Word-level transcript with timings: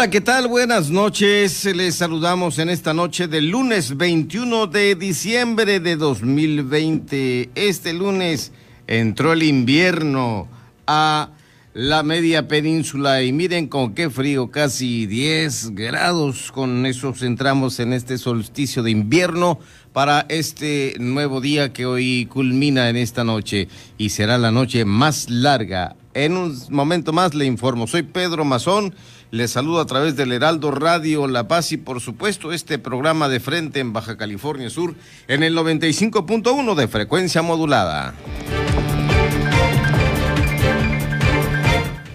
Hola, 0.00 0.08
¿qué 0.08 0.22
tal? 0.22 0.48
Buenas 0.48 0.88
noches. 0.88 1.62
Les 1.76 1.96
saludamos 1.96 2.58
en 2.58 2.70
esta 2.70 2.94
noche 2.94 3.28
del 3.28 3.50
lunes 3.50 3.98
21 3.98 4.66
de 4.66 4.94
diciembre 4.94 5.78
de 5.78 5.96
2020. 5.96 7.50
Este 7.54 7.92
lunes 7.92 8.50
entró 8.86 9.34
el 9.34 9.42
invierno 9.42 10.48
a 10.86 11.32
la 11.74 12.02
media 12.02 12.48
península 12.48 13.22
y 13.22 13.32
miren 13.32 13.68
con 13.68 13.92
qué 13.92 14.08
frío, 14.08 14.50
casi 14.50 15.04
10 15.04 15.74
grados. 15.74 16.50
Con 16.50 16.86
eso 16.86 17.12
entramos 17.20 17.78
en 17.78 17.92
este 17.92 18.16
solsticio 18.16 18.82
de 18.82 18.92
invierno 18.92 19.58
para 19.92 20.24
este 20.30 20.94
nuevo 20.98 21.42
día 21.42 21.74
que 21.74 21.84
hoy 21.84 22.24
culmina 22.24 22.88
en 22.88 22.96
esta 22.96 23.22
noche 23.22 23.68
y 23.98 24.08
será 24.08 24.38
la 24.38 24.50
noche 24.50 24.86
más 24.86 25.28
larga. 25.28 25.94
En 26.14 26.36
un 26.38 26.58
momento 26.70 27.12
más 27.12 27.34
le 27.34 27.44
informo, 27.44 27.86
soy 27.86 28.02
Pedro 28.02 28.44
Mazón, 28.44 28.94
le 29.30 29.46
saludo 29.46 29.80
a 29.80 29.86
través 29.86 30.16
del 30.16 30.32
Heraldo 30.32 30.70
Radio 30.70 31.28
La 31.28 31.46
Paz 31.46 31.70
y 31.72 31.76
por 31.76 32.00
supuesto 32.00 32.52
este 32.52 32.78
programa 32.78 33.28
de 33.28 33.38
frente 33.38 33.80
en 33.80 33.92
Baja 33.92 34.16
California 34.16 34.70
Sur 34.70 34.94
en 35.28 35.42
el 35.42 35.56
95.1 35.56 36.74
de 36.74 36.88
frecuencia 36.88 37.42
modulada. 37.42 38.14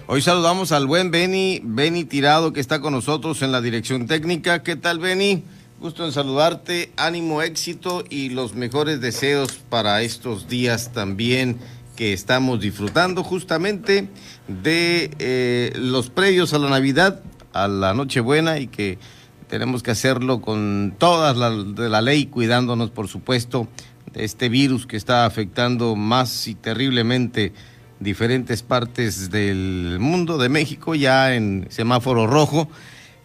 Hoy 0.07 0.21
saludamos 0.21 0.71
al 0.71 0.87
buen 0.87 1.09
Benny, 1.09 1.61
Benny 1.63 2.03
Tirado, 2.03 2.53
que 2.53 2.59
está 2.59 2.79
con 2.79 2.93
nosotros 2.93 3.41
en 3.41 3.51
la 3.51 3.61
dirección 3.61 4.07
técnica. 4.07 4.61
¿Qué 4.61 4.75
tal, 4.75 4.99
Benny? 4.99 5.43
Gusto 5.79 6.05
en 6.05 6.11
saludarte, 6.11 6.91
ánimo, 6.95 7.41
éxito 7.41 8.03
y 8.09 8.29
los 8.29 8.55
mejores 8.55 9.01
deseos 9.01 9.53
para 9.69 10.01
estos 10.03 10.47
días 10.47 10.93
también 10.93 11.59
que 11.95 12.13
estamos 12.13 12.59
disfrutando 12.59 13.23
justamente 13.23 14.09
de 14.47 15.11
eh, 15.19 15.73
los 15.75 16.09
previos 16.09 16.53
a 16.53 16.59
la 16.59 16.69
Navidad, 16.69 17.21
a 17.53 17.67
la 17.67 17.93
Nochebuena 17.93 18.59
y 18.59 18.67
que 18.67 18.99
tenemos 19.47 19.83
que 19.83 19.91
hacerlo 19.91 20.41
con 20.41 20.93
todas 20.97 21.37
las 21.37 21.75
de 21.75 21.89
la 21.89 22.01
ley, 22.01 22.25
cuidándonos, 22.25 22.89
por 22.89 23.07
supuesto, 23.07 23.67
de 24.13 24.23
este 24.23 24.49
virus 24.49 24.85
que 24.85 24.97
está 24.97 25.25
afectando 25.25 25.95
más 25.95 26.47
y 26.47 26.55
terriblemente 26.55 27.53
diferentes 27.99 28.61
partes 28.61 29.31
del 29.31 29.97
mundo, 29.99 30.37
de 30.37 30.49
México, 30.49 30.95
ya 30.95 31.35
en 31.35 31.67
semáforo 31.69 32.27
rojo, 32.27 32.69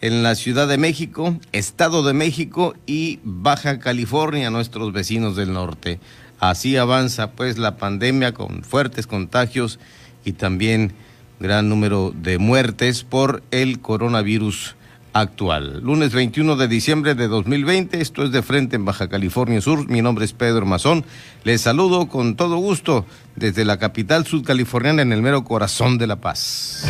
en 0.01 0.23
la 0.23 0.35
Ciudad 0.35 0.67
de 0.69 0.79
México, 0.79 1.37
Estado 1.53 2.03
de 2.03 2.15
México 2.15 2.75
y 2.87 3.21
Baja 3.23 3.79
California, 3.79 4.51
nuestros 4.51 4.93
vecinos 4.93 5.37
del 5.37 5.53
norte. 5.53 6.01
Así 6.41 6.79
avanza 6.79 7.33
pues 7.33 7.59
la 7.59 7.77
pandemia 7.77 8.33
con 8.33 8.63
fuertes 8.63 9.07
contagios 9.07 9.79
y 10.25 10.33
también 10.33 10.95
gran 11.39 11.69
número 11.69 12.13
de 12.17 12.39
muertes 12.39 13.05
por 13.05 13.43
el 13.51 13.81
coronavirus 13.81 14.75
actual. 15.13 15.81
Lunes 15.83 16.13
21 16.13 16.57
de 16.57 16.69
diciembre 16.69 17.15
de 17.15 17.29
2020, 17.29 18.01
esto 18.01 18.25
es 18.25 18.33
de 18.33 18.43
frente 18.43 18.77
en 18.77 18.85
Baja 18.85 19.09
California 19.09 19.61
Sur. 19.61 19.89
Mi 19.89 20.03
nombre 20.03 20.25
es 20.25 20.33
Pedro 20.33 20.65
Mazón. 20.67 21.05
Les 21.45 21.61
saludo 21.61 22.09
con 22.09 22.37
todo 22.37 22.57
gusto 22.57 23.05
desde 23.37 23.65
la 23.65 23.79
capital 23.79 24.27
sudcaliforniana 24.27 25.03
en 25.03 25.13
el 25.13 25.23
mero 25.23 25.45
corazón 25.45 25.99
de 25.99 26.07
La 26.07 26.17
Paz. 26.17 26.85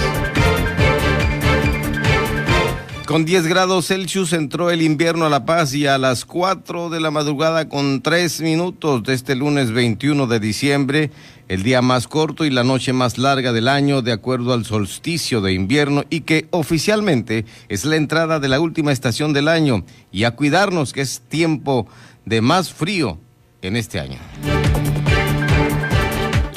Con 3.10 3.25
10 3.25 3.48
grados 3.48 3.88
Celsius 3.88 4.32
entró 4.32 4.71
el 4.71 4.82
invierno 4.82 5.26
a 5.26 5.28
La 5.28 5.44
Paz 5.44 5.75
y 5.75 5.84
a 5.84 5.98
las 5.98 6.25
4 6.25 6.91
de 6.91 7.00
la 7.00 7.10
madrugada 7.10 7.69
con 7.69 8.03
3 8.03 8.41
minutos 8.41 9.03
de 9.03 9.15
este 9.15 9.34
lunes 9.34 9.72
21 9.72 10.28
de 10.28 10.38
diciembre, 10.38 11.10
el 11.48 11.65
día 11.65 11.82
más 11.82 12.06
corto 12.06 12.44
y 12.44 12.50
la 12.50 12.62
noche 12.62 12.93
más 12.93 13.19
larga 13.19 13.53
del 13.53 13.66
año 13.66 14.00
de 14.00 14.12
acuerdo 14.12 14.53
al 14.53 14.65
solsticio 14.65 15.41
de 15.41 15.54
invierno 15.54 16.04
y 16.09 16.21
que 16.21 16.47
oficialmente 16.53 17.47
es 17.69 17.84
la 17.84 17.97
entrada 17.97 18.38
de 18.38 18.47
la 18.47 18.60
última 18.60 18.93
estación 18.93 19.32
del 19.32 19.48
año 19.48 19.84
y 20.12 20.22
a 20.22 20.37
cuidarnos 20.37 20.92
que 20.92 21.00
es 21.00 21.21
tiempo 21.28 21.88
de 22.27 22.42
más 22.42 22.72
frío 22.72 23.19
en 23.60 23.75
este 23.75 23.98
año. 23.98 24.19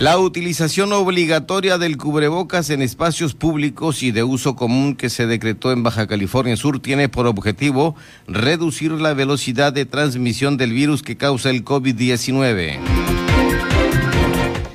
La 0.03 0.19
utilización 0.19 0.91
obligatoria 0.91 1.77
del 1.77 1.95
cubrebocas 1.95 2.69
en 2.71 2.81
espacios 2.81 3.35
públicos 3.35 4.03
y 4.03 4.11
de 4.11 4.21
uso 4.21 4.53
común 4.53 4.97
que 4.97 5.09
se 5.09 5.27
decretó 5.27 5.71
en 5.71 5.81
Baja 5.81 6.07
California 6.07 6.57
Sur 6.57 6.81
tiene 6.81 7.07
por 7.07 7.25
objetivo 7.25 7.95
reducir 8.27 8.91
la 8.91 9.13
velocidad 9.13 9.71
de 9.71 9.85
transmisión 9.85 10.57
del 10.57 10.73
virus 10.73 11.03
que 11.03 11.15
causa 11.15 11.51
el 11.51 11.63
COVID-19. 11.63 12.79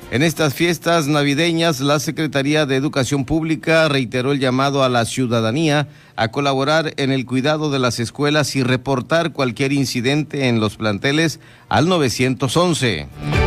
En 0.09 0.23
estas 0.23 0.55
fiestas 0.55 1.05
navideñas, 1.05 1.79
la 1.79 1.99
Secretaría 1.99 2.65
de 2.65 2.75
Educación 2.75 3.23
Pública 3.23 3.87
reiteró 3.87 4.31
el 4.31 4.39
llamado 4.39 4.83
a 4.83 4.89
la 4.89 5.05
ciudadanía 5.05 5.89
a 6.15 6.29
colaborar 6.29 6.95
en 6.97 7.11
el 7.11 7.27
cuidado 7.27 7.69
de 7.69 7.77
las 7.77 7.99
escuelas 7.99 8.55
y 8.55 8.63
reportar 8.63 9.31
cualquier 9.31 9.73
incidente 9.73 10.47
en 10.47 10.59
los 10.59 10.77
planteles 10.77 11.39
al 11.67 11.87
911. 11.87 13.38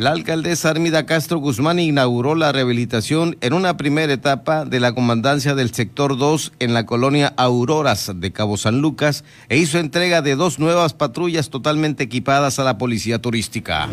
La 0.00 0.12
alcaldesa 0.12 0.70
Armida 0.70 1.04
Castro 1.04 1.40
Guzmán 1.40 1.78
inauguró 1.78 2.34
la 2.34 2.52
rehabilitación 2.52 3.36
en 3.42 3.52
una 3.52 3.76
primera 3.76 4.10
etapa 4.10 4.64
de 4.64 4.80
la 4.80 4.94
comandancia 4.94 5.54
del 5.54 5.74
sector 5.74 6.16
2 6.16 6.54
en 6.58 6.72
la 6.72 6.86
colonia 6.86 7.34
Auroras 7.36 8.10
de 8.14 8.32
Cabo 8.32 8.56
San 8.56 8.80
Lucas 8.80 9.24
e 9.50 9.58
hizo 9.58 9.78
entrega 9.78 10.22
de 10.22 10.36
dos 10.36 10.58
nuevas 10.58 10.94
patrullas 10.94 11.50
totalmente 11.50 12.04
equipadas 12.04 12.58
a 12.58 12.64
la 12.64 12.78
policía 12.78 13.20
turística. 13.20 13.90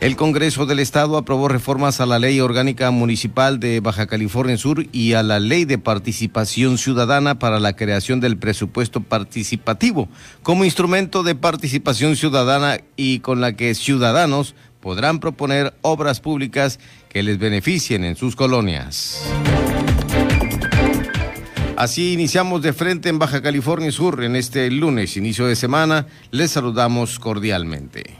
El 0.00 0.16
Congreso 0.16 0.64
del 0.64 0.78
Estado 0.78 1.18
aprobó 1.18 1.48
reformas 1.48 2.00
a 2.00 2.06
la 2.06 2.18
Ley 2.18 2.40
Orgánica 2.40 2.90
Municipal 2.90 3.60
de 3.60 3.80
Baja 3.80 4.06
California 4.06 4.56
Sur 4.56 4.86
y 4.92 5.12
a 5.12 5.22
la 5.22 5.40
Ley 5.40 5.66
de 5.66 5.76
Participación 5.76 6.78
Ciudadana 6.78 7.38
para 7.38 7.60
la 7.60 7.76
creación 7.76 8.18
del 8.18 8.38
presupuesto 8.38 9.02
participativo 9.02 10.08
como 10.42 10.64
instrumento 10.64 11.22
de 11.22 11.34
participación 11.34 12.16
ciudadana 12.16 12.78
y 12.96 13.18
con 13.18 13.42
la 13.42 13.52
que 13.56 13.74
ciudadanos 13.74 14.54
podrán 14.80 15.20
proponer 15.20 15.74
obras 15.82 16.20
públicas 16.20 16.80
que 17.10 17.22
les 17.22 17.38
beneficien 17.38 18.02
en 18.02 18.16
sus 18.16 18.36
colonias. 18.36 19.20
Así 21.76 22.14
iniciamos 22.14 22.62
de 22.62 22.72
frente 22.72 23.10
en 23.10 23.18
Baja 23.18 23.42
California 23.42 23.92
Sur 23.92 24.24
en 24.24 24.34
este 24.34 24.70
lunes, 24.70 25.18
inicio 25.18 25.46
de 25.46 25.56
semana. 25.56 26.06
Les 26.30 26.50
saludamos 26.50 27.18
cordialmente. 27.18 28.19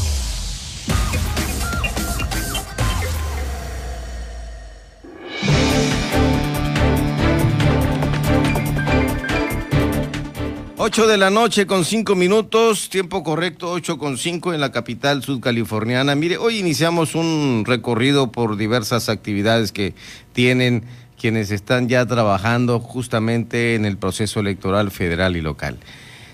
Ocho 10.83 11.05
de 11.05 11.19
la 11.19 11.29
noche 11.29 11.67
con 11.67 11.85
cinco 11.85 12.15
minutos, 12.15 12.89
tiempo 12.89 13.21
correcto, 13.21 13.69
ocho 13.69 13.99
con 13.99 14.17
cinco 14.17 14.51
en 14.51 14.59
la 14.59 14.71
capital 14.71 15.21
sudcaliforniana. 15.21 16.15
Mire, 16.15 16.39
hoy 16.39 16.57
iniciamos 16.57 17.13
un 17.13 17.65
recorrido 17.67 18.31
por 18.31 18.57
diversas 18.57 19.07
actividades 19.07 19.71
que 19.71 19.93
tienen 20.33 20.83
quienes 21.19 21.51
están 21.51 21.87
ya 21.87 22.07
trabajando 22.07 22.79
justamente 22.79 23.75
en 23.75 23.85
el 23.85 23.95
proceso 23.97 24.39
electoral 24.39 24.89
federal 24.89 25.37
y 25.37 25.41
local. 25.41 25.77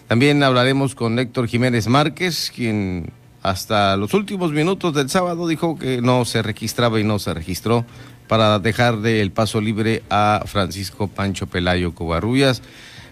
También 0.07 0.41
hablaremos 0.41 0.95
con 0.95 1.19
Héctor 1.19 1.49
Jiménez 1.49 1.87
Márquez, 1.87 2.49
quien 2.55 3.11
hasta 3.43 3.97
los 3.97 4.13
últimos 4.13 4.53
minutos 4.53 4.93
del 4.93 5.09
sábado 5.09 5.49
dijo 5.49 5.77
que 5.77 6.01
no 6.01 6.23
se 6.23 6.41
registraba 6.41 7.01
y 7.01 7.03
no 7.03 7.19
se 7.19 7.33
registró 7.33 7.83
para 8.29 8.59
dejar 8.59 8.99
del 8.99 9.29
paso 9.31 9.59
libre 9.59 10.03
a 10.09 10.43
Francisco 10.45 11.09
Pancho 11.09 11.47
Pelayo 11.47 11.93
Covarrubias. 11.93 12.61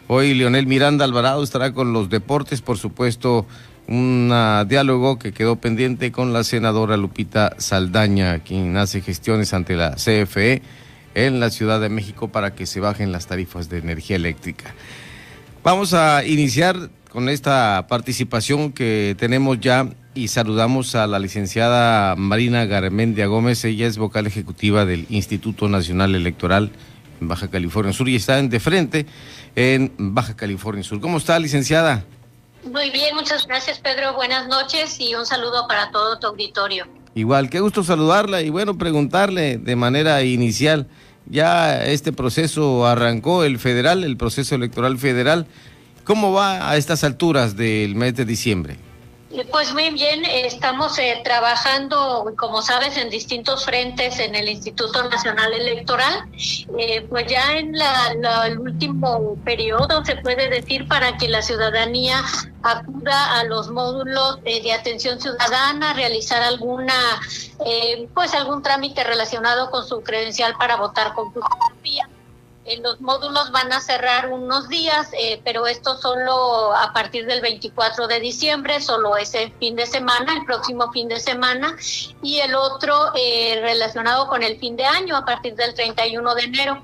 Hoy 0.08 0.36
Leonel 0.36 0.68
Miranda 0.68 1.04
Alvarado 1.04 1.44
estará 1.44 1.74
con 1.74 1.92
los 1.92 2.10
deportes, 2.10 2.62
por 2.62 2.78
supuesto, 2.78 3.48
un 3.88 4.32
diálogo 4.68 5.18
que 5.18 5.32
quedó 5.32 5.56
pendiente 5.56 6.12
con 6.12 6.32
la 6.32 6.44
senadora 6.44 6.96
Lupita 6.96 7.56
Saldaña, 7.58 8.38
quien 8.40 8.78
hace 8.78 9.02
gestiones 9.02 9.56
ante 9.56 9.76
la 9.76 9.96
CFE 9.96 10.62
en 11.16 11.40
la 11.40 11.50
Ciudad 11.50 11.82
de 11.82 11.90
México 11.90 12.28
para 12.28 12.54
que 12.54 12.68
se 12.68 12.80
bajen 12.80 13.12
las 13.12 13.26
tarifas 13.26 13.68
de 13.68 13.80
energía 13.80 14.18
eléctrica. 14.18 14.76
Vamos 15.64 15.96
a 15.96 16.24
iniciar 16.24 16.92
con 17.10 17.28
esta 17.28 17.88
participación 17.90 18.74
que 18.74 19.16
tenemos 19.18 19.60
ya 19.60 19.90
y 20.14 20.28
saludamos 20.28 20.94
a 20.94 21.08
la 21.08 21.18
licenciada 21.18 22.16
Marina 22.16 22.66
Garmendia 22.66 23.26
Gómez. 23.26 23.66
Ella 23.66 23.88
es 23.88 23.98
vocal 23.98 24.28
ejecutiva 24.28 24.86
del 24.86 25.08
Instituto 25.10 25.68
Nacional 25.68 26.14
Electoral 26.14 26.70
en 27.20 27.28
Baja 27.28 27.50
California 27.50 27.94
Sur 27.94 28.10
y 28.10 28.16
está 28.16 28.42
de 28.42 28.60
frente 28.60 29.06
en 29.56 29.94
Baja 29.98 30.36
California 30.36 30.84
Sur. 30.84 31.00
¿Cómo 31.00 31.18
está, 31.18 31.40
licenciada? 31.40 32.04
Muy 32.64 32.90
bien, 32.90 33.16
muchas 33.16 33.46
gracias, 33.46 33.80
Pedro. 33.80 34.14
Buenas 34.16 34.48
noches 34.48 35.00
y 35.00 35.14
un 35.14 35.26
saludo 35.26 35.68
para 35.68 35.92
todo 35.92 36.18
tu 36.18 36.28
auditorio. 36.28 36.88
Igual, 37.14 37.50
qué 37.50 37.60
gusto 37.60 37.84
saludarla 37.84 38.42
y 38.42 38.50
bueno, 38.50 38.78
preguntarle 38.78 39.58
de 39.58 39.76
manera 39.76 40.22
inicial, 40.24 40.88
ya 41.28 41.86
este 41.86 42.12
proceso 42.12 42.86
arrancó, 42.86 43.44
el 43.44 43.60
federal, 43.60 44.04
el 44.04 44.18
proceso 44.18 44.56
electoral 44.56 44.98
federal, 44.98 45.48
¿cómo 46.04 46.34
va 46.34 46.70
a 46.70 46.76
estas 46.76 47.04
alturas 47.04 47.56
del 47.56 47.96
mes 47.96 48.16
de 48.16 48.26
diciembre? 48.26 48.78
Pues 49.52 49.74
muy 49.74 49.90
bien, 49.90 50.24
estamos 50.26 50.98
eh, 50.98 51.20
trabajando, 51.24 52.34
como 52.38 52.62
sabes, 52.62 52.96
en 52.96 53.10
distintos 53.10 53.66
frentes 53.66 54.20
en 54.20 54.34
el 54.34 54.48
Instituto 54.48 55.10
Nacional 55.10 55.52
Electoral. 55.52 56.30
Eh, 56.78 57.06
pues 57.10 57.28
ya 57.28 57.58
en 57.58 57.76
el 57.76 58.60
último 58.60 59.36
periodo, 59.44 60.06
se 60.06 60.16
puede 60.18 60.50
decir, 60.50 60.88
para 60.88 61.18
que 61.18 61.28
la 61.28 61.42
ciudadanía 61.42 62.24
acuda 62.64 63.40
a 63.40 63.44
los 63.44 63.70
módulos 63.70 64.42
de 64.44 64.72
atención 64.72 65.20
ciudadana, 65.20 65.94
realizar 65.94 66.42
alguna, 66.42 66.94
eh, 67.66 68.08
pues 68.14 68.34
algún 68.34 68.64
trámite 68.64 69.04
relacionado 69.04 69.70
con 69.70 69.86
su 69.86 70.02
credencial 70.02 70.56
para 70.58 70.78
votar 70.78 71.14
con 71.14 71.34
fotografía 72.66 72.82
los 72.82 73.00
módulos 73.00 73.52
van 73.52 73.72
a 73.72 73.80
cerrar 73.80 74.32
unos 74.32 74.68
días, 74.70 75.10
eh, 75.14 75.40
pero 75.44 75.68
esto 75.68 75.98
solo 75.98 76.76
a 76.76 76.94
partir 76.94 77.26
del 77.26 77.42
24 77.42 78.08
de 78.08 78.20
diciembre, 78.20 78.82
solo 78.82 79.18
ese 79.18 79.54
fin 79.60 79.76
de 79.76 79.86
semana, 79.86 80.34
el 80.34 80.46
próximo 80.46 80.92
fin 80.92 81.08
de 81.08 81.20
semana, 81.20 81.76
y 82.22 82.40
el 82.40 82.56
otro 82.56 83.12
eh, 83.16 83.60
relacionado 83.62 84.28
con 84.28 84.44
el 84.44 84.58
fin 84.60 84.76
de 84.76 84.86
año 84.86 85.16
a 85.16 85.26
partir 85.26 85.56
del 85.56 85.74
31 85.74 86.36
de 86.36 86.42
enero 86.42 86.84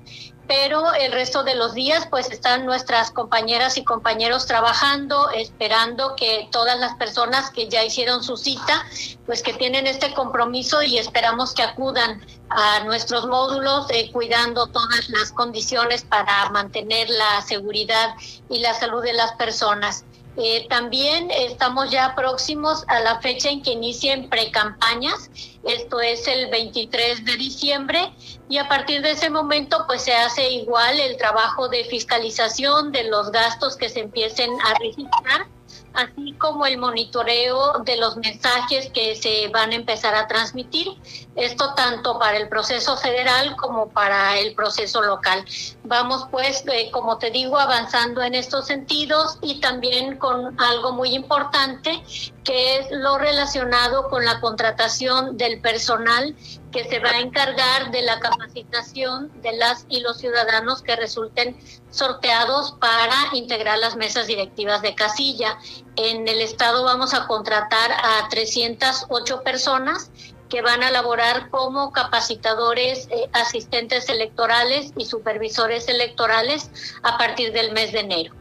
pero 0.52 0.94
el 0.94 1.14
resto 1.14 1.46
de 1.46 1.56
los 1.56 1.74
días 1.74 2.08
pues 2.10 2.30
están 2.30 2.66
nuestras 2.66 3.10
compañeras 3.12 3.78
y 3.78 3.86
compañeros 3.86 4.48
trabajando, 4.48 5.30
esperando 5.30 6.14
que 6.18 6.50
todas 6.52 6.78
las 6.78 6.94
personas 6.96 7.52
que 7.52 7.70
ya 7.70 7.86
hicieron 7.86 8.22
su 8.22 8.36
cita, 8.36 8.86
pues 9.26 9.44
que 9.44 9.54
tienen 9.54 9.88
este 9.88 10.14
compromiso 10.14 10.84
y 10.84 10.98
esperamos 10.98 11.54
que 11.54 11.64
acudan 11.64 12.22
a 12.50 12.84
nuestros 12.84 13.28
módulos 13.28 13.86
eh, 13.92 14.12
cuidando 14.12 14.68
todas 14.68 15.08
las 15.08 15.32
condiciones 15.32 16.04
para 16.04 16.50
mantener 16.50 17.10
la 17.10 17.42
seguridad 17.44 18.14
y 18.50 18.60
la 18.60 18.74
salud 18.74 19.02
de 19.02 19.14
las 19.14 19.32
personas. 19.36 20.04
Eh, 20.38 20.66
también 20.70 21.30
estamos 21.30 21.92
ya 21.92 22.16
próximos 22.16 22.86
a 22.88 23.02
la 23.02 23.20
fecha 23.20 23.50
en 23.50 23.62
que 23.62 23.72
inicien 23.72 24.30
precampañas, 24.30 25.30
esto 25.64 26.00
es 26.00 26.26
el 26.28 26.50
23 26.50 27.26
de 27.26 27.36
diciembre, 27.36 28.14
y 28.48 28.58
a 28.58 28.70
partir 28.70 29.02
de 29.02 29.12
ese 29.12 29.30
momento 29.30 29.84
pues 29.88 30.04
se 30.04 30.14
hace 30.14 30.50
igual 30.50 31.00
el 31.02 31.18
trabajo 31.18 31.68
de 31.68 31.84
fiscalización 31.84 32.94
de 32.94 33.04
los 33.06 33.32
gastos 33.32 33.76
que 33.76 33.90
se 33.90 34.00
empiecen 34.00 34.50
a 34.62 34.74
registrar 34.76 35.48
así 35.94 36.34
como 36.38 36.66
el 36.66 36.78
monitoreo 36.78 37.80
de 37.80 37.98
los 37.98 38.18
mensajes 38.18 38.90
que 38.94 39.16
se 39.16 39.48
van 39.50 39.72
a 39.72 39.76
empezar 39.76 40.16
a 40.16 40.28
transmitir. 40.28 40.88
Esto 41.36 41.74
tanto 41.76 42.20
para 42.20 42.38
el 42.38 42.50
proceso 42.50 42.98
federal 42.98 43.56
como 43.56 43.90
para 43.90 44.38
el 44.38 44.54
proceso 44.54 45.02
local. 45.02 45.46
Vamos 45.84 46.28
pues, 46.32 46.64
eh, 46.72 46.90
como 46.92 47.18
te 47.18 47.32
digo, 47.32 47.58
avanzando 47.58 48.22
en 48.22 48.36
estos 48.36 48.68
sentidos 48.68 49.38
y 49.42 49.60
también 49.60 50.18
con 50.18 50.60
algo 50.60 50.92
muy 50.92 51.16
importante 51.16 52.04
que 52.44 52.78
es 52.78 52.88
lo 52.92 53.18
relacionado 53.18 54.10
con 54.10 54.26
la 54.26 54.40
contratación 54.42 55.38
del 55.38 55.62
personal 55.62 56.36
que 56.72 56.86
se 56.86 57.00
va 57.00 57.12
a 57.12 57.20
encargar 57.20 57.92
de 57.92 58.02
la 58.02 58.20
capacitación 58.20 59.32
de 59.42 59.54
las 59.54 59.86
y 59.90 60.00
los 60.02 60.18
ciudadanos 60.18 60.82
que 60.82 60.96
resulten 60.96 61.56
sorteados 61.90 62.74
para 62.80 63.16
integrar 63.34 63.78
las 63.78 63.96
mesas 63.96 64.28
directivas 64.28 64.82
de 64.82 64.96
casilla. 64.96 65.58
En 65.96 66.28
el 66.28 66.42
estado 66.42 66.84
vamos 66.84 67.14
a 67.14 67.28
contratar 67.28 67.92
a 67.92 68.30
308 68.30 69.44
personas 69.44 70.10
que 70.50 70.62
van 70.62 70.84
a 70.84 70.92
laborar 70.92 71.50
como 71.50 71.92
capacitadores, 71.92 73.08
eh, 73.10 73.30
asistentes 73.32 74.10
electorales 74.10 74.92
y 74.98 75.06
supervisores 75.06 75.88
electorales 75.88 76.70
a 77.04 77.18
partir 77.18 77.54
del 77.54 77.72
mes 77.72 77.94
de 77.94 78.02
enero. 78.02 78.34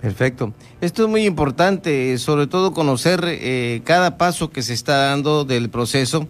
Perfecto. 0.00 0.54
Esto 0.80 1.02
es 1.02 1.08
muy 1.10 1.26
importante, 1.26 2.16
sobre 2.16 2.46
todo 2.46 2.72
conocer 2.72 3.20
eh, 3.26 3.82
cada 3.84 4.16
paso 4.16 4.50
que 4.50 4.62
se 4.62 4.72
está 4.72 4.96
dando 4.96 5.44
del 5.44 5.68
proceso 5.68 6.26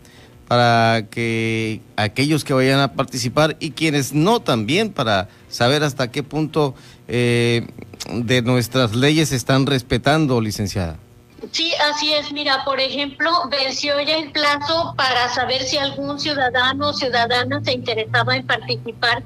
para 0.51 1.07
que 1.09 1.81
aquellos 1.95 2.43
que 2.43 2.53
vayan 2.53 2.81
a 2.81 2.95
participar 2.95 3.57
y 3.61 3.71
quienes 3.71 4.15
no 4.15 4.41
también 4.41 4.93
para 4.93 5.29
saber 5.49 5.85
hasta 5.85 6.11
qué 6.11 6.25
punto 6.25 6.75
eh, 7.07 7.69
de 8.13 8.43
nuestras 8.43 8.97
leyes 8.97 9.31
están 9.31 9.65
respetando, 9.65 10.41
licenciada. 10.41 10.97
Sí, 11.53 11.73
así 11.89 12.13
es. 12.15 12.33
Mira, 12.33 12.65
por 12.65 12.81
ejemplo, 12.81 13.31
venció 13.49 14.01
ya 14.01 14.17
el 14.17 14.33
plazo 14.33 14.93
para 14.97 15.29
saber 15.29 15.63
si 15.63 15.79
algún 15.79 16.19
ciudadano 16.19 16.89
o 16.89 16.93
ciudadana 16.95 17.63
se 17.63 17.73
interesaba 17.73 18.35
en 18.35 18.45
participar 18.45 19.23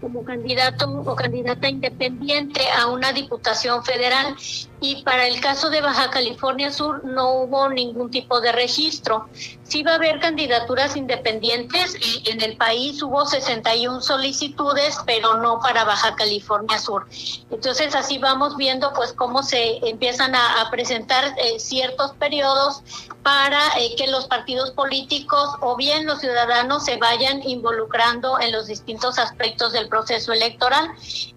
como 0.00 0.24
candidato 0.24 0.90
o 0.90 1.14
candidata 1.14 1.68
independiente 1.68 2.62
a 2.70 2.86
una 2.86 3.12
diputación 3.12 3.84
federal 3.84 4.36
y 4.82 5.02
para 5.04 5.28
el 5.28 5.40
caso 5.40 5.70
de 5.70 5.80
Baja 5.80 6.10
California 6.10 6.72
Sur 6.72 7.04
no 7.04 7.34
hubo 7.34 7.68
ningún 7.68 8.10
tipo 8.10 8.40
de 8.40 8.50
registro. 8.50 9.28
Sí 9.62 9.84
va 9.84 9.92
a 9.92 9.94
haber 9.94 10.18
candidaturas 10.18 10.96
independientes. 10.96 11.96
En 12.26 12.42
el 12.42 12.56
país 12.56 13.00
hubo 13.00 13.24
61 13.24 14.00
solicitudes, 14.00 14.98
pero 15.06 15.34
no 15.38 15.60
para 15.60 15.84
Baja 15.84 16.16
California 16.16 16.80
Sur. 16.80 17.06
Entonces 17.50 17.94
así 17.94 18.18
vamos 18.18 18.56
viendo 18.56 18.92
pues 18.92 19.12
cómo 19.12 19.44
se 19.44 19.78
empiezan 19.88 20.34
a, 20.34 20.68
presentar 20.72 21.34
eh, 21.38 21.58
ciertos 21.60 22.12
periodos 22.12 22.82
para 23.22 23.60
eh, 23.78 23.94
que 23.96 24.08
los 24.08 24.26
partidos 24.26 24.70
políticos 24.70 25.50
o 25.60 25.76
bien 25.76 26.06
los 26.06 26.20
ciudadanos 26.20 26.84
se 26.84 26.96
vayan 26.96 27.42
involucrando 27.48 28.40
en 28.40 28.52
los 28.52 28.66
distintos 28.66 29.18
aspectos 29.18 29.72
del 29.72 29.88
proceso 29.88 30.32
electoral. 30.32 30.90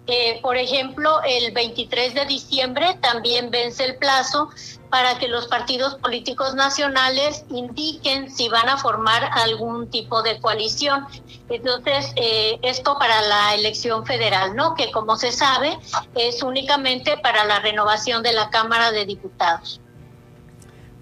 Eh, 0.06 0.40
por 0.42 0.56
ejemplo, 0.56 1.20
el 1.24 1.52
23 1.52 2.14
de 2.14 2.26
diciembre 2.26 2.98
también 3.00 3.35
vence 3.42 3.84
el 3.84 3.96
plazo 3.96 4.50
para 4.90 5.18
que 5.18 5.28
los 5.28 5.46
partidos 5.48 5.96
políticos 5.96 6.54
nacionales 6.54 7.44
indiquen 7.50 8.30
si 8.30 8.48
van 8.48 8.68
a 8.68 8.76
formar 8.76 9.24
algún 9.32 9.90
tipo 9.90 10.22
de 10.22 10.38
coalición. 10.40 11.06
Entonces, 11.48 12.12
eh, 12.16 12.58
esto 12.62 12.98
para 12.98 13.20
la 13.22 13.54
elección 13.54 14.06
federal, 14.06 14.54
¿no? 14.54 14.74
Que 14.74 14.90
como 14.92 15.16
se 15.16 15.32
sabe, 15.32 15.78
es 16.14 16.42
únicamente 16.42 17.16
para 17.18 17.44
la 17.44 17.60
renovación 17.60 18.22
de 18.22 18.32
la 18.32 18.50
Cámara 18.50 18.92
de 18.92 19.06
Diputados. 19.06 19.80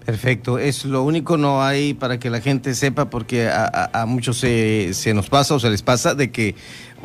Perfecto, 0.05 0.59
es 0.59 0.85
lo 0.85 1.01
único, 1.01 1.35
no 1.35 1.63
hay 1.63 1.95
para 1.95 2.19
que 2.19 2.29
la 2.29 2.39
gente 2.39 2.75
sepa, 2.75 3.09
porque 3.09 3.49
a, 3.49 4.05
muchos 4.07 4.37
se, 4.37 4.93
se, 4.93 5.15
nos 5.15 5.29
pasa 5.29 5.55
o 5.55 5.59
se 5.59 5.67
les 5.71 5.81
pasa 5.81 6.13
de 6.13 6.31
que, 6.31 6.55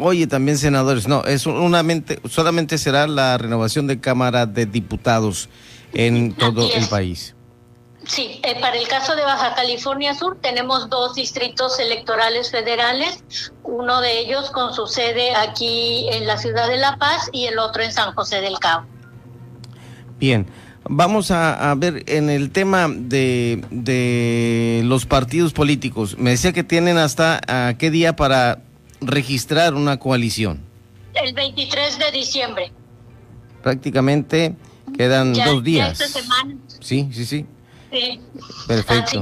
oye, 0.01 0.27
también 0.27 0.59
senadores, 0.59 1.07
no, 1.07 1.25
es 1.25 1.43
solamente, 1.43 2.21
solamente 2.29 2.79
será 2.79 3.07
la 3.07 3.39
renovación 3.39 3.87
de 3.87 4.01
Cámara 4.01 4.47
de 4.47 4.67
Diputados 4.67 5.49
en 5.93 6.35
todo 6.35 6.73
el 6.73 6.87
país. 6.87 7.35
Sí, 8.07 8.41
eh, 8.43 8.59
para 8.61 8.77
el 8.77 8.89
caso 8.89 9.15
de 9.15 9.23
Baja 9.23 9.55
California 9.55 10.15
Sur 10.15 10.39
tenemos 10.41 10.89
dos 10.89 11.15
distritos 11.15 11.79
electorales 11.79 12.51
federales, 12.51 13.23
uno 13.63 14.01
de 14.01 14.21
ellos 14.21 14.51
con 14.51 14.75
su 14.75 14.87
sede 14.87 15.35
aquí 15.37 16.09
en 16.11 16.27
la 16.27 16.39
ciudad 16.39 16.69
de 16.69 16.79
La 16.79 16.97
Paz 16.97 17.29
y 17.33 17.45
el 17.45 17.59
otro 17.59 17.83
en 17.83 17.93
San 17.93 18.15
José 18.15 18.41
del 18.41 18.59
Cabo. 18.59 18.87
Bien. 20.19 20.47
Vamos 20.93 21.31
a, 21.31 21.73
ver 21.77 22.03
en 22.07 22.31
el 22.31 22.51
tema 22.51 22.89
de, 22.89 23.63
de, 23.71 24.81
los 24.85 25.07
partidos 25.07 25.53
políticos. 25.53 26.17
Me 26.19 26.31
decía 26.31 26.53
que 26.53 26.65
tienen 26.65 26.97
hasta 26.97 27.41
a 27.47 27.75
qué 27.75 27.91
día 27.91 28.17
para 28.17 28.61
registrar 29.01 29.75
una 29.75 29.99
coalición. 29.99 30.61
El 31.15 31.35
23 31.35 31.99
de 31.99 32.13
diciembre. 32.13 32.73
Prácticamente 33.63 34.55
Quedan 34.97 35.33
dos 35.33 35.63
días. 35.63 35.99
Sí, 36.81 37.09
sí, 37.13 37.25
sí. 37.25 37.47
Sí. 37.91 38.21
Perfecto. 38.69 39.21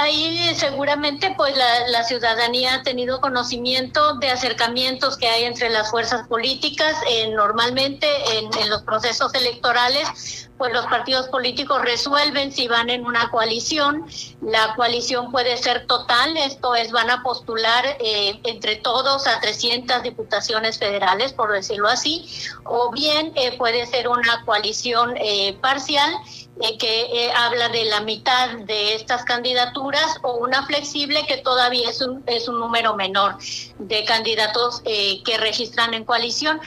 ahí 0.00 0.54
seguramente 0.54 1.34
pues 1.36 1.54
la, 1.56 2.02
ciudadanía 2.04 2.76
ha 2.76 2.82
tenido 2.82 3.20
conocimiento 3.20 4.14
de 4.14 4.30
acercamientos 4.30 5.18
que 5.18 5.28
hay 5.28 5.44
entre 5.44 5.68
las 5.68 5.90
fuerzas 5.90 6.26
políticas. 6.26 6.96
Eh, 7.10 7.28
normalmente 7.28 8.06
en, 8.38 8.48
en, 8.58 8.70
los 8.70 8.82
procesos 8.82 9.34
electorales 9.34 10.46
pues 10.58 10.72
los 10.72 10.86
partidos 10.86 11.28
políticos 11.28 11.82
resuelven 11.82 12.52
si 12.52 12.68
van 12.68 12.90
en 12.90 13.04
una 13.04 13.30
coalición. 13.30 14.06
La 14.40 14.74
coalición 14.74 15.30
puede 15.30 15.56
ser 15.56 15.86
total, 15.86 16.36
esto 16.36 16.74
es, 16.74 16.92
van 16.92 17.10
a 17.10 17.22
postular 17.22 17.84
eh, 18.00 18.40
entre 18.44 18.76
todos 18.76 19.26
a 19.26 19.40
300 19.40 20.02
diputaciones 20.02 20.78
federales, 20.78 21.32
por 21.32 21.52
decirlo 21.52 21.88
así, 21.88 22.26
o 22.64 22.90
bien 22.90 23.32
eh, 23.36 23.56
puede 23.58 23.86
ser 23.86 24.08
una 24.08 24.44
coalición 24.44 25.14
eh, 25.16 25.56
parcial 25.60 26.12
eh, 26.60 26.78
que 26.78 27.02
eh, 27.02 27.32
habla 27.34 27.68
de 27.68 27.84
la 27.84 28.00
mitad 28.00 28.50
de 28.60 28.94
estas 28.94 29.24
candidaturas 29.24 30.18
o 30.22 30.36
una 30.36 30.64
flexible 30.66 31.26
que 31.26 31.36
todavía 31.38 31.90
es 31.90 32.00
un, 32.00 32.22
es 32.26 32.48
un 32.48 32.58
número 32.58 32.94
menor 32.94 33.36
de 33.78 34.04
candidatos 34.04 34.82
eh, 34.84 35.22
que 35.24 35.36
registran 35.38 35.94
en 35.94 36.04
coalición. 36.04 36.60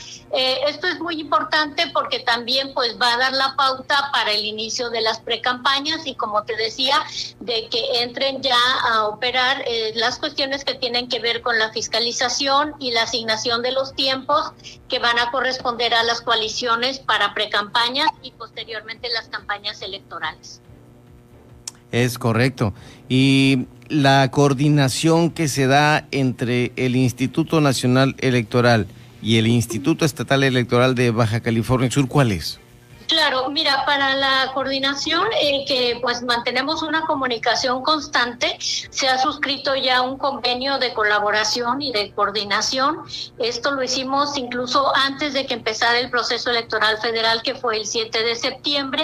esto 0.67 0.87
es 0.87 0.99
muy 0.99 1.19
importante 1.19 1.89
porque 1.91 2.19
también 2.19 2.71
pues 2.75 2.97
va 3.01 3.13
a 3.13 3.17
dar 3.17 3.33
la 3.33 3.55
pauta 3.55 4.09
para 4.13 4.31
el 4.31 4.45
inicio 4.45 4.91
de 4.91 5.01
las 5.01 5.19
precampañas 5.19 6.05
y 6.05 6.13
como 6.13 6.43
te 6.43 6.55
decía, 6.55 6.95
de 7.39 7.67
que 7.69 8.03
entren 8.03 8.43
ya 8.43 8.59
a 8.91 9.07
operar 9.07 9.65
las 9.95 10.19
cuestiones 10.19 10.63
que 10.63 10.75
tienen 10.75 11.09
que 11.09 11.19
ver 11.19 11.41
con 11.41 11.57
la 11.57 11.71
fiscalización 11.71 12.75
y 12.79 12.91
la 12.91 13.03
asignación 13.03 13.63
de 13.63 13.71
los 13.71 13.95
tiempos 13.95 14.51
que 14.87 14.99
van 14.99 15.17
a 15.17 15.31
corresponder 15.31 15.93
a 15.93 16.03
las 16.03 16.21
coaliciones 16.21 16.99
para 16.99 17.33
precampañas 17.33 18.09
y 18.21 18.31
posteriormente 18.31 19.09
las 19.09 19.27
campañas 19.29 19.81
electorales. 19.81 20.61
Es 21.91 22.17
correcto. 22.17 22.73
Y 23.07 23.67
la 23.89 24.29
coordinación 24.31 25.31
que 25.31 25.47
se 25.47 25.67
da 25.67 26.05
entre 26.11 26.71
el 26.75 26.95
Instituto 26.95 27.59
Nacional 27.59 28.15
Electoral 28.19 28.87
y 29.21 29.37
el 29.37 29.47
Instituto 29.47 30.05
Estatal 30.05 30.43
Electoral 30.43 30.95
de 30.95 31.11
Baja 31.11 31.41
California 31.41 31.91
Sur, 31.91 32.07
¿cuál 32.07 32.31
es? 32.31 32.59
Claro, 33.09 33.49
mira, 33.49 33.85
para 33.87 34.15
la 34.15 34.51
coordinación, 34.53 35.25
eh, 35.41 35.65
que 35.67 35.97
pues 35.99 36.21
mantenemos 36.21 36.83
una 36.83 37.01
comunicación 37.07 37.81
constante, 37.81 38.55
se 38.59 39.07
ha 39.07 39.17
suscrito 39.17 39.75
ya 39.75 40.03
un 40.03 40.19
convenio 40.19 40.77
de 40.77 40.93
colaboración 40.93 41.81
y 41.81 41.91
de 41.91 42.11
coordinación. 42.11 42.99
Esto 43.39 43.71
lo 43.71 43.81
hicimos 43.81 44.37
incluso 44.37 44.95
antes 44.95 45.33
de 45.33 45.47
que 45.47 45.55
empezara 45.55 45.97
el 45.97 46.11
proceso 46.11 46.51
electoral 46.51 46.99
federal, 46.99 47.41
que 47.41 47.55
fue 47.55 47.77
el 47.77 47.87
7 47.87 48.23
de 48.23 48.35
septiembre, 48.35 49.03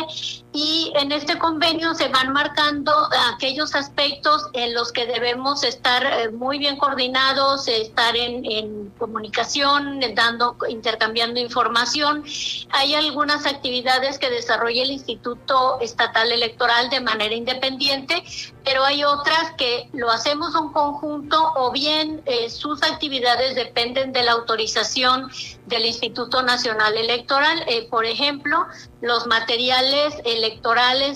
y 0.56 0.94
en 0.96 1.12
este 1.12 1.38
convenio 1.38 1.94
se 1.96 2.08
van 2.08 2.32
marcando 2.32 2.94
aquellos 3.34 3.76
aspectos 3.76 4.48
en 4.54 4.74
los 4.74 4.94
que 4.94 5.06
debemos 5.06 5.66
estar 5.66 6.06
eh, 6.06 6.30
muy 6.32 6.60
bien 6.60 6.78
coordinados, 6.78 7.68
estar 7.68 8.16
en, 8.16 8.46
en 8.46 8.90
comunicación, 8.98 10.00
dando, 10.16 10.56
intercambiando 10.70 11.42
información. 11.42 12.24
Hay 12.72 12.96
algunas 12.96 13.46
actividades 13.46 14.18
que 14.18 14.30
desarrolla 14.30 14.84
el 14.84 14.92
Instituto 14.92 15.82
Estatal 15.82 16.32
Electoral 16.32 16.90
de 16.90 17.02
manera 17.02 17.36
independiente, 17.36 18.24
pero 18.64 18.86
hay 18.86 19.04
otras 19.04 19.52
que 19.58 19.90
lo 19.92 20.10
hacemos 20.10 20.56
en 20.56 20.70
conjunto 20.70 21.52
o 21.58 21.74
bien 21.74 22.22
eh, 22.26 22.50
sus 22.50 22.82
actividades 22.82 23.56
dependen 23.56 24.14
de 24.14 24.24
la 24.24 24.32
autorización 24.32 25.30
del 25.66 25.86
Instituto 25.86 26.44
Nacional 26.44 26.96
Electoral. 26.96 27.62
Eh, 27.68 27.88
por 27.90 28.06
ejemplo, 28.06 28.66
los 29.02 29.28
materiales 29.28 30.16
electorales 30.24 30.45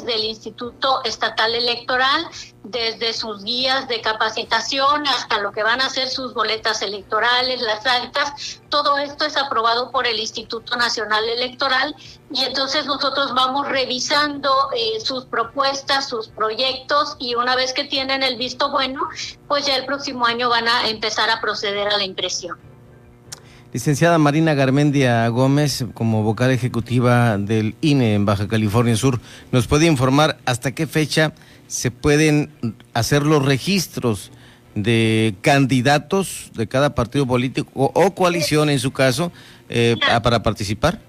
del 0.06 0.24
Instituto 0.24 1.04
Estatal 1.04 1.54
Electoral, 1.54 2.28
desde 2.64 3.14
sus 3.14 3.44
guías 3.44 3.88
de 3.88 4.02
capacitación 4.02 5.08
hasta 5.08 5.40
lo 5.40 5.52
que 5.52 5.64
van 5.64 5.82
a 5.82 5.90
ser 5.90 6.10
sus 6.10 6.34
boletas 6.34 6.82
electorales, 6.82 7.62
las 7.62 7.86
actas, 7.86 8.62
todo 8.70 8.98
esto 8.98 9.26
es 9.26 9.38
aprobado 9.38 9.92
por 9.92 10.08
el 10.08 10.20
Instituto 10.20 10.76
Nacional 10.76 11.28
Electoral 11.30 11.96
y 12.32 12.44
entonces 12.44 12.86
nosotros 12.86 13.34
vamos 13.34 13.68
revisando 13.68 14.52
eh, 14.76 15.00
sus 15.00 15.26
propuestas, 15.26 16.08
sus 16.08 16.28
proyectos 16.30 17.16
y 17.20 17.36
una 17.36 17.56
vez 17.56 17.74
que 17.74 17.84
tienen 17.84 18.24
el 18.24 18.36
visto 18.36 18.72
bueno, 18.72 19.10
pues 19.48 19.66
ya 19.66 19.76
el 19.76 19.86
próximo 19.86 20.26
año 20.26 20.50
van 20.50 20.68
a 20.68 20.90
empezar 20.90 21.30
a 21.30 21.40
proceder 21.42 21.88
a 21.88 21.98
la 21.98 22.04
impresión. 22.04 22.69
Licenciada 23.72 24.18
Marina 24.18 24.56
Garmendia 24.56 25.28
Gómez, 25.28 25.86
como 25.94 26.24
vocal 26.24 26.50
ejecutiva 26.50 27.38
del 27.38 27.76
INE 27.82 28.16
en 28.16 28.26
Baja 28.26 28.48
California 28.48 28.96
Sur, 28.96 29.22
¿nos 29.52 29.68
puede 29.68 29.86
informar 29.86 30.40
hasta 30.46 30.72
qué 30.72 30.88
fecha 30.88 31.34
se 31.68 31.92
pueden 31.92 32.50
hacer 32.96 33.22
los 33.22 33.46
registros 33.46 34.32
de 34.74 35.36
candidatos 35.42 36.50
de 36.56 36.68
cada 36.68 36.96
partido 36.96 37.28
político 37.28 37.70
o, 37.76 38.16
coalición 38.16 38.72
en 38.72 38.80
su 38.80 38.92
caso 38.92 39.32
eh, 39.70 39.98
para 40.24 40.42
participar? 40.42 41.00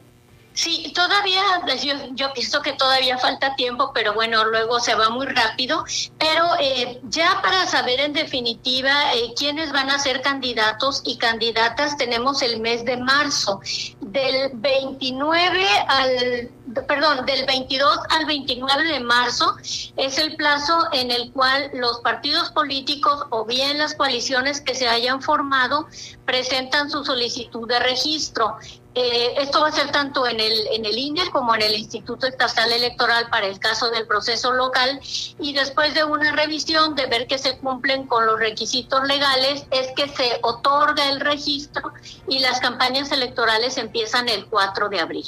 Sí, 0.61 0.93
todavía, 0.95 1.43
yo, 1.83 1.95
yo, 2.13 2.35
pienso 2.35 2.61
que 2.61 2.75
todavía 2.75 3.17
falta 3.17 3.57
tiempo, 3.57 3.93
pero 3.95 4.13
bueno, 4.13 4.45
luego 4.45 4.79
se 4.79 4.95
va 4.95 5.09
muy 5.09 5.25
rápido. 5.25 5.87
Pero 6.19 6.45
eh, 6.61 7.01
ya 7.05 7.41
para 7.41 7.67
saber 7.67 7.99
en 7.99 8.13
definitiva 8.13 9.15
eh, 9.15 9.33
quiénes 9.35 9.73
van 9.73 9.89
a 9.89 9.99
ser 9.99 10.21
candidatos 10.21 11.01
y 11.07 11.17
candidatas, 11.17 11.97
tenemos 11.97 12.43
el 12.43 12.61
mes 12.61 12.85
de 12.85 12.99
marzo, 12.99 13.63
del 14.01 14.51
29 14.53 15.67
al, 15.89 16.51
perdón, 16.87 17.27
del 17.27 17.47
22 17.47 17.99
al 18.11 18.27
29 18.27 18.85
de 18.85 19.01
marzo 19.01 19.57
es 19.97 20.19
el 20.19 20.37
plazo 20.37 20.89
en 20.93 21.11
el 21.11 21.33
cual 21.33 21.71
los 21.75 22.01
partidos 22.01 22.51
políticos 22.51 23.25
o 23.31 23.45
bien 23.45 23.79
las 23.79 23.95
coaliciones 23.95 24.61
que 24.61 24.75
se 24.75 24.89
hayan 24.89 25.23
formado 25.23 25.89
presentan 26.25 26.91
su 26.91 27.05
solicitud 27.05 27.69
de 27.69 27.79
registro. 27.81 28.57
Eh, 28.93 29.35
esto 29.39 29.61
va 29.61 29.69
a 29.69 29.73
ser 29.73 29.93
tanto 29.93 30.27
en 30.27 30.41
el, 30.41 30.53
en 30.73 30.85
el 30.85 30.99
INE 30.99 31.31
como 31.31 31.55
en 31.55 31.63
el 31.63 31.75
Instituto 31.77 32.27
Estatal 32.27 32.73
Electoral 32.73 33.29
para 33.31 33.47
el 33.47 33.61
caso 33.61 33.89
del 33.91 34.05
proceso 34.05 34.53
local 34.53 34.99
y 35.39 35.53
después 35.53 35.95
de 35.95 36.03
una 36.03 36.33
revisión 36.33 36.97
de 36.97 37.07
ver 37.07 37.29
que 37.29 37.39
se 37.39 37.57
cumplen 37.59 38.09
con 38.09 38.27
los 38.27 38.41
requisitos 38.41 39.07
legales 39.07 39.65
es 39.71 39.93
que 39.95 40.09
se 40.09 40.41
otorga 40.43 41.09
el 41.09 41.21
registro 41.21 41.93
y 42.27 42.41
las 42.41 42.59
campañas 42.59 43.13
electorales 43.13 43.79
empiezan 43.79 44.29
el 44.29 44.47
4 44.47 44.89
de 44.89 44.99
abril. 44.99 45.27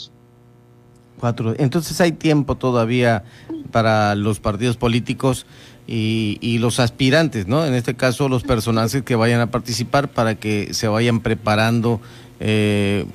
Cuatro. 1.21 1.55
Entonces 1.57 2.01
hay 2.01 2.11
tiempo 2.11 2.57
todavía 2.57 3.23
para 3.71 4.17
los 4.17 4.41
partidos 4.41 4.77
políticos 4.77 5.47
y, 5.87 6.39
y, 6.41 6.59
los 6.59 6.81
aspirantes, 6.81 7.47
¿no? 7.47 7.65
En 7.65 7.75
este 7.75 7.95
caso 7.95 8.29
los 8.29 8.43
personajes 8.43 9.03
que 9.03 9.15
vayan 9.15 9.41
a 9.41 9.51
participar 9.53 10.09
para 10.09 10.35
que 10.35 10.75
se 10.75 10.89
vayan 10.89 11.21
preparando 11.21 12.01
eh, 12.45 13.07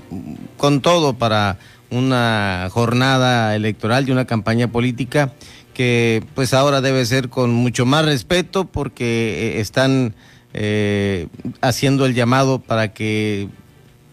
con 0.56 0.80
todo 0.80 1.14
para 1.18 1.58
una 1.90 2.70
jornada 2.72 3.58
electoral 3.58 4.08
y 4.08 4.12
una 4.12 4.26
campaña 4.26 4.70
política 4.70 5.34
que 5.74 6.24
pues 6.34 6.54
ahora 6.54 6.80
debe 6.80 7.06
ser 7.06 7.28
con 7.28 7.52
mucho 7.54 7.86
más 7.86 8.06
respeto 8.06 8.64
porque 8.64 9.58
eh, 9.58 9.60
están 9.60 10.16
eh, 10.54 11.28
haciendo 11.60 12.06
el 12.06 12.14
llamado 12.14 12.60
para 12.60 12.94
que 12.94 13.50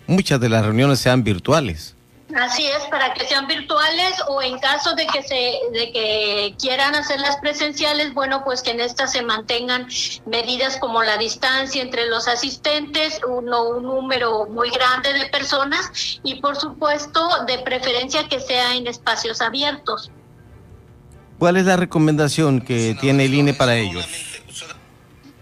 muchas 0.09 0.41
de 0.41 0.49
las 0.49 0.65
reuniones 0.65 0.99
sean 0.99 1.23
virtuales. 1.23 1.94
Así 2.35 2.67
es, 2.67 2.85
para 2.91 3.15
que 3.15 3.27
sean 3.27 3.47
virtuales 3.47 4.21
o 4.27 4.43
en 4.43 4.59
caso 4.59 4.97
de 4.97 5.07
que 5.07 5.23
se 5.23 5.53
de 5.73 5.93
que 5.93 6.55
quieran 6.59 6.97
hacerlas 6.97 7.37
presenciales, 7.37 8.13
bueno, 8.13 8.43
pues 8.45 8.61
que 8.61 8.73
en 8.73 8.81
estas 8.81 9.13
se 9.13 9.23
mantengan 9.23 9.87
medidas 10.27 10.77
como 10.79 11.05
la 11.05 11.17
distancia 11.17 11.81
entre 11.81 12.07
los 12.07 12.27
asistentes, 12.27 13.21
uno 13.29 13.69
un 13.69 13.85
número 13.85 14.47
muy 14.47 14.71
grande 14.71 15.13
de 15.13 15.27
personas 15.27 16.19
y 16.25 16.41
por 16.41 16.57
supuesto, 16.57 17.21
de 17.47 17.61
preferencia 17.61 18.27
que 18.29 18.41
sea 18.41 18.75
en 18.75 18.89
espacios 18.89 19.41
abiertos. 19.41 20.11
¿Cuál 21.39 21.57
es 21.57 21.67
la 21.67 21.77
recomendación 21.77 22.61
que 22.61 22.97
tiene 23.01 23.27
el 23.27 23.35
INE 23.35 23.55
para 23.55 23.77
ellos? 23.77 24.34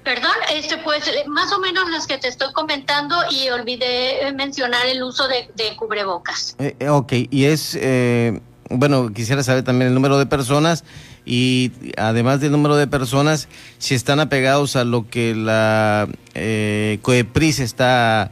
Perdón, 0.05 0.33
este 0.53 0.79
pues 0.79 1.05
más 1.29 1.53
o 1.53 1.61
menos 1.61 1.89
las 1.91 2.07
que 2.07 2.19
te 2.19 2.27
estoy 2.27 2.53
comentando 2.53 3.17
y 3.31 3.49
olvidé 3.51 4.33
mencionar 4.35 4.87
el 4.87 5.03
uso 5.03 5.29
de, 5.29 5.77
cubrebocas. 5.77 6.57
Eh, 6.59 6.75
eh, 6.81 6.89
ok, 6.89 7.13
y 7.31 7.45
es, 7.45 7.79
eh, 7.81 8.41
bueno, 8.69 9.13
quisiera 9.13 9.45
saber 9.45 9.63
también 9.63 9.89
el 9.89 9.95
número 9.95 10.19
de 10.19 10.27
personas 10.27 10.85
y 11.25 11.71
además 11.97 12.41
del 12.41 12.51
número 12.51 12.77
de 12.77 12.89
personas, 12.89 13.49
si 13.79 13.95
están 13.95 14.19
apegados 14.19 14.75
a 14.75 14.83
lo 14.83 15.09
que 15.09 15.37
la 15.37 16.09
eh, 16.35 16.99
COEPRIS 17.03 17.61
está 17.61 18.31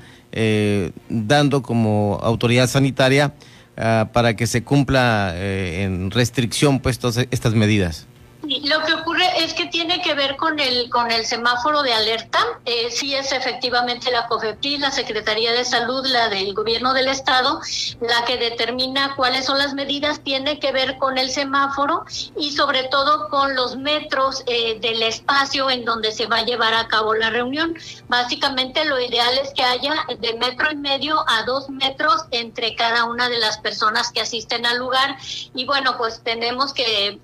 dando 1.09 1.63
como 1.63 2.21
autoridad 2.23 2.69
sanitaria 2.69 3.35
ah, 3.77 4.11
para 4.13 4.37
que 4.37 4.47
se 4.47 4.63
cumpla 4.63 5.35
en 5.37 6.13
restricción 6.13 6.79
pues 6.81 6.99
todas 6.99 7.27
estas 7.31 7.55
medidas. 7.55 8.07
Lo 8.43 8.83
que 8.85 8.95
ocurre 8.95 9.45
es 9.45 9.53
que 9.55 9.67
tiene 9.67 10.01
que 10.01 10.15
ver 10.15 10.37
con 10.37 10.59
el 10.59 10.89
con 10.89 11.11
el 11.11 11.27
semáforo 11.27 11.83
de 11.83 11.93
alerta. 11.93 12.39
Eh, 12.65 12.91
sí 12.91 13.15
es 13.15 13.33
efectivamente 13.33 14.11
la 14.11 14.27
COFEPRIS, 14.27 14.81
la 14.81 14.91
Secretaría 14.91 15.53
de 15.53 15.65
Salud, 15.65 16.07
la 16.07 16.29
del 16.29 16.55
Gobierno 16.55 16.95
del 16.95 17.09
Estado, 17.09 17.61
la 18.01 18.25
que 18.25 18.39
determina 18.39 19.15
cuáles 19.15 19.45
son 19.45 19.59
las 19.59 19.75
medidas. 19.75 20.21
Tiene 20.21 20.59
que 20.59 20.73
ver 20.73 20.97
con 20.99 21.19
el 21.19 21.31
semáforo 21.31 22.05
y 22.37 22.53
sobre 22.53 22.85
todo 22.85 23.29
con 23.29 23.55
los 23.55 23.77
metros 23.77 24.43
eh, 24.47 24.79
del 24.81 25.03
espacio 25.03 25.71
en 25.71 25.85
donde 25.85 26.13
se 26.13 26.27
va 26.27 26.39
a 26.39 26.45
llevar 26.45 26.73
a 26.75 26.89
cabo 26.89 27.15
la 27.15 27.31
reunión. 27.31 27.75
Básicamente 28.09 28.85
lo 28.85 28.99
ideal 28.99 29.37
es 29.39 29.53
que 29.55 29.63
haya 29.63 29.95
de 30.19 30.35
metro 30.35 30.71
y 30.71 30.77
medio 30.77 31.25
a 31.29 31.43
dos 31.43 31.69
metros 31.69 32.25
entre 32.31 32.75
cada 32.75 33.05
una 33.05 33.29
de 33.29 33.39
las 33.39 33.59
personas 33.59 34.11
que 34.11 34.23
asisten 34.23 34.65
al 34.65 34.79
lugar. 34.79 35.17
Y 35.55 35.67
bueno, 35.67 35.97
pues 35.99 36.23
tenemos 36.23 36.73
que 36.73 37.21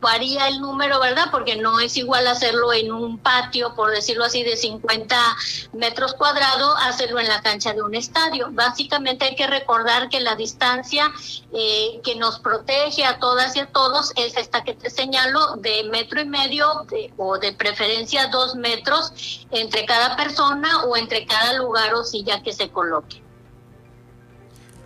varía 0.00 0.48
el 0.48 0.60
número, 0.60 0.69
¿verdad? 0.78 1.28
Porque 1.30 1.56
no 1.56 1.80
es 1.80 1.96
igual 1.96 2.26
hacerlo 2.26 2.72
en 2.72 2.92
un 2.92 3.18
patio, 3.18 3.74
por 3.74 3.90
decirlo 3.90 4.24
así, 4.24 4.42
de 4.42 4.56
50 4.56 5.16
metros 5.72 6.14
cuadrados, 6.14 6.74
hacerlo 6.82 7.20
en 7.20 7.28
la 7.28 7.42
cancha 7.42 7.72
de 7.72 7.82
un 7.82 7.94
estadio. 7.94 8.48
Básicamente 8.52 9.24
hay 9.24 9.36
que 9.36 9.46
recordar 9.46 10.08
que 10.08 10.20
la 10.20 10.36
distancia 10.36 11.10
eh, 11.52 12.00
que 12.02 12.16
nos 12.16 12.38
protege 12.38 13.04
a 13.04 13.18
todas 13.18 13.56
y 13.56 13.60
a 13.60 13.66
todos 13.66 14.12
es 14.16 14.36
esta 14.36 14.64
que 14.64 14.74
te 14.74 14.90
señalo, 14.90 15.56
de 15.56 15.84
metro 15.84 16.20
y 16.20 16.26
medio 16.26 16.86
o 17.16 17.38
de 17.38 17.52
preferencia 17.52 18.28
dos 18.28 18.54
metros 18.54 19.46
entre 19.50 19.84
cada 19.86 20.16
persona 20.16 20.84
o 20.84 20.96
entre 20.96 21.26
cada 21.26 21.54
lugar 21.54 21.94
o 21.94 22.04
silla 22.04 22.42
que 22.42 22.52
se 22.52 22.70
coloque. 22.70 23.22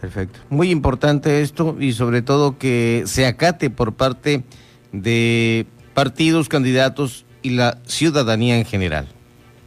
Perfecto. 0.00 0.41
Muy 0.50 0.71
importante 0.71 1.41
esto 1.41 1.76
y 1.81 1.95
sobre 1.95 2.21
todo 2.21 2.59
que 2.59 3.05
se 3.07 3.26
acate 3.26 3.71
por 3.71 3.95
parte 3.95 4.45
de 4.95 5.67
partidos, 5.93 6.49
candidatos 6.49 7.25
y 7.43 7.51
la 7.51 7.79
ciudadanía 7.87 8.57
en 8.57 8.65
general. 8.65 9.09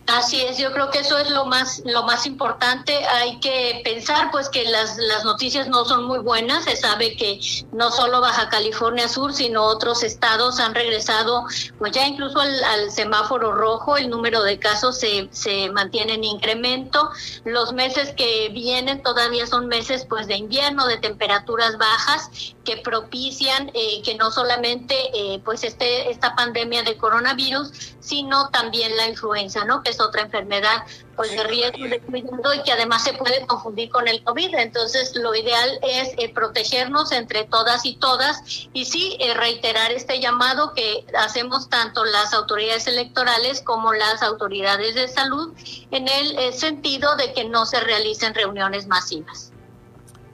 Así 0.07 0.41
es, 0.41 0.57
yo 0.57 0.71
creo 0.71 0.89
que 0.89 0.99
eso 0.99 1.17
es 1.17 1.29
lo 1.29 1.45
más 1.45 1.81
lo 1.83 2.03
más 2.03 2.25
importante. 2.25 2.93
Hay 3.07 3.41
que 3.41 3.81
pensar 3.83 4.31
pues 4.31 4.47
que 4.47 4.63
las, 4.63 4.97
las 4.97 5.25
noticias 5.25 5.67
no 5.67 5.83
son 5.83 6.05
muy 6.05 6.19
buenas. 6.19 6.63
Se 6.63 6.77
sabe 6.77 7.17
que 7.17 7.41
no 7.73 7.91
solo 7.91 8.21
Baja 8.21 8.47
California 8.47 9.09
Sur, 9.09 9.33
sino 9.33 9.63
otros 9.65 10.03
estados 10.03 10.61
han 10.61 10.73
regresado 10.73 11.43
pues 11.77 11.91
ya 11.91 12.07
incluso 12.07 12.39
al, 12.39 12.89
semáforo 12.89 13.51
rojo. 13.51 13.97
El 13.97 14.09
número 14.09 14.43
de 14.43 14.57
casos 14.57 14.97
se, 14.97 15.27
se 15.31 15.69
mantiene 15.71 16.13
en 16.13 16.23
incremento. 16.23 17.09
Los 17.43 17.73
meses 17.73 18.13
que 18.15 18.47
vienen 18.53 19.03
todavía 19.03 19.45
son 19.45 19.67
meses 19.67 20.05
pues 20.07 20.25
de 20.27 20.37
invierno, 20.37 20.87
de 20.87 20.99
temperaturas 20.99 21.77
bajas 21.77 22.55
que 22.67 22.75
propician 22.77 23.71
eh, 23.73 24.01
que 24.03 24.15
no 24.15 24.29
solamente 24.29 24.93
eh, 25.15 25.41
pues 25.45 25.63
este 25.63 26.11
esta 26.11 26.35
pandemia 26.35 26.83
de 26.83 26.97
coronavirus, 26.97 27.95
sino 28.01 28.49
también 28.49 28.95
la 28.97 29.07
influenza, 29.07 29.63
¿no? 29.63 29.81
Que 29.81 29.91
otra 30.01 30.23
enfermedad 30.23 30.83
pues 31.15 31.31
de 31.31 31.43
riesgo 31.43 31.87
de 31.87 31.99
cuidado 31.99 32.53
y 32.53 32.61
que 32.63 32.71
además 32.71 33.03
se 33.03 33.13
puede 33.13 33.45
confundir 33.47 33.89
con 33.89 34.07
el 34.07 34.23
COVID. 34.23 34.53
Entonces, 34.55 35.15
lo 35.15 35.33
ideal 35.33 35.79
es 35.81 36.09
eh, 36.17 36.31
protegernos 36.33 37.11
entre 37.11 37.45
todas 37.45 37.85
y 37.85 37.95
todas 37.95 38.69
y 38.73 38.85
sí 38.85 39.17
eh, 39.19 39.33
reiterar 39.33 39.91
este 39.91 40.19
llamado 40.19 40.73
que 40.73 41.05
hacemos 41.17 41.69
tanto 41.69 42.05
las 42.05 42.33
autoridades 42.33 42.85
electorales 42.87 43.61
como 43.61 43.93
las 43.93 44.21
autoridades 44.21 44.93
de 44.93 45.07
salud 45.07 45.53
en 45.91 46.07
el 46.07 46.37
eh, 46.37 46.53
sentido 46.53 47.15
de 47.15 47.33
que 47.33 47.45
no 47.45 47.65
se 47.65 47.79
realicen 47.79 48.35
reuniones 48.35 48.87
masivas. 48.87 49.51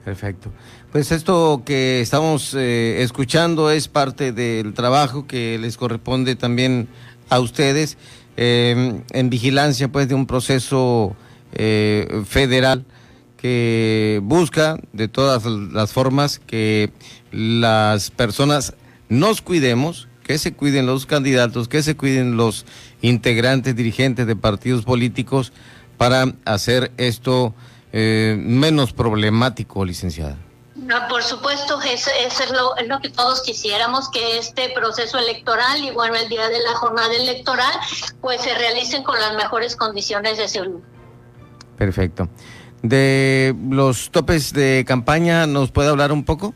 Perfecto. 0.04 0.50
Pues 0.94 1.10
esto 1.10 1.62
que 1.66 2.00
estamos 2.00 2.54
escuchando 2.54 3.68
es 3.72 3.88
parte 3.88 4.30
del 4.30 4.74
trabajo 4.74 5.26
que 5.26 5.58
les 5.58 5.76
corresponde 5.76 6.36
también 6.36 6.86
a 7.30 7.40
ustedes 7.40 7.98
eh, 8.36 9.02
en 9.10 9.28
vigilancia 9.28 9.88
pues 9.88 10.06
de 10.06 10.14
un 10.14 10.28
proceso 10.28 11.16
eh, 11.52 12.22
federal 12.28 12.84
que 13.38 14.20
busca 14.22 14.78
de 14.92 15.08
todas 15.08 15.44
las 15.46 15.92
formas 15.92 16.38
que 16.38 16.92
las 17.32 18.12
personas 18.12 18.74
nos 19.08 19.42
cuidemos, 19.42 20.06
que 20.22 20.38
se 20.38 20.52
cuiden 20.52 20.86
los 20.86 21.06
candidatos, 21.06 21.66
que 21.66 21.82
se 21.82 21.96
cuiden 21.96 22.36
los 22.36 22.66
integrantes, 23.02 23.74
dirigentes 23.74 24.28
de 24.28 24.36
partidos 24.36 24.84
políticos 24.84 25.52
para 25.96 26.36
hacer 26.44 26.92
esto 26.98 27.52
eh, 27.92 28.36
menos 28.38 28.92
problemático, 28.92 29.84
licenciada. 29.84 30.43
No, 30.76 30.96
por 31.08 31.22
supuesto, 31.22 31.80
eso, 31.82 32.10
es, 32.18 32.50
lo, 32.50 32.76
es, 32.76 32.88
lo, 32.88 33.00
que 33.00 33.08
todos 33.08 33.42
quisiéramos, 33.42 34.10
que 34.10 34.38
este 34.38 34.70
proceso 34.70 35.18
electoral 35.18 35.84
y 35.84 35.92
bueno, 35.92 36.16
el 36.16 36.28
día 36.28 36.48
de 36.48 36.60
la 36.60 36.74
jornada 36.74 37.14
electoral, 37.14 37.72
pues 38.20 38.42
se 38.42 38.54
realicen 38.54 39.04
con 39.04 39.18
las 39.18 39.36
mejores 39.36 39.76
condiciones 39.76 40.36
de 40.36 40.48
salud. 40.48 40.80
Perfecto. 41.78 42.28
De 42.82 43.54
los 43.70 44.10
topes 44.10 44.52
de 44.52 44.84
campaña, 44.86 45.46
¿nos 45.46 45.70
puede 45.70 45.88
hablar 45.90 46.10
un 46.10 46.24
poco? 46.24 46.54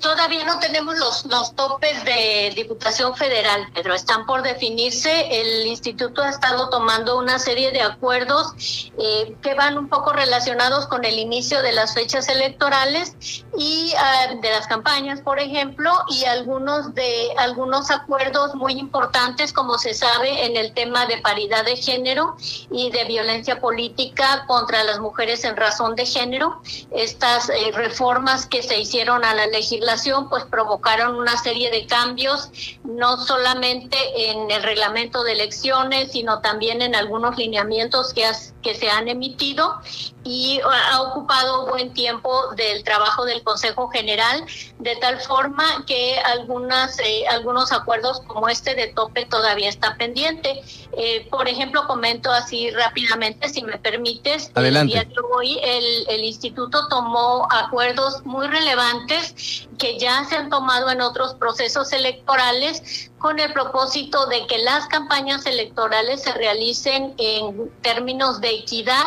Todavía 0.00 0.44
no 0.44 0.60
tenemos 0.60 0.96
los, 0.98 1.24
los 1.26 1.56
topes 1.56 2.04
de 2.04 2.52
Diputación 2.54 3.16
Federal, 3.16 3.66
Pedro. 3.74 3.94
Están 3.94 4.24
por 4.24 4.42
definirse. 4.42 5.40
El 5.40 5.66
instituto 5.66 6.22
ha 6.22 6.30
estado 6.30 6.70
tomando 6.70 7.18
una 7.18 7.40
serie 7.40 7.72
de 7.72 7.82
acuerdos 7.82 8.52
eh, 8.98 9.36
que 9.42 9.54
van 9.54 9.76
un 9.76 9.88
poco 9.88 10.12
relacionados 10.12 10.86
con 10.86 11.04
el 11.04 11.18
inicio 11.18 11.60
de 11.62 11.72
las 11.72 11.94
fechas 11.94 12.28
electorales 12.28 13.16
y 13.56 13.92
ah, 13.98 14.34
de 14.40 14.50
las 14.50 14.68
campañas, 14.68 15.20
por 15.20 15.40
ejemplo, 15.40 15.90
y 16.08 16.24
algunos 16.24 16.94
de 16.94 17.32
algunos 17.36 17.90
acuerdos 17.90 18.54
muy 18.54 18.74
importantes, 18.74 19.52
como 19.52 19.78
se 19.78 19.92
sabe, 19.92 20.46
en 20.46 20.56
el 20.56 20.72
tema 20.72 21.06
de 21.06 21.18
paridad 21.18 21.64
de 21.64 21.76
género 21.76 22.36
y 22.70 22.90
de 22.92 23.04
violencia 23.04 23.60
política 23.60 24.44
contra 24.46 24.84
las 24.84 25.00
mujeres 25.00 25.42
en 25.44 25.56
razón 25.56 25.96
de 25.96 26.06
género. 26.06 26.62
Estas 26.92 27.48
eh, 27.48 27.72
reformas 27.72 28.46
que 28.46 28.62
se 28.62 28.78
hicieron 28.78 29.24
a 29.24 29.34
la 29.34 29.46
ley 29.48 29.63
legislación 29.64 30.28
pues 30.28 30.44
provocaron 30.44 31.16
una 31.16 31.36
serie 31.38 31.70
de 31.70 31.86
cambios, 31.86 32.50
no 32.84 33.16
solamente 33.16 33.96
en 34.30 34.50
el 34.50 34.62
reglamento 34.62 35.24
de 35.24 35.32
elecciones, 35.32 36.12
sino 36.12 36.40
también 36.40 36.82
en 36.82 36.94
algunos 36.94 37.36
lineamientos 37.38 38.12
que, 38.12 38.24
que 38.62 38.74
se 38.74 38.90
han 38.90 39.08
emitido 39.08 39.80
y 40.24 40.60
ha 40.90 41.02
ocupado 41.02 41.66
buen 41.66 41.92
tiempo 41.92 42.54
del 42.56 42.82
trabajo 42.82 43.24
del 43.26 43.42
Consejo 43.42 43.88
General, 43.88 44.44
de 44.78 44.96
tal 44.96 45.20
forma 45.20 45.84
que 45.86 46.18
algunas, 46.18 46.98
eh, 47.00 47.26
algunos 47.28 47.72
acuerdos 47.72 48.22
como 48.26 48.48
este 48.48 48.74
de 48.74 48.88
tope 48.88 49.26
todavía 49.26 49.68
está 49.68 49.96
pendiente. 49.96 50.62
Eh, 50.96 51.28
por 51.30 51.46
ejemplo, 51.48 51.86
comento 51.86 52.32
así 52.32 52.70
rápidamente, 52.70 53.48
si 53.48 53.62
me 53.62 53.78
permites, 53.78 54.50
Adelante. 54.54 54.98
el 54.98 55.04
día 55.08 55.14
de 55.14 55.20
hoy 55.34 55.60
el, 55.62 56.06
el 56.08 56.24
instituto 56.24 56.88
tomó 56.88 57.46
acuerdos 57.50 58.24
muy 58.24 58.46
relevantes 58.46 59.68
que 59.78 59.98
ya 59.98 60.24
se 60.24 60.36
han 60.36 60.50
tomado 60.50 60.90
en 60.90 61.00
otros 61.00 61.34
procesos 61.34 61.92
electorales 61.92 63.10
con 63.18 63.40
el 63.40 63.52
propósito 63.54 64.26
de 64.26 64.46
que 64.46 64.58
las 64.58 64.86
campañas 64.88 65.46
electorales 65.46 66.22
se 66.22 66.32
realicen 66.32 67.14
en 67.16 67.70
términos 67.80 68.40
de 68.40 68.50
equidad 68.50 69.04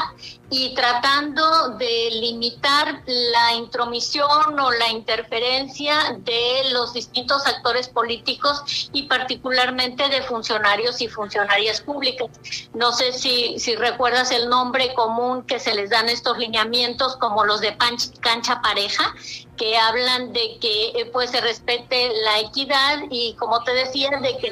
y 0.49 0.73
tratando 0.73 1.69
de 1.77 2.09
limitar 2.11 3.03
la 3.05 3.53
intromisión 3.53 4.59
o 4.59 4.71
la 4.71 4.89
interferencia 4.89 6.17
de 6.19 6.71
los 6.71 6.93
distintos 6.93 7.45
actores 7.45 7.89
políticos 7.89 8.89
y 8.93 9.03
particularmente 9.03 10.07
de 10.09 10.23
funcionarios 10.23 11.01
y 11.01 11.09
funcionarias 11.09 11.81
públicas. 11.81 12.27
No 12.73 12.93
sé 12.93 13.11
si, 13.11 13.59
si 13.59 13.75
recuerdas 13.75 14.31
el 14.31 14.49
nombre 14.49 14.93
común 14.93 15.43
que 15.43 15.59
se 15.59 15.75
les 15.75 15.89
dan 15.89 16.09
estos 16.09 16.37
lineamientos 16.37 17.17
como 17.17 17.43
los 17.43 17.61
de 17.61 17.77
cancha 17.77 18.61
pareja, 18.61 19.13
que 19.57 19.75
hablan 19.75 20.31
de 20.33 20.57
que 20.61 20.89
eh, 20.89 21.09
pues 21.11 21.31
se 21.31 21.41
respete 21.41 22.09
la 22.23 22.39
equidad 22.39 22.99
y 23.09 23.35
como 23.37 23.63
te 23.63 23.73
decía 23.73 24.09
de 24.21 24.37
que 24.37 24.51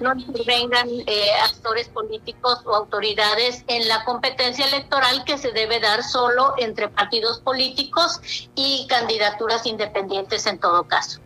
no, 0.00 0.12
intervengan 0.14 0.88
eh, 1.06 1.26
actores 1.44 1.88
políticos 1.88 2.60
o 2.64 2.74
autoridades 2.74 3.64
en 3.68 3.86
la 3.88 4.04
competencia 4.04 4.66
electoral 4.66 5.24
que 5.24 5.38
se 5.38 5.52
debe 5.52 5.78
dar 5.78 6.02
solo 6.02 6.54
entre 6.58 6.88
partidos 6.88 7.40
políticos 7.40 8.20
y 8.54 8.86
candidaturas 8.88 9.66
independientes 9.66 10.46
en 10.46 10.58
todo 10.58 10.84
caso. 10.84 11.20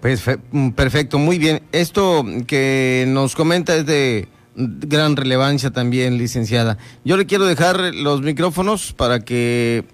Pues 0.00 0.24
mm, 0.50 0.70
perfecto, 0.70 1.18
muy 1.18 1.38
bien. 1.38 1.62
Esto 1.72 2.24
que 2.46 3.04
nos 3.08 3.36
comenta 3.36 3.76
es 3.76 3.86
de 3.86 4.28
gran 4.54 5.16
relevancia 5.16 5.70
también, 5.70 6.18
licenciada. 6.18 6.78
Yo 7.04 7.16
le 7.16 7.26
quiero 7.26 7.46
dejar 7.46 7.94
los 7.94 8.20
micrófonos 8.20 8.92
para 8.92 9.20
que 9.20 9.84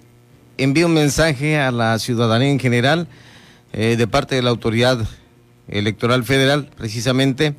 envíe 0.59 0.85
un 0.85 0.93
mensaje 0.93 1.59
a 1.59 1.71
la 1.71 1.99
ciudadanía 1.99 2.51
en 2.51 2.59
general 2.59 3.09
eh, 3.73 3.97
de 3.97 4.07
parte 4.07 4.35
de 4.35 4.43
la 4.43 4.51
autoridad 4.51 4.99
electoral 5.69 6.25
federal, 6.25 6.69
precisamente 6.77 7.55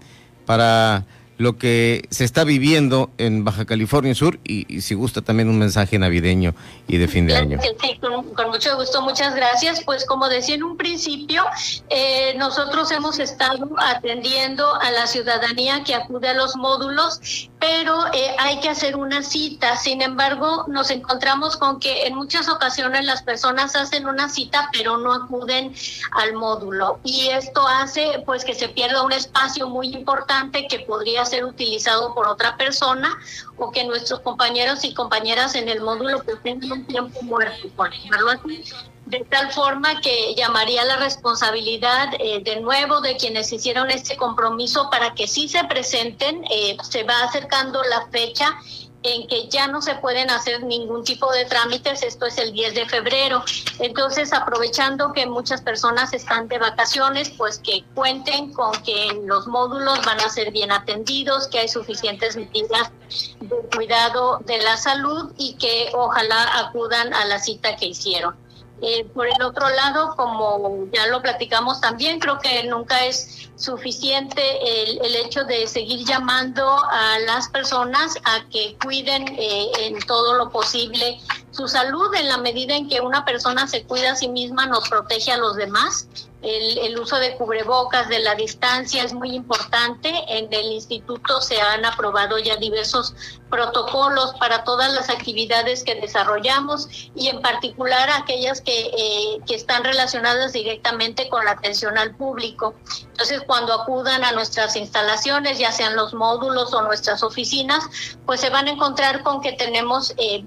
para 0.46 1.06
lo 1.40 1.58
que 1.58 2.06
se 2.12 2.26
está 2.26 2.44
viviendo 2.44 3.12
en 3.18 3.46
Baja 3.46 3.64
California 3.66 4.14
Sur 4.14 4.42
y, 4.44 4.82
si 4.82 4.94
gusta 4.94 5.22
también 5.22 5.48
un 5.48 5.58
mensaje 5.58 5.98
navideño 5.98 6.54
y 6.86 6.98
de 6.98 7.08
fin 7.08 7.28
de 7.28 7.38
año. 7.38 7.60
Sí, 7.82 7.98
con, 8.00 8.50
mucho 8.50 8.76
gusto, 8.76 9.02
muchas 9.02 9.34
gracias. 9.36 9.82
Pues 9.86 10.06
como 10.06 10.28
decía 10.28 10.56
en 10.56 10.64
un 10.64 10.76
principio, 10.76 11.46
eh, 11.90 12.34
nosotros 12.38 12.92
hemos 12.92 13.20
estado 13.20 13.70
atendiendo 13.78 14.76
a 14.82 14.92
la 14.92 15.08
ciudadanía 15.08 15.82
que 15.86 15.96
acude 15.96 16.28
a 16.28 16.34
los 16.34 16.58
módulos, 16.58 17.50
pero 17.58 18.08
eh, 18.08 18.36
hay 18.38 18.60
que 18.60 18.68
hacer 18.68 18.98
una 18.98 19.24
cita. 19.24 19.78
Sin 19.78 20.02
embargo, 20.02 20.66
nos 20.68 20.92
encontramos 20.92 21.56
con 21.56 21.80
que 21.80 22.06
en 22.06 22.16
muchas 22.16 22.50
ocasiones 22.50 23.06
las 23.06 23.24
personas 23.24 23.78
hacen 23.78 24.10
una 24.10 24.28
cita, 24.28 24.70
pero 24.74 24.98
no 24.98 25.14
acuden 25.14 25.74
al 26.12 26.34
módulo. 26.34 27.00
Y 27.06 27.30
esto 27.30 27.66
hace 27.66 28.24
pues 28.26 28.44
que 28.44 28.56
se 28.56 28.68
pierda 28.68 29.04
un 29.04 29.14
espacio 29.14 29.70
muy 29.70 29.88
importante 29.88 30.68
que 30.68 30.80
podría 30.80 31.29
ser 31.30 31.46
utilizado 31.46 32.14
por 32.14 32.28
otra 32.28 32.58
persona 32.58 33.18
o 33.58 33.72
que 33.72 33.84
nuestros 33.84 34.20
compañeros 34.22 34.84
y 34.84 34.94
compañeras 34.94 35.56
en 35.56 35.70
el 35.70 35.82
módulo 35.82 36.24
pues 36.24 36.42
tengan 36.44 36.72
un 36.72 36.86
tiempo 36.86 37.22
muerto, 37.22 37.68
por 37.76 37.94
ejemplo 37.94 38.30
así. 38.30 38.64
De 39.06 39.26
tal 39.30 39.52
forma 39.52 40.02
que 40.02 40.36
llamaría 40.36 40.86
la 40.86 40.98
responsabilidad 40.98 42.10
eh, 42.20 42.42
de 42.44 42.62
nuevo 42.62 43.02
de 43.02 43.18
quienes 43.18 43.52
hicieron 43.52 43.90
este 43.90 44.18
compromiso 44.18 44.90
para 44.92 45.16
que 45.16 45.28
sí 45.28 45.50
se 45.50 45.64
presenten. 45.64 46.44
Eh, 46.52 46.78
se 46.88 47.04
va 47.04 47.24
acercando 47.24 47.82
la 47.84 48.08
fecha 48.12 48.56
en 49.04 49.28
que 49.28 49.48
ya 49.48 49.68
no 49.68 49.82
se 49.82 49.96
pueden 49.96 50.30
hacer 50.30 50.64
ningún 50.64 51.04
tipo 51.04 51.32
de 51.32 51.46
trámites, 51.46 52.04
esto 52.04 52.26
es 52.26 52.38
el 52.38 52.52
10 52.52 52.76
de 52.76 52.86
febrero. 52.86 53.44
Entonces, 53.80 54.34
aprovechando 54.34 55.14
que 55.14 55.26
muchas 55.26 55.62
personas 55.62 56.14
están 56.14 56.48
de 56.48 56.58
vacaciones, 56.58 57.30
pues 57.32 57.60
que 57.60 57.84
cuenten 57.96 58.54
con 58.54 58.72
que 58.84 59.22
los 59.26 59.48
módulos 59.48 60.00
van 60.06 60.20
a 60.20 60.30
ser 60.30 60.52
bien 60.52 60.72
atendidos, 60.72 61.48
que 61.48 61.60
hay 61.60 61.68
suficientes 61.70 62.36
medidas 62.36 62.92
de 63.40 63.56
cuidado 63.76 64.40
de 64.46 64.58
la 64.60 64.78
salud 64.78 65.32
y 65.38 65.54
que 65.54 65.90
ojalá 65.94 66.60
acudan 66.60 67.14
a 67.14 67.26
la 67.26 67.40
cita 67.40 67.76
que 67.76 67.88
hicieron. 67.88 68.36
Eh, 68.82 69.06
por 69.14 69.28
el 69.28 69.42
otro 69.42 69.70
lado, 69.70 70.16
como 70.16 70.88
ya 70.94 71.08
lo 71.08 71.22
platicamos 71.22 71.82
también, 71.82 72.20
creo 72.20 72.40
que 72.40 72.64
nunca 72.64 73.06
es 73.06 73.50
suficiente 73.56 74.42
el, 74.84 75.04
el 75.04 75.16
hecho 75.18 75.44
de 75.44 75.68
seguir 75.68 76.06
llamando 76.06 76.66
a 76.66 77.20
las 77.20 77.50
personas 77.50 78.16
a 78.24 78.48
que 78.50 78.78
cuiden 78.82 79.28
eh, 79.38 79.72
en 79.80 80.00
todo 80.00 80.36
lo 80.36 80.50
posible 80.50 81.20
su 81.52 81.68
salud 81.68 82.14
en 82.16 82.28
la 82.28 82.38
medida 82.38 82.76
en 82.76 82.88
que 82.88 83.02
una 83.02 83.26
persona 83.26 83.68
se 83.68 83.84
cuida 83.84 84.12
a 84.12 84.16
sí 84.16 84.28
misma, 84.28 84.66
nos 84.66 84.88
protege 84.88 85.32
a 85.32 85.38
los 85.38 85.56
demás 85.56 86.08
el, 86.42 86.98
uso 86.98 87.18
de 87.18 87.36
cubrebocas, 87.36 88.08
de 88.08 88.20
la 88.20 88.36
distancia 88.36 89.04
es 89.04 89.14
muy 89.14 89.36
importante. 89.36 90.10
En 90.30 90.52
el 90.54 90.72
instituto 90.72 91.42
se 91.42 91.60
han 91.60 91.84
aprobado 91.86 92.40
ya 92.40 92.56
diversos 92.56 93.14
protocolos 93.50 94.34
para 94.40 94.64
todas 94.64 94.94
las 94.94 95.10
actividades 95.10 95.84
que 95.84 95.96
desarrollamos 95.96 96.88
y 97.16 97.28
en 97.28 97.42
particular 97.42 98.10
aquellas 98.12 98.62
que, 98.62 98.72
eh, 98.72 99.40
que 99.46 99.56
están 99.56 99.84
relacionadas 99.84 100.54
directamente 100.54 101.28
con 101.28 101.44
la 101.44 101.52
atención 101.52 101.98
al 101.98 102.16
público. 102.16 102.74
Entonces, 103.02 103.42
cuando 103.46 103.74
acudan 103.74 104.24
a 104.24 104.32
nuestras 104.32 104.76
instalaciones, 104.78 105.60
ya 105.60 105.74
sean 105.74 105.96
los 105.96 106.14
módulos 106.14 106.74
o 106.74 106.82
nuestras 106.84 107.22
oficinas, 107.22 107.84
pues 108.26 108.40
se 108.40 108.50
van 108.50 108.68
a 108.68 108.72
encontrar 108.72 109.24
con 109.24 109.42
que 109.42 109.54
tenemos 109.54 110.14
eh, 110.18 110.46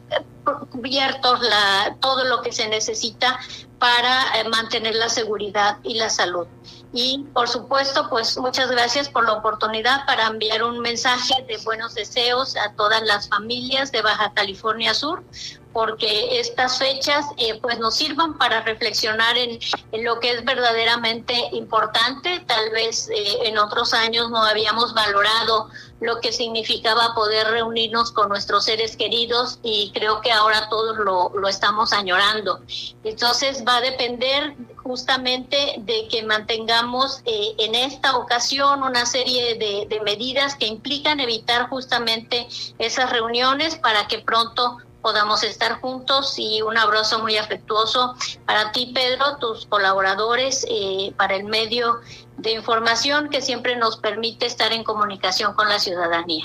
cubiertos 0.70 1.40
la, 1.40 1.96
todo 2.00 2.24
lo 2.24 2.42
que 2.42 2.52
se 2.52 2.68
necesita 2.68 3.38
para 3.78 4.40
eh, 4.40 4.48
mantener 4.48 4.94
la 4.94 5.08
seguridad 5.08 5.78
y 5.82 5.94
la 5.94 6.08
salud. 6.08 6.46
Y 6.92 7.24
por 7.32 7.48
supuesto, 7.48 8.08
pues 8.10 8.36
muchas 8.36 8.70
gracias 8.70 9.08
por 9.08 9.24
la 9.24 9.32
oportunidad 9.32 10.04
para 10.06 10.26
enviar 10.26 10.62
un 10.62 10.80
mensaje 10.80 11.42
de 11.48 11.56
buenos 11.64 11.94
deseos 11.94 12.56
a 12.56 12.74
todas 12.74 13.02
las 13.02 13.28
familias 13.28 13.90
de 13.90 14.02
Baja 14.02 14.32
California 14.34 14.92
Sur, 14.92 15.24
porque 15.72 16.40
estas 16.40 16.78
fechas 16.78 17.26
eh, 17.36 17.58
pues 17.60 17.78
nos 17.78 17.94
sirvan 17.96 18.36
para 18.38 18.62
reflexionar 18.62 19.36
en, 19.36 19.58
lo 20.04 20.20
que 20.20 20.30
es 20.30 20.44
verdaderamente 20.44 21.34
importante. 21.52 22.40
Tal 22.46 22.70
vez 22.70 23.08
eh, 23.08 23.38
en 23.44 23.58
otros 23.58 23.94
años 23.94 24.30
no 24.30 24.42
habíamos 24.42 24.94
valorado 24.94 25.68
lo 26.00 26.20
que 26.20 26.32
significaba 26.32 27.14
poder 27.14 27.46
reunirnos 27.48 28.10
con 28.10 28.28
nuestros 28.28 28.64
seres 28.64 28.96
queridos 28.96 29.60
y 29.62 29.92
creo 29.94 30.20
que 30.20 30.32
ahora 30.32 30.68
todos 30.68 30.98
lo, 30.98 31.30
lo 31.30 31.48
estamos 31.48 31.92
añorando. 31.92 32.60
Entonces 33.04 33.62
va 33.66 33.76
a 33.76 33.80
depender 33.80 34.54
justamente 34.82 35.76
de 35.78 36.08
que 36.08 36.24
mantengamos 36.24 37.20
eh, 37.24 37.54
en 37.58 37.76
esta 37.76 38.16
ocasión 38.16 38.82
una 38.82 39.06
serie 39.06 39.54
de, 39.54 39.86
de 39.88 40.00
medidas 40.00 40.56
que 40.56 40.66
implican 40.66 41.20
evitar 41.20 41.68
justamente 41.68 42.48
esas 42.78 43.10
reuniones 43.10 43.76
para 43.76 44.08
que 44.08 44.18
pronto 44.18 44.78
podamos 45.02 45.42
estar 45.42 45.80
juntos 45.80 46.34
y 46.38 46.62
un 46.62 46.78
abrazo 46.78 47.20
muy 47.20 47.36
afectuoso 47.36 48.14
para 48.46 48.72
ti, 48.72 48.92
Pedro, 48.94 49.36
tus 49.38 49.66
colaboradores, 49.66 50.64
eh, 50.70 51.12
para 51.16 51.34
el 51.34 51.44
medio 51.44 52.00
de 52.38 52.52
información 52.52 53.28
que 53.28 53.42
siempre 53.42 53.76
nos 53.76 53.96
permite 53.98 54.46
estar 54.46 54.72
en 54.72 54.84
comunicación 54.84 55.54
con 55.54 55.68
la 55.68 55.78
ciudadanía. 55.78 56.44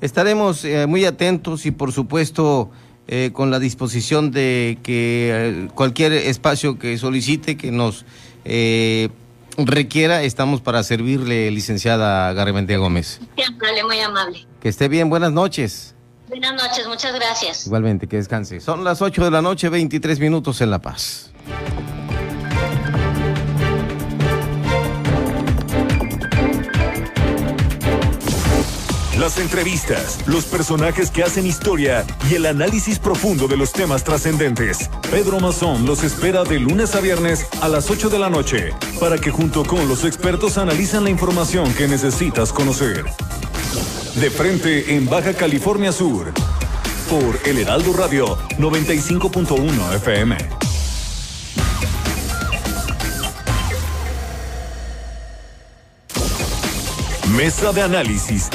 Estaremos 0.00 0.64
eh, 0.64 0.86
muy 0.86 1.04
atentos 1.04 1.66
y 1.66 1.70
por 1.70 1.92
supuesto 1.92 2.70
eh, 3.06 3.30
con 3.32 3.50
la 3.50 3.58
disposición 3.58 4.30
de 4.30 4.78
que 4.82 5.68
cualquier 5.74 6.12
espacio 6.12 6.78
que 6.78 6.96
solicite, 6.98 7.56
que 7.56 7.70
nos 7.70 8.04
requiera, 9.56 10.22
estamos 10.22 10.60
para 10.60 10.82
servirle, 10.82 11.50
licenciada 11.50 12.32
Garrementia 12.32 12.78
Gómez. 12.78 13.20
Siempre, 13.36 13.84
muy 13.84 14.00
amable. 14.00 14.46
Que 14.60 14.68
esté 14.68 14.88
bien, 14.88 15.08
buenas 15.10 15.32
noches. 15.32 15.93
Buenas 16.28 16.54
noches, 16.54 16.86
muchas 16.88 17.14
gracias. 17.14 17.66
Igualmente, 17.66 18.06
que 18.06 18.16
descanse. 18.16 18.60
Son 18.60 18.82
las 18.82 19.02
8 19.02 19.24
de 19.24 19.30
la 19.30 19.42
noche, 19.42 19.68
23 19.68 20.20
minutos 20.20 20.60
en 20.60 20.70
La 20.70 20.80
Paz. 20.80 21.30
Las 29.18 29.38
entrevistas, 29.38 30.18
los 30.26 30.44
personajes 30.44 31.10
que 31.10 31.22
hacen 31.22 31.46
historia 31.46 32.04
y 32.28 32.34
el 32.34 32.46
análisis 32.46 32.98
profundo 32.98 33.46
de 33.46 33.56
los 33.56 33.72
temas 33.72 34.02
trascendentes. 34.02 34.90
Pedro 35.10 35.38
Mazón 35.38 35.86
los 35.86 36.02
espera 36.02 36.42
de 36.42 36.58
lunes 36.58 36.94
a 36.94 37.00
viernes 37.00 37.46
a 37.60 37.68
las 37.68 37.90
8 37.90 38.10
de 38.10 38.18
la 38.18 38.28
noche 38.28 38.72
para 38.98 39.16
que 39.16 39.30
junto 39.30 39.64
con 39.64 39.88
los 39.88 40.04
expertos 40.04 40.58
analicen 40.58 41.04
la 41.04 41.10
información 41.10 41.72
que 41.74 41.86
necesitas 41.86 42.52
conocer. 42.52 43.04
De 44.16 44.30
frente 44.30 44.94
en 44.94 45.06
Baja 45.06 45.34
California 45.34 45.90
Sur. 45.90 46.32
Por 47.10 47.40
El 47.44 47.58
Heraldo 47.58 47.92
Radio 47.92 48.38
95.1 48.58 49.94
FM. 49.96 50.36
Mesa 57.36 57.72
de 57.72 57.82
análisis. 57.82 58.50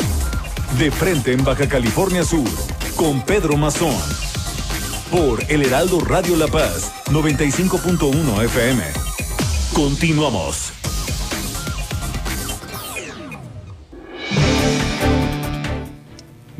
De 0.77 0.91
frente 0.91 1.33
en 1.33 1.43
Baja 1.43 1.67
California 1.67 2.23
Sur. 2.23 2.49
Con 2.95 3.21
Pedro 3.23 3.57
Mazón. 3.57 3.95
Por 5.11 5.43
El 5.49 5.65
Heraldo 5.65 5.99
Radio 5.99 6.37
La 6.37 6.47
Paz 6.47 6.93
95.1 7.07 8.43
FM. 8.45 8.83
Continuamos. 9.73 10.78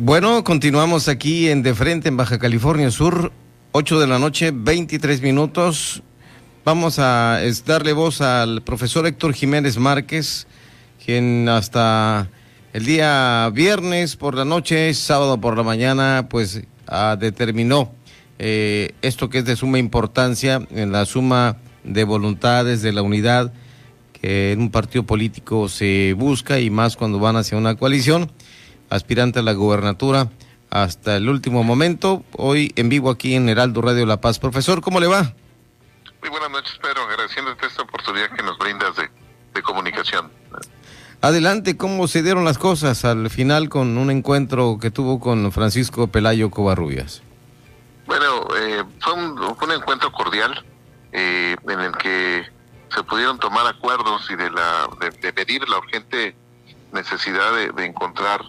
Bueno, 0.02 0.46
continuamos 0.46 1.10
aquí 1.10 1.50
en 1.50 1.62
De 1.62 1.76
Frente, 1.76 2.08
en 2.08 2.16
Baja 2.16 2.40
California 2.40 2.90
Sur, 2.90 3.34
8 3.74 4.00
de 4.00 4.08
la 4.08 4.18
noche, 4.18 4.52
23 4.54 5.22
minutos. 5.22 6.04
Vamos 6.64 7.00
a 7.00 7.42
darle 7.66 7.92
voz 7.92 8.22
al 8.22 8.62
profesor 8.62 9.06
Héctor 9.06 9.34
Jiménez 9.34 9.78
Márquez, 9.78 10.48
quien 11.06 11.50
hasta 11.50 12.30
el 12.72 12.86
día 12.86 13.52
viernes 13.54 14.16
por 14.16 14.36
la 14.36 14.46
noche, 14.46 14.94
sábado 14.94 15.42
por 15.42 15.58
la 15.58 15.64
mañana, 15.64 16.28
pues 16.30 16.62
ah, 16.88 17.18
determinó 17.20 17.92
eh, 18.38 18.94
esto 19.02 19.30
que 19.30 19.40
es 19.40 19.46
de 19.46 19.58
suma 19.58 19.80
importancia 19.80 20.66
en 20.72 20.94
la 20.94 21.06
suma 21.06 21.58
de 21.84 22.06
voluntades 22.06 22.82
de 22.82 22.94
la 22.94 23.02
unidad 23.02 23.52
que 24.14 24.54
en 24.54 24.62
un 24.62 24.72
partido 24.72 25.06
político 25.06 25.68
se 25.68 26.14
busca 26.18 26.58
y 26.62 26.70
más 26.70 26.96
cuando 26.96 27.20
van 27.20 27.36
hacia 27.36 27.58
una 27.58 27.76
coalición 27.76 28.32
aspirante 28.90 29.40
a 29.40 29.44
la 29.44 29.54
gubernatura 29.54 30.30
hasta 30.70 31.16
el 31.16 31.30
último 31.30 31.64
momento. 31.64 32.24
Hoy 32.34 32.74
en 32.76 32.90
vivo 32.90 33.10
aquí 33.10 33.36
en 33.36 33.50
Heraldo 33.50 33.82
Radio 33.82 34.06
La 34.06 34.22
Paz. 34.22 34.40
Profesor, 34.40 34.82
¿cómo 34.82 35.00
le 35.00 35.08
va? 35.08 35.34
Muy 36.22 36.30
buenas 36.30 36.52
noches, 36.52 36.78
Pedro. 36.82 37.04
Agradeciéndote 37.04 37.66
esta 37.66 37.84
oportunidad 37.84 38.30
que 38.32 38.44
nos 38.44 38.58
brindas 38.58 38.96
de, 38.96 39.10
comunicación. 39.62 40.32
Adelante, 41.20 41.76
¿cómo 41.76 42.08
se 42.08 42.24
dieron 42.24 42.46
las 42.46 42.58
cosas 42.58 43.04
al 43.04 43.30
final 43.30 43.68
con 43.68 43.98
un 43.98 44.10
encuentro 44.10 44.78
que 44.80 44.90
tuvo 44.90 45.20
con 45.20 45.52
Francisco 45.52 46.08
Pelayo 46.08 46.50
Covarrubias? 46.50 47.22
Bueno, 48.06 48.48
eh, 48.58 48.86
fue, 49.02 49.14
un, 49.14 49.72
encuentro 49.72 50.14
cordial 50.14 50.64
eh, 51.12 51.58
en 51.68 51.80
el 51.82 51.92
que 51.98 52.46
se 52.96 53.04
pudieron 53.04 53.38
tomar 53.38 53.68
acuerdos 53.68 54.32
y 54.32 54.36
de, 54.38 54.50
la, 54.50 54.88
de, 55.02 55.10
de 55.10 55.34
pedir 55.34 55.68
la 55.68 55.78
urgente 55.78 56.36
necesidad 56.92 57.54
de, 57.76 57.86
encontrar 57.86 58.42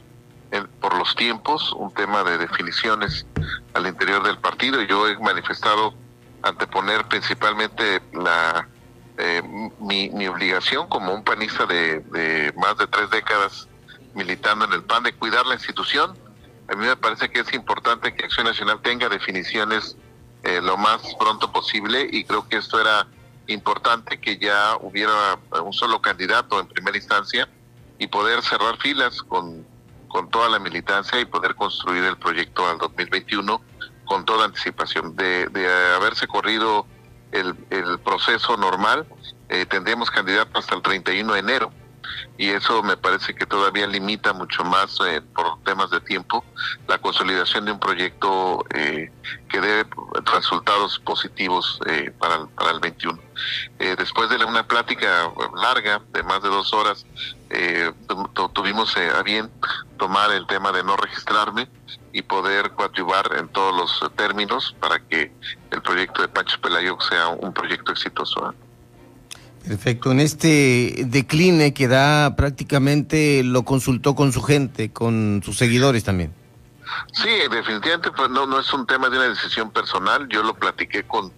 por 0.80 0.96
los 0.96 1.14
tiempos 1.14 1.72
un 1.72 1.92
tema 1.94 2.24
de 2.24 2.38
definiciones 2.38 3.26
al 3.74 3.86
interior 3.86 4.22
del 4.22 4.38
partido. 4.38 4.82
Yo 4.82 5.08
he 5.08 5.16
manifestado 5.18 5.94
anteponer 6.42 7.06
principalmente 7.06 8.02
la 8.12 8.68
eh, 9.18 9.42
mi, 9.78 10.08
mi, 10.10 10.26
obligación 10.26 10.88
como 10.88 11.12
un 11.12 11.22
panista 11.22 11.66
de, 11.66 12.00
de, 12.00 12.54
más 12.56 12.78
de 12.78 12.86
tres 12.86 13.10
décadas 13.10 13.68
militando 14.14 14.64
en 14.64 14.72
el 14.72 14.82
PAN 14.82 15.02
de 15.02 15.12
cuidar 15.12 15.44
la 15.46 15.54
institución. 15.54 16.16
A 16.68 16.74
mí 16.74 16.86
me 16.86 16.96
parece 16.96 17.30
que 17.30 17.40
es 17.40 17.52
importante 17.52 18.14
que 18.14 18.24
Acción 18.24 18.46
Nacional 18.46 18.80
tenga 18.80 19.08
definiciones 19.08 19.96
eh, 20.42 20.60
lo 20.62 20.78
más 20.78 21.02
pronto 21.18 21.52
posible 21.52 22.08
y 22.10 22.24
creo 22.24 22.48
que 22.48 22.56
esto 22.56 22.80
era 22.80 23.06
importante 23.46 24.18
que 24.18 24.38
ya 24.38 24.76
hubiera 24.80 25.38
un 25.62 25.72
solo 25.72 26.00
candidato 26.00 26.58
en 26.58 26.66
primera 26.68 26.96
instancia 26.96 27.46
y 27.98 28.06
poder 28.06 28.42
cerrar 28.42 28.78
filas 28.78 29.22
con, 29.22 29.66
con 30.10 30.28
toda 30.28 30.50
la 30.50 30.58
militancia 30.58 31.18
y 31.18 31.24
poder 31.24 31.54
construir 31.54 32.04
el 32.04 32.18
proyecto 32.18 32.68
al 32.68 32.76
2021 32.78 33.62
con 34.04 34.24
toda 34.24 34.44
anticipación. 34.44 35.16
De, 35.16 35.46
de 35.46 35.94
haberse 35.94 36.26
corrido 36.26 36.84
el, 37.32 37.54
el 37.70 37.98
proceso 38.00 38.56
normal, 38.56 39.06
eh, 39.48 39.64
tendríamos 39.66 40.10
candidato 40.10 40.58
hasta 40.58 40.74
el 40.74 40.82
31 40.82 41.32
de 41.32 41.38
enero 41.38 41.72
y 42.38 42.50
eso 42.50 42.82
me 42.82 42.96
parece 42.96 43.34
que 43.34 43.46
todavía 43.46 43.86
limita 43.86 44.32
mucho 44.32 44.64
más 44.64 44.98
eh, 45.06 45.20
por 45.34 45.62
temas 45.64 45.90
de 45.90 46.00
tiempo 46.00 46.44
la 46.88 46.98
consolidación 46.98 47.64
de 47.64 47.72
un 47.72 47.80
proyecto 47.80 48.64
eh, 48.74 49.10
que 49.48 49.60
dé 49.60 49.86
resultados 50.24 50.98
positivos 51.00 51.78
eh, 51.86 52.12
para, 52.18 52.46
para 52.46 52.70
el 52.70 52.80
21. 52.80 53.18
después 53.78 54.30
de 54.30 54.44
una 54.44 54.66
plática 54.66 55.30
larga 55.54 56.00
de 56.12 56.22
más 56.22 56.42
de 56.42 56.48
dos 56.48 56.72
horas, 56.72 57.06
tuvimos 58.52 58.96
a 58.96 59.22
bien 59.22 59.50
tomar 59.98 60.30
el 60.32 60.46
tema 60.46 60.72
de 60.72 60.82
no 60.82 60.96
registrarme 60.96 61.68
y 62.12 62.22
poder 62.22 62.70
coadyuvar 62.72 63.30
en 63.36 63.48
todos 63.48 63.74
los 63.76 64.16
términos 64.16 64.74
para 64.80 64.98
que 65.00 65.32
el 65.70 65.82
proyecto 65.82 66.22
de 66.22 66.28
Pancho 66.28 66.60
Pelayo 66.60 66.98
sea 67.00 67.28
un 67.28 67.52
proyecto 67.52 67.92
exitoso. 67.92 68.54
Perfecto. 69.70 70.10
En 70.10 70.18
este 70.18 71.04
decline 71.06 71.72
que 71.72 71.86
da 71.86 72.34
prácticamente 72.34 73.44
lo 73.44 73.62
consultó 73.62 74.16
con 74.16 74.32
su 74.32 74.42
gente, 74.42 74.92
con 74.92 75.42
sus 75.44 75.58
seguidores 75.58 76.02
también. 76.02 76.34
Sí, 77.12 77.30
definitivamente 77.48 78.10
pues 78.10 78.30
no, 78.30 78.46
no 78.46 78.58
es 78.58 78.72
un 78.72 78.84
tema 78.84 79.08
de 79.08 79.18
una 79.18 79.28
decisión 79.28 79.70
personal. 79.70 80.26
Yo 80.28 80.42
lo 80.42 80.54
platiqué 80.54 81.04
con, 81.04 81.32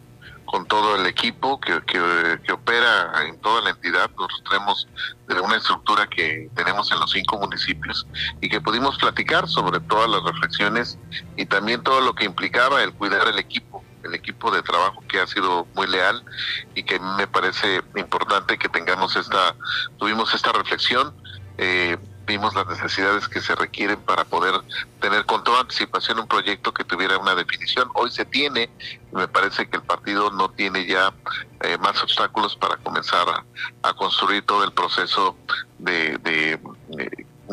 con 0.46 0.64
todo 0.64 0.96
el 0.96 1.04
equipo 1.04 1.60
que, 1.60 1.78
que, 1.84 2.52
opera 2.52 3.12
en 3.28 3.38
toda 3.40 3.60
la 3.60 3.68
entidad. 3.68 4.10
Nosotros 4.16 4.42
tenemos 4.48 4.88
de 5.28 5.38
una 5.38 5.56
estructura 5.58 6.06
que 6.06 6.48
tenemos 6.54 6.90
en 6.90 7.00
los 7.00 7.10
cinco 7.10 7.38
municipios 7.38 8.06
y 8.40 8.48
que 8.48 8.62
pudimos 8.62 8.96
platicar 8.96 9.46
sobre 9.46 9.78
todas 9.80 10.08
las 10.08 10.22
reflexiones 10.24 10.96
y 11.36 11.44
también 11.44 11.82
todo 11.82 12.00
lo 12.00 12.14
que 12.14 12.24
implicaba 12.24 12.82
el 12.82 12.94
cuidar 12.94 13.28
el 13.28 13.38
equipo 13.38 13.84
el 14.04 14.14
equipo 14.14 14.50
de 14.50 14.62
trabajo 14.62 15.02
que 15.08 15.20
ha 15.20 15.26
sido 15.26 15.66
muy 15.74 15.86
leal 15.86 16.22
y 16.74 16.82
que 16.82 16.98
me 16.98 17.26
parece 17.26 17.82
importante 17.96 18.58
que 18.58 18.68
tengamos 18.68 19.16
esta, 19.16 19.54
tuvimos 19.98 20.34
esta 20.34 20.52
reflexión, 20.52 21.14
eh, 21.58 21.96
vimos 22.26 22.54
las 22.54 22.66
necesidades 22.66 23.28
que 23.28 23.40
se 23.40 23.54
requieren 23.54 24.00
para 24.00 24.24
poder 24.24 24.54
tener 25.00 25.26
con 25.26 25.42
toda 25.44 25.60
anticipación 25.60 26.20
un 26.20 26.28
proyecto 26.28 26.72
que 26.72 26.84
tuviera 26.84 27.18
una 27.18 27.34
definición. 27.34 27.88
Hoy 27.94 28.10
se 28.10 28.24
tiene, 28.24 28.70
y 29.12 29.16
me 29.16 29.28
parece 29.28 29.68
que 29.68 29.76
el 29.76 29.82
partido 29.82 30.30
no 30.30 30.50
tiene 30.50 30.86
ya 30.86 31.12
eh, 31.60 31.76
más 31.78 32.02
obstáculos 32.02 32.56
para 32.56 32.76
comenzar 32.76 33.26
a, 33.82 33.94
construir 33.94 34.44
todo 34.46 34.64
el 34.64 34.72
proceso 34.72 35.36
de, 35.78 36.16
de 36.18 36.58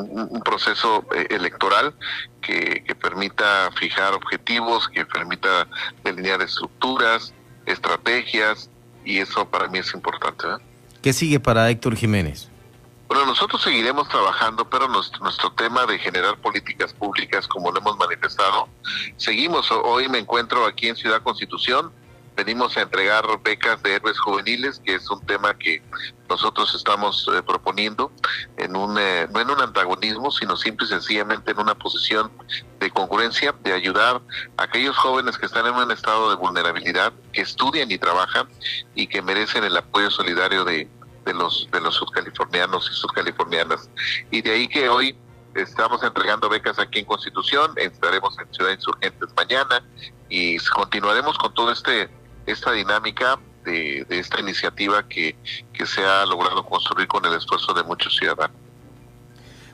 un, 0.02 0.42
proceso 0.42 1.06
eh, 1.16 1.28
electoral 1.30 1.94
que, 2.42 2.84
permita 3.00 3.70
fijar 3.78 4.14
objetivos, 4.14 4.88
que 4.90 5.06
permita 5.06 5.68
delinear 6.04 6.42
estructuras, 6.42 7.34
estrategias, 7.66 8.70
y 9.06 9.20
eso 9.20 9.48
para 9.48 9.68
mí 9.68 9.80
es 9.80 9.94
importante. 9.94 10.46
¿Qué 11.02 11.14
sigue 11.14 11.40
para 11.40 11.70
Héctor 11.70 11.96
Jiménez? 11.96 12.50
Bueno, 13.08 13.26
nosotros 13.26 13.62
seguiremos 13.64 14.08
trabajando, 14.08 14.70
pero 14.70 14.88
nuestro, 14.88 15.24
nuestro 15.24 15.52
tema 15.54 15.86
de 15.86 15.98
generar 15.98 16.38
políticas 16.38 16.94
públicas, 16.94 17.48
como 17.48 17.72
lo 17.72 17.80
hemos 17.80 17.98
manifestado, 17.98 18.68
seguimos. 19.18 19.72
Hoy 19.72 20.08
me 20.10 20.20
encuentro 20.20 20.66
aquí 20.66 20.90
en 20.90 20.96
Ciudad 20.96 21.22
Constitución, 21.24 21.92
venimos 22.40 22.78
a 22.78 22.84
entregar 22.84 23.26
becas 23.44 23.84
de 23.84 23.96
héroes 23.96 24.18
juveniles, 24.18 24.82
que 24.86 24.96
es 24.96 25.10
un 25.10 25.20
tema 25.26 25.54
que 25.58 25.84
nosotros 26.30 26.74
estamos 26.74 27.30
eh, 27.34 27.44
proponiendo, 27.44 28.14
en 28.56 28.78
un, 28.78 28.98
eh, 28.98 29.28
no 29.30 29.42
en 29.42 29.50
un 29.50 29.60
antagonismo, 29.60 30.32
sino 30.32 30.56
simple 30.56 30.86
y 30.86 30.90
sencillamente 30.90 31.52
en 31.52 31.60
una 31.60 31.76
posición 31.76 32.32
de 32.80 32.90
concurrencia, 32.92 33.54
de 33.62 33.74
ayudar 33.74 34.22
a 34.56 34.64
aquellos 34.64 34.96
jóvenes 34.96 35.38
que 35.38 35.48
están 35.48 35.66
en 35.66 35.74
un 35.74 35.92
estado 35.92 36.30
de 36.30 36.38
vulnerabilidad, 36.38 37.12
que 37.34 37.42
estudian 37.42 37.92
y 37.92 37.98
trabajan 37.98 38.48
y 38.96 39.08
que 39.08 39.22
merecen 39.22 39.66
el 39.66 39.76
apoyo 39.76 40.10
solidario 40.10 40.64
de, 40.64 40.88
de 41.26 41.34
los, 41.34 41.68
de 41.74 41.82
los 41.82 41.96
subcalifornianos 41.96 42.90
y 42.90 42.96
subcalifornianas. 42.96 43.90
Y 44.32 44.42
de 44.42 44.52
ahí 44.52 44.68
que 44.70 44.88
hoy 44.88 45.14
estamos 45.56 46.02
entregando 46.04 46.48
becas 46.48 46.80
aquí 46.80 47.00
en 47.00 47.06
Constitución, 47.06 47.74
estaremos 47.76 48.40
en 48.40 48.54
Ciudad 48.54 48.72
Insurgentes 48.72 49.28
mañana 49.36 49.84
y 50.30 50.58
continuaremos 50.58 51.38
con 51.38 51.54
todo 51.54 51.72
este 51.72 52.10
esta 52.52 52.72
dinámica 52.72 53.40
de, 53.66 54.06
esta 54.10 54.40
iniciativa 54.40 55.08
que, 55.08 55.36
que 55.74 55.86
se 55.86 56.04
ha 56.04 56.26
logrado 56.26 56.64
construir 56.66 57.08
con 57.08 57.26
el 57.26 57.34
esfuerzo 57.34 57.74
de 57.74 57.84
muchos 57.84 58.16
ciudadanos. 58.16 58.56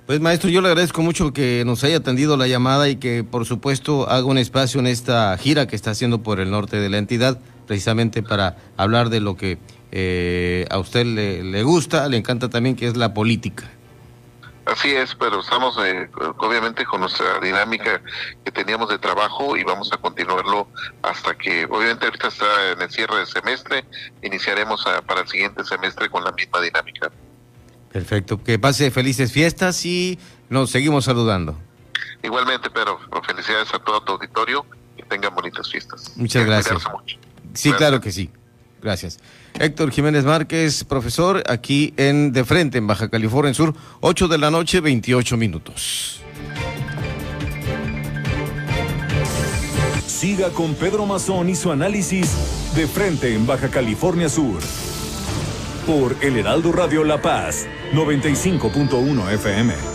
Pues 0.05 0.19
maestro, 0.21 0.51
yo 0.51 0.61
le 0.61 0.67
agradezco 0.67 1.01
mucho 1.01 1.33
que 1.33 1.63
nos 1.65 1.83
haya 1.83 1.97
atendido 1.97 2.37
la 2.37 2.45
llamada 2.45 2.87
y 2.89 2.97
que 2.97 3.23
por 3.23 3.45
supuesto 3.45 4.07
haga 4.07 4.25
un 4.25 4.37
espacio 4.37 4.79
en 4.79 4.85
esta 4.85 5.35
gira 5.37 5.65
que 5.65 5.75
está 5.75 5.91
haciendo 5.91 6.21
por 6.21 6.39
el 6.39 6.51
norte 6.51 6.77
de 6.77 6.89
la 6.89 6.99
entidad, 6.99 7.39
precisamente 7.65 8.21
para 8.21 8.55
hablar 8.77 9.09
de 9.09 9.19
lo 9.19 9.35
que 9.35 9.57
eh, 9.91 10.67
a 10.69 10.77
usted 10.77 11.07
le, 11.07 11.43
le 11.43 11.63
gusta, 11.63 12.07
le 12.07 12.17
encanta 12.17 12.49
también, 12.49 12.75
que 12.75 12.85
es 12.85 12.95
la 12.95 13.15
política. 13.15 13.71
Así 14.65 14.95
es, 14.95 15.13
pero 15.15 15.41
estamos 15.41 15.77
eh, 15.83 16.09
obviamente 16.37 16.85
con 16.85 17.01
nuestra 17.01 17.39
dinámica 17.39 18.01
que 18.43 18.51
teníamos 18.51 18.89
de 18.89 18.97
trabajo 18.97 19.55
y 19.55 19.63
vamos 19.63 19.91
a 19.93 19.97
continuarlo 19.97 20.67
hasta 21.03 21.37
que, 21.37 21.65
obviamente 21.65 22.05
ahorita 22.05 22.27
está 22.29 22.71
en 22.71 22.81
el 22.81 22.89
cierre 22.89 23.17
del 23.17 23.27
semestre, 23.27 23.85
iniciaremos 24.23 24.83
para 25.05 25.21
el 25.21 25.27
siguiente 25.27 25.63
semestre 25.63 26.09
con 26.09 26.23
la 26.23 26.31
misma 26.31 26.61
dinámica. 26.61 27.11
Perfecto, 27.91 28.43
que 28.43 28.57
pase 28.57 28.89
felices 28.89 29.31
fiestas 29.31 29.85
y 29.85 30.19
nos 30.49 30.71
seguimos 30.71 31.05
saludando. 31.05 31.57
Igualmente, 32.23 32.69
pero 32.71 32.99
felicidades 33.25 33.71
a 33.73 33.79
todo 33.79 34.01
tu 34.01 34.13
auditorio, 34.13 34.65
y 34.97 35.03
tengan 35.03 35.33
bonitas 35.35 35.69
fiestas. 35.69 36.11
Muchas 36.15 36.45
gracias. 36.45 36.83
Sí, 37.53 37.71
claro 37.73 38.01
que 38.01 38.11
sí. 38.11 38.31
Gracias. 38.85 39.17
Héctor 39.59 39.89
Jiménez 39.89 40.25
Márquez, 40.25 40.83
profesor, 40.83 41.41
aquí 41.47 41.95
en 41.97 42.31
De 42.31 42.45
Frente, 42.45 42.77
en 42.77 42.85
Baja 42.85 43.09
California 43.09 43.51
Sur, 43.51 43.73
8 44.01 44.27
de 44.27 44.37
la 44.37 44.51
noche, 44.51 44.79
28 44.79 45.37
minutos. 45.37 46.21
Siga 50.05 50.51
con 50.51 50.75
Pedro 50.75 51.07
Mazón 51.07 51.49
y 51.49 51.55
su 51.55 51.71
análisis 51.71 52.29
De 52.75 52.85
Frente 52.85 53.33
en 53.33 53.47
Baja 53.47 53.69
California 53.69 54.29
Sur. 54.29 54.59
Por 55.87 56.15
El 56.21 56.37
Heraldo 56.37 56.71
Radio 56.71 57.03
La 57.03 57.19
Paz, 57.19 57.65
95.1 57.91 59.33
FM. 59.33 59.94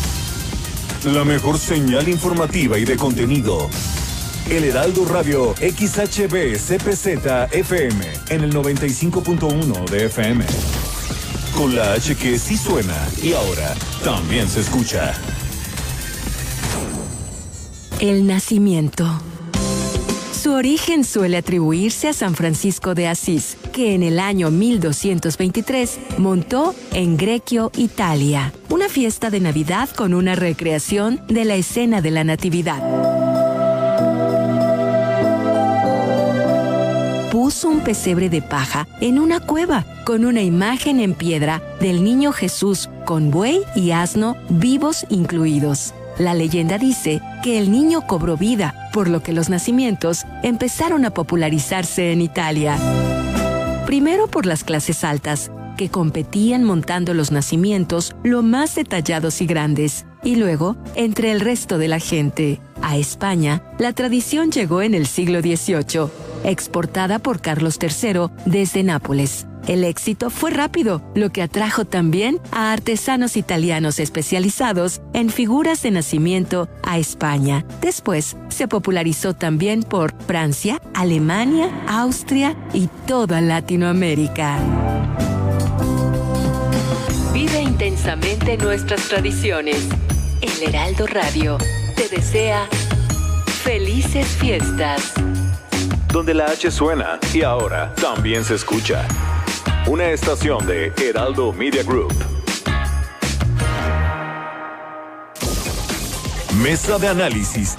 la 1.05 1.23
mejor 1.23 1.57
señal 1.57 2.07
informativa 2.07 2.77
y 2.77 2.85
de 2.85 2.95
contenido. 2.95 3.69
El 4.49 4.65
Heraldo 4.65 5.05
Radio 5.05 5.55
XHB 5.55 6.57
CPZ 6.57 7.51
FM 7.51 8.05
en 8.29 8.43
el 8.43 8.53
95.1 8.53 9.89
de 9.89 10.05
FM. 10.05 10.45
Con 11.55 11.75
la 11.75 11.93
H 11.93 12.15
que 12.15 12.37
sí 12.37 12.55
suena 12.57 12.95
y 13.23 13.33
ahora 13.33 13.73
también 14.03 14.47
se 14.47 14.61
escucha. 14.61 15.13
El 17.99 18.27
nacimiento. 18.27 19.05
Su 20.41 20.53
origen 20.53 21.03
suele 21.03 21.37
atribuirse 21.37 22.09
a 22.09 22.13
San 22.13 22.35
Francisco 22.35 22.95
de 22.95 23.07
Asís, 23.07 23.57
que 23.71 23.95
en 23.95 24.03
el 24.03 24.19
año 24.19 24.51
1223 24.51 25.99
montó 26.17 26.75
en 26.93 27.17
Grequio, 27.17 27.71
Italia, 27.77 28.53
una 28.69 28.89
fiesta 28.89 29.29
de 29.29 29.39
Navidad 29.39 29.89
con 29.89 30.13
una 30.13 30.35
recreación 30.35 31.21
de 31.27 31.45
la 31.45 31.55
escena 31.55 32.01
de 32.01 32.11
la 32.11 32.23
Natividad. 32.23 32.81
Puso 37.31 37.69
un 37.69 37.79
pesebre 37.79 38.29
de 38.29 38.41
paja 38.41 38.87
en 38.99 39.17
una 39.17 39.39
cueva 39.39 39.85
con 40.05 40.25
una 40.25 40.41
imagen 40.41 40.99
en 40.99 41.13
piedra 41.13 41.61
del 41.79 42.03
niño 42.03 42.33
Jesús 42.33 42.89
con 43.05 43.31
buey 43.31 43.61
y 43.75 43.91
asno 43.91 44.35
vivos 44.49 45.05
incluidos. 45.09 45.93
La 46.17 46.33
leyenda 46.33 46.77
dice 46.77 47.21
que 47.41 47.57
el 47.57 47.71
niño 47.71 48.05
cobró 48.05 48.37
vida, 48.37 48.89
por 48.93 49.09
lo 49.09 49.23
que 49.23 49.33
los 49.33 49.49
nacimientos 49.49 50.25
empezaron 50.43 51.05
a 51.05 51.11
popularizarse 51.11 52.11
en 52.11 52.21
Italia. 52.21 52.77
Primero 53.85 54.27
por 54.27 54.45
las 54.45 54.63
clases 54.63 55.03
altas, 55.03 55.51
que 55.77 55.89
competían 55.89 56.63
montando 56.63 57.13
los 57.13 57.31
nacimientos 57.31 58.15
lo 58.23 58.43
más 58.43 58.75
detallados 58.75 59.41
y 59.41 59.47
grandes, 59.47 60.05
y 60.23 60.35
luego 60.35 60.77
entre 60.95 61.31
el 61.31 61.39
resto 61.39 61.77
de 61.77 61.87
la 61.87 61.99
gente. 61.99 62.61
A 62.81 62.97
España, 62.97 63.63
la 63.79 63.93
tradición 63.93 64.51
llegó 64.51 64.81
en 64.81 64.93
el 64.93 65.07
siglo 65.07 65.41
XVIII, 65.41 66.09
exportada 66.43 67.19
por 67.19 67.41
Carlos 67.41 67.79
III 67.81 68.27
desde 68.45 68.83
Nápoles. 68.83 69.47
El 69.67 69.83
éxito 69.83 70.29
fue 70.29 70.51
rápido, 70.51 71.01
lo 71.13 71.29
que 71.29 71.41
atrajo 71.41 71.85
también 71.85 72.39
a 72.51 72.71
artesanos 72.73 73.37
italianos 73.37 73.99
especializados 73.99 75.01
en 75.13 75.29
figuras 75.29 75.83
de 75.83 75.91
nacimiento 75.91 76.67
a 76.83 76.97
España. 76.97 77.65
Después 77.81 78.37
se 78.49 78.67
popularizó 78.67 79.33
también 79.33 79.83
por 79.83 80.13
Francia, 80.25 80.81
Alemania, 80.93 81.69
Austria 81.87 82.55
y 82.73 82.89
toda 83.07 83.41
Latinoamérica. 83.41 84.57
Vive 87.33 87.61
intensamente 87.61 88.57
nuestras 88.57 89.07
tradiciones. 89.07 89.87
El 90.41 90.69
Heraldo 90.69 91.05
Radio 91.07 91.57
te 91.95 92.09
desea 92.09 92.67
felices 93.63 94.27
fiestas. 94.27 95.13
Donde 96.11 96.33
la 96.33 96.45
H 96.45 96.71
suena 96.71 97.19
y 97.33 97.43
ahora 97.43 97.93
también 97.95 98.43
se 98.43 98.55
escucha. 98.55 99.07
Una 99.87 100.09
estación 100.11 100.65
de 100.67 100.93
Heraldo 100.95 101.51
Media 101.51 101.83
Group. 101.83 102.13
Mesa 106.61 106.99
de 106.99 107.07
análisis. 107.07 107.75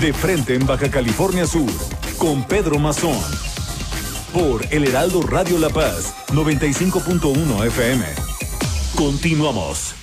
De 0.00 0.12
frente 0.12 0.54
en 0.54 0.66
Baja 0.66 0.90
California 0.90 1.46
Sur. 1.46 1.70
Con 2.18 2.42
Pedro 2.44 2.78
Mazón. 2.78 3.18
Por 4.34 4.66
El 4.70 4.88
Heraldo 4.88 5.22
Radio 5.22 5.58
La 5.58 5.70
Paz 5.70 6.12
95.1 6.32 7.66
FM. 7.66 8.04
Continuamos. 8.96 10.01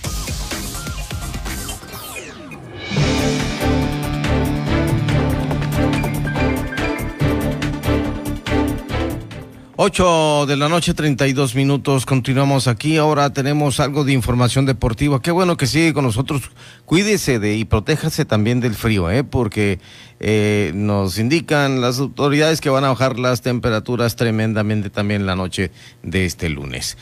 8 9.81 10.45
de 10.45 10.57
la 10.57 10.67
noche, 10.67 10.93
32 10.93 11.55
minutos. 11.55 12.05
Continuamos 12.05 12.67
aquí. 12.67 12.97
Ahora 12.97 13.31
tenemos 13.31 13.79
algo 13.79 14.03
de 14.03 14.11
información 14.11 14.65
deportiva. 14.65 15.21
Qué 15.21 15.31
bueno 15.31 15.55
que 15.55 15.67
sigue 15.67 15.93
con 15.93 16.03
nosotros. 16.03 16.41
Cuídese 16.83 17.39
de 17.39 17.55
y 17.55 17.63
protéjase 17.63 18.25
también 18.25 18.59
del 18.59 18.75
frío, 18.75 19.09
¿eh? 19.09 19.23
porque 19.23 19.79
eh, 20.19 20.73
nos 20.75 21.17
indican 21.17 21.79
las 21.79 21.99
autoridades 21.99 22.59
que 22.59 22.69
van 22.69 22.83
a 22.83 22.89
bajar 22.89 23.17
las 23.19 23.41
temperaturas 23.41 24.17
tremendamente 24.17 24.89
también 24.89 25.25
la 25.25 25.37
noche 25.37 25.71
de 26.03 26.25
este 26.25 26.49
lunes. 26.49 26.97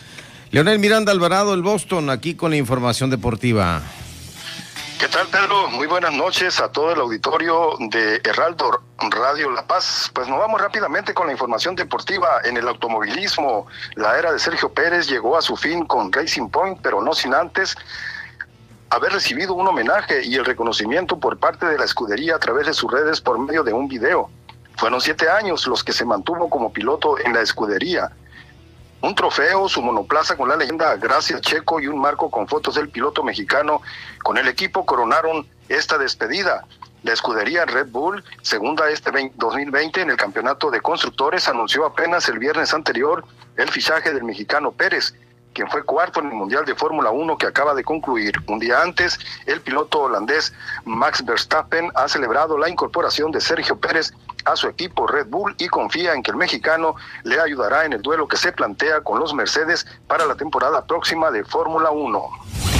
Leonel 0.51 0.77
Miranda 0.77 1.11
Alvarado, 1.11 1.55
el 1.55 1.63
Boston, 1.63 2.11
aquí 2.11 2.35
con 2.35 2.51
la 2.51 2.57
información 2.57 3.09
deportiva. 3.09 3.81
¿Qué 4.99 5.07
tal, 5.07 5.27
Pedro? 5.27 5.69
Muy 5.69 5.85
buenas 5.85 6.11
noches 6.11 6.59
a 6.59 6.71
todo 6.71 6.91
el 6.91 6.99
auditorio 6.99 7.77
de 7.91 8.15
Heraldo 8.23 8.81
Radio 8.97 9.51
La 9.51 9.67
Paz. 9.67 10.09
Pues 10.11 10.27
nos 10.27 10.39
vamos 10.39 10.59
rápidamente 10.59 11.13
con 11.13 11.27
la 11.27 11.33
información 11.33 11.75
deportiva. 11.75 12.41
En 12.43 12.57
el 12.57 12.67
automovilismo, 12.67 13.67
la 13.93 14.17
era 14.17 14.31
de 14.31 14.39
Sergio 14.39 14.73
Pérez 14.73 15.07
llegó 15.07 15.37
a 15.37 15.43
su 15.43 15.55
fin 15.55 15.85
con 15.85 16.11
Racing 16.11 16.49
Point, 16.49 16.79
pero 16.81 16.99
no 17.03 17.13
sin 17.13 17.35
antes 17.35 17.75
haber 18.89 19.11
recibido 19.11 19.53
un 19.53 19.67
homenaje 19.67 20.25
y 20.25 20.33
el 20.33 20.45
reconocimiento 20.45 21.19
por 21.19 21.37
parte 21.37 21.67
de 21.67 21.77
la 21.77 21.85
escudería 21.85 22.35
a 22.35 22.39
través 22.39 22.65
de 22.65 22.73
sus 22.73 22.91
redes 22.91 23.21
por 23.21 23.37
medio 23.37 23.63
de 23.63 23.73
un 23.73 23.87
video. 23.87 24.31
Fueron 24.77 24.99
siete 24.99 25.29
años 25.29 25.67
los 25.67 25.83
que 25.83 25.93
se 25.93 26.05
mantuvo 26.05 26.49
como 26.49 26.73
piloto 26.73 27.19
en 27.19 27.33
la 27.33 27.41
escudería 27.41 28.11
un 29.01 29.15
trofeo, 29.15 29.69
su 29.69 29.81
monoplaza 29.81 30.35
con 30.35 30.49
la 30.49 30.55
leyenda 30.55 30.95
Gracias 30.95 31.41
Checo 31.41 31.79
y 31.79 31.87
un 31.87 31.99
marco 31.99 32.29
con 32.29 32.47
fotos 32.47 32.75
del 32.75 32.89
piloto 32.89 33.23
mexicano 33.23 33.81
con 34.23 34.37
el 34.37 34.47
equipo 34.47 34.85
coronaron 34.85 35.47
esta 35.69 35.97
despedida. 35.97 36.65
La 37.03 37.13
escudería 37.13 37.65
Red 37.65 37.87
Bull, 37.89 38.23
segunda 38.41 38.89
este 38.89 39.11
2020 39.35 40.01
en 40.01 40.09
el 40.09 40.17
campeonato 40.17 40.71
de 40.71 40.81
constructores, 40.81 41.47
anunció 41.47 41.85
apenas 41.85 42.27
el 42.27 42.39
viernes 42.39 42.73
anterior 42.73 43.23
el 43.55 43.69
fichaje 43.69 44.13
del 44.13 44.23
mexicano 44.23 44.71
Pérez, 44.71 45.13
quien 45.57 45.67
fue 45.71 45.83
cuarto 45.83 46.19
en 46.19 46.27
el 46.27 46.33
Mundial 46.33 46.65
de 46.65 46.75
Fórmula 46.75 47.09
1 47.09 47.35
que 47.39 47.47
acaba 47.47 47.73
de 47.73 47.83
concluir. 47.83 48.35
Un 48.47 48.59
día 48.59 48.79
antes, 48.79 49.19
el 49.47 49.59
piloto 49.59 50.01
holandés 50.01 50.53
Max 50.85 51.25
Verstappen 51.25 51.91
ha 51.95 52.07
celebrado 52.07 52.59
la 52.59 52.69
incorporación 52.69 53.31
de 53.31 53.41
Sergio 53.41 53.75
Pérez 53.75 54.13
a 54.45 54.55
su 54.55 54.67
equipo 54.67 55.07
Red 55.07 55.25
Bull 55.29 55.55
y 55.57 55.67
confía 55.67 56.13
en 56.13 56.21
que 56.21 56.29
el 56.29 56.37
mexicano 56.37 56.95
le 57.23 57.41
ayudará 57.41 57.85
en 57.85 57.93
el 57.93 58.03
duelo 58.03 58.27
que 58.27 58.37
se 58.37 58.51
plantea 58.51 59.01
con 59.01 59.19
los 59.19 59.33
Mercedes 59.33 59.87
para 60.05 60.27
la 60.27 60.35
temporada 60.35 60.85
próxima 60.85 61.31
de 61.31 61.43
Fórmula 61.43 61.89
1. 61.89 62.76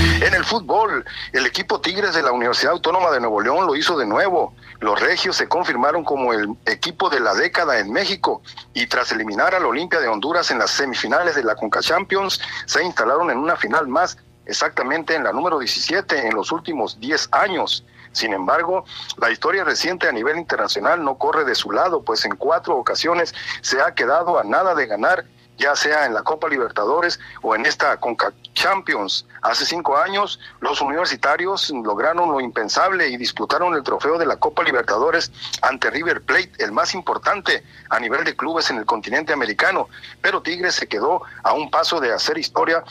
En 0.00 0.34
el 0.34 0.44
fútbol, 0.44 1.04
el 1.32 1.46
equipo 1.46 1.80
Tigres 1.80 2.14
de 2.14 2.22
la 2.22 2.32
Universidad 2.32 2.72
Autónoma 2.72 3.10
de 3.10 3.20
Nuevo 3.20 3.40
León 3.40 3.66
lo 3.66 3.76
hizo 3.76 3.98
de 3.98 4.06
nuevo. 4.06 4.54
Los 4.80 4.98
regios 4.98 5.36
se 5.36 5.48
confirmaron 5.48 6.04
como 6.04 6.32
el 6.32 6.56
equipo 6.66 7.10
de 7.10 7.20
la 7.20 7.34
década 7.34 7.78
en 7.78 7.92
México 7.92 8.40
y 8.72 8.86
tras 8.86 9.12
eliminar 9.12 9.54
al 9.54 9.66
Olimpia 9.66 10.00
de 10.00 10.08
Honduras 10.08 10.50
en 10.50 10.58
las 10.58 10.70
semifinales 10.70 11.34
de 11.34 11.44
la 11.44 11.54
Conca 11.54 11.80
Champions, 11.80 12.40
se 12.66 12.82
instalaron 12.82 13.30
en 13.30 13.38
una 13.38 13.56
final 13.56 13.88
más, 13.88 14.16
exactamente 14.46 15.14
en 15.14 15.24
la 15.24 15.32
número 15.32 15.58
17 15.58 16.28
en 16.28 16.34
los 16.34 16.50
últimos 16.50 16.98
10 16.98 17.28
años. 17.32 17.84
Sin 18.12 18.32
embargo, 18.32 18.84
la 19.18 19.30
historia 19.30 19.64
reciente 19.64 20.08
a 20.08 20.12
nivel 20.12 20.38
internacional 20.38 21.04
no 21.04 21.16
corre 21.16 21.44
de 21.44 21.54
su 21.54 21.70
lado, 21.72 22.02
pues 22.02 22.24
en 22.24 22.36
cuatro 22.36 22.76
ocasiones 22.76 23.34
se 23.60 23.80
ha 23.80 23.94
quedado 23.94 24.38
a 24.38 24.44
nada 24.44 24.74
de 24.74 24.86
ganar 24.86 25.24
ya 25.60 25.76
sea 25.76 26.06
en 26.06 26.14
la 26.14 26.22
Copa 26.22 26.48
Libertadores 26.48 27.20
o 27.42 27.54
en 27.54 27.66
esta 27.66 27.96
Conca 27.98 28.32
Champions. 28.54 29.26
Hace 29.42 29.66
cinco 29.66 29.96
años, 29.96 30.40
los 30.60 30.80
universitarios 30.80 31.70
lograron 31.70 32.32
lo 32.32 32.40
impensable 32.40 33.08
y 33.08 33.16
disputaron 33.16 33.74
el 33.74 33.82
trofeo 33.82 34.18
de 34.18 34.26
la 34.26 34.36
Copa 34.36 34.62
Libertadores 34.64 35.30
ante 35.62 35.90
River 35.90 36.22
Plate, 36.22 36.52
el 36.58 36.72
más 36.72 36.94
importante 36.94 37.62
a 37.90 38.00
nivel 38.00 38.24
de 38.24 38.34
clubes 38.34 38.70
en 38.70 38.78
el 38.78 38.86
continente 38.86 39.32
americano. 39.32 39.88
Pero 40.22 40.42
Tigres 40.42 40.74
se 40.74 40.88
quedó 40.88 41.22
a 41.42 41.52
un 41.52 41.70
paso 41.70 42.00
de 42.00 42.12
hacer 42.12 42.38
historia, 42.38 42.82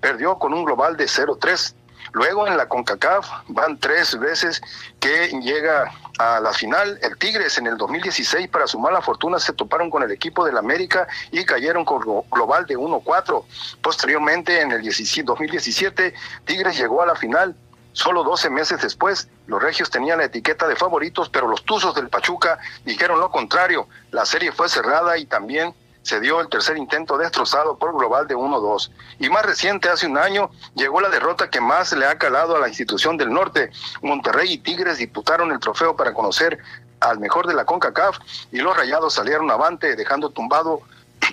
perdió 0.00 0.38
con 0.38 0.52
un 0.52 0.64
global 0.64 0.96
de 0.96 1.06
0-3 1.06 1.74
Luego 2.18 2.48
en 2.48 2.56
la 2.56 2.68
CONCACAF 2.68 3.28
van 3.46 3.78
tres 3.78 4.18
veces 4.18 4.60
que 4.98 5.28
llega 5.40 5.88
a 6.18 6.40
la 6.40 6.52
final. 6.52 6.98
El 7.00 7.16
Tigres 7.16 7.58
en 7.58 7.68
el 7.68 7.76
2016 7.76 8.48
para 8.48 8.66
su 8.66 8.80
mala 8.80 9.00
fortuna 9.00 9.38
se 9.38 9.52
toparon 9.52 9.88
con 9.88 10.02
el 10.02 10.10
equipo 10.10 10.44
del 10.44 10.56
América 10.56 11.06
y 11.30 11.44
cayeron 11.44 11.84
con 11.84 12.24
global 12.28 12.66
de 12.66 12.76
1-4. 12.76 13.44
Posteriormente 13.80 14.60
en 14.60 14.72
el 14.72 14.82
2017 14.82 16.12
Tigres 16.44 16.76
llegó 16.76 17.02
a 17.02 17.06
la 17.06 17.14
final 17.14 17.54
Solo 17.92 18.22
12 18.22 18.50
meses 18.50 18.80
después, 18.80 19.28
los 19.48 19.60
regios 19.60 19.90
tenían 19.90 20.18
la 20.18 20.26
etiqueta 20.26 20.68
de 20.68 20.76
favoritos, 20.76 21.28
pero 21.30 21.48
los 21.48 21.64
Tuzos 21.64 21.96
del 21.96 22.08
Pachuca 22.08 22.58
dijeron 22.84 23.18
lo 23.18 23.28
contrario. 23.28 23.88
La 24.12 24.24
serie 24.24 24.52
fue 24.52 24.68
cerrada 24.68 25.18
y 25.18 25.26
también 25.26 25.74
se 26.08 26.20
dio 26.20 26.40
el 26.40 26.48
tercer 26.48 26.78
intento 26.78 27.18
destrozado 27.18 27.76
por 27.76 27.94
global 27.94 28.26
de 28.26 28.34
1-2. 28.34 28.90
Y 29.18 29.28
más 29.28 29.44
reciente, 29.44 29.90
hace 29.90 30.06
un 30.06 30.16
año, 30.16 30.50
llegó 30.74 31.02
la 31.02 31.10
derrota 31.10 31.50
que 31.50 31.60
más 31.60 31.92
le 31.92 32.06
ha 32.06 32.16
calado 32.16 32.56
a 32.56 32.60
la 32.60 32.68
institución 32.68 33.18
del 33.18 33.30
norte. 33.30 33.70
Monterrey 34.00 34.54
y 34.54 34.58
Tigres 34.58 34.96
disputaron 34.96 35.52
el 35.52 35.60
trofeo 35.60 35.94
para 35.96 36.14
conocer 36.14 36.58
al 37.00 37.18
mejor 37.18 37.46
de 37.46 37.54
la 37.54 37.66
CONCACAF 37.66 38.18
y 38.50 38.58
los 38.58 38.74
rayados 38.74 39.14
salieron 39.14 39.50
avante 39.50 39.94
dejando 39.96 40.30
tumbado 40.30 40.80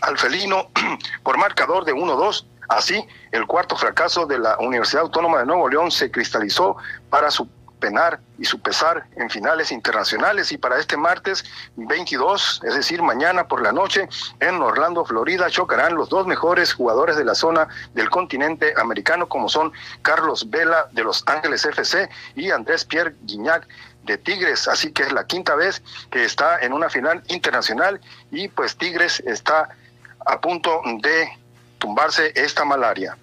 al 0.02 0.18
felino 0.18 0.70
por 1.24 1.38
marcador 1.38 1.86
de 1.86 1.94
1-2 1.94 2.46
Así, 2.68 3.06
el 3.32 3.46
cuarto 3.46 3.76
fracaso 3.76 4.26
de 4.26 4.40
la 4.40 4.58
Universidad 4.58 5.04
Autónoma 5.04 5.40
de 5.40 5.46
Nuevo 5.46 5.70
León 5.70 5.92
se 5.92 6.10
cristalizó 6.10 6.78
para 7.10 7.30
su 7.30 7.48
penar 7.86 8.20
y 8.40 8.46
su 8.46 8.60
pesar 8.60 9.06
en 9.16 9.30
finales 9.30 9.72
internacionales 9.72 10.52
y 10.52 10.58
para 10.58 10.80
este 10.80 10.98
martes 10.98 11.46
22, 11.76 12.62
es 12.64 12.74
decir, 12.74 13.04
mañana 13.04 13.48
por 13.48 13.62
la 13.62 13.72
noche 13.72 14.10
en 14.40 14.60
Orlando, 14.60 15.06
Florida, 15.06 15.52
chocarán 15.52 15.94
los 15.94 16.10
dos 16.10 16.26
mejores 16.26 16.74
jugadores 16.74 17.16
de 17.16 17.24
la 17.24 17.36
zona 17.36 17.68
del 17.94 18.10
continente 18.10 18.74
americano 18.76 19.30
como 19.30 19.50
son 19.50 19.72
Carlos 20.02 20.50
Vela 20.50 20.88
de 20.94 21.04
Los 21.04 21.24
Ángeles 21.28 21.64
FC 21.64 22.10
y 22.36 22.50
Andrés 22.50 22.86
Pierre 22.86 23.14
Guignac 23.22 23.68
de 24.02 24.18
Tigres, 24.18 24.68
así 24.68 24.92
que 24.92 25.04
es 25.04 25.12
la 25.12 25.28
quinta 25.28 25.54
vez 25.54 25.84
que 26.10 26.26
está 26.26 26.58
en 26.62 26.74
una 26.74 26.90
final 26.90 27.22
internacional 27.28 28.02
y 28.32 28.48
pues 28.48 28.76
Tigres 28.78 29.22
está 29.28 29.70
a 30.26 30.42
punto 30.42 30.82
de 31.04 31.30
tumbarse 31.78 32.32
esta 32.34 32.66
malaria. 32.66 33.16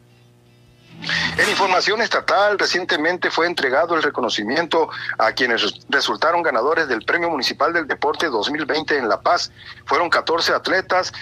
En 1.37 1.49
información 1.49 2.01
estatal, 2.01 2.59
recientemente 2.59 3.31
fue 3.31 3.47
entregado 3.47 3.95
el 3.95 4.03
reconocimiento 4.03 4.89
a 5.19 5.33
quienes 5.33 5.81
resultaron 5.89 6.43
ganadores 6.43 6.89
del 6.89 7.03
Premio 7.03 7.31
Municipal 7.31 7.73
del 7.73 7.87
Deporte 7.87 8.27
2020 8.27 8.99
en 8.99 9.09
La 9.09 9.21
Paz. 9.21 9.51
Fueron 9.85 10.09
14 10.09 10.53
atletas 10.53 11.13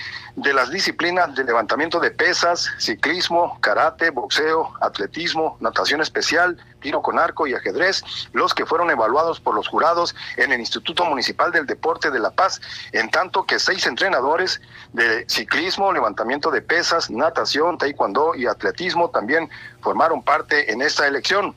de 0.43 0.55
las 0.55 0.71
disciplinas 0.71 1.35
de 1.35 1.45
levantamiento 1.45 2.01
de 2.01 2.11
pesas, 2.11 2.71
ciclismo, 2.79 3.59
karate, 3.61 4.11
boxeo, 4.11 4.73
atletismo, 4.81 5.59
natación 5.61 6.01
especial, 6.01 6.57
tiro 6.81 7.03
con 7.03 7.19
arco 7.19 7.47
y 7.47 7.53
ajedrez, 7.53 8.03
los 8.33 8.55
que 8.55 8.65
fueron 8.65 8.91
evaluados 8.91 9.39
por 9.39 9.55
los 9.55 9.69
jurados 9.69 10.15
en 10.39 10.53
el 10.53 10.61
Instituto 10.61 11.05
Municipal 11.05 11.53
del 11.53 11.67
Deporte 11.67 12.11
de 12.11 12.21
La 12.21 12.31
Paz, 12.31 12.61
en 12.93 13.11
tanto 13.11 13.45
que 13.45 13.59
seis 13.59 13.87
entrenadores 13.87 14.63
de 14.95 15.27
ciclismo, 15.29 15.93
levantamiento 15.93 16.51
de 16.51 16.63
pesas, 16.63 17.11
natación, 17.11 17.77
taekwondo 17.77 18.35
y 18.35 18.47
atletismo 18.47 19.11
también 19.11 19.51
formaron 19.83 20.23
parte 20.23 20.73
en 20.73 20.81
esta 20.81 21.07
elección 21.07 21.55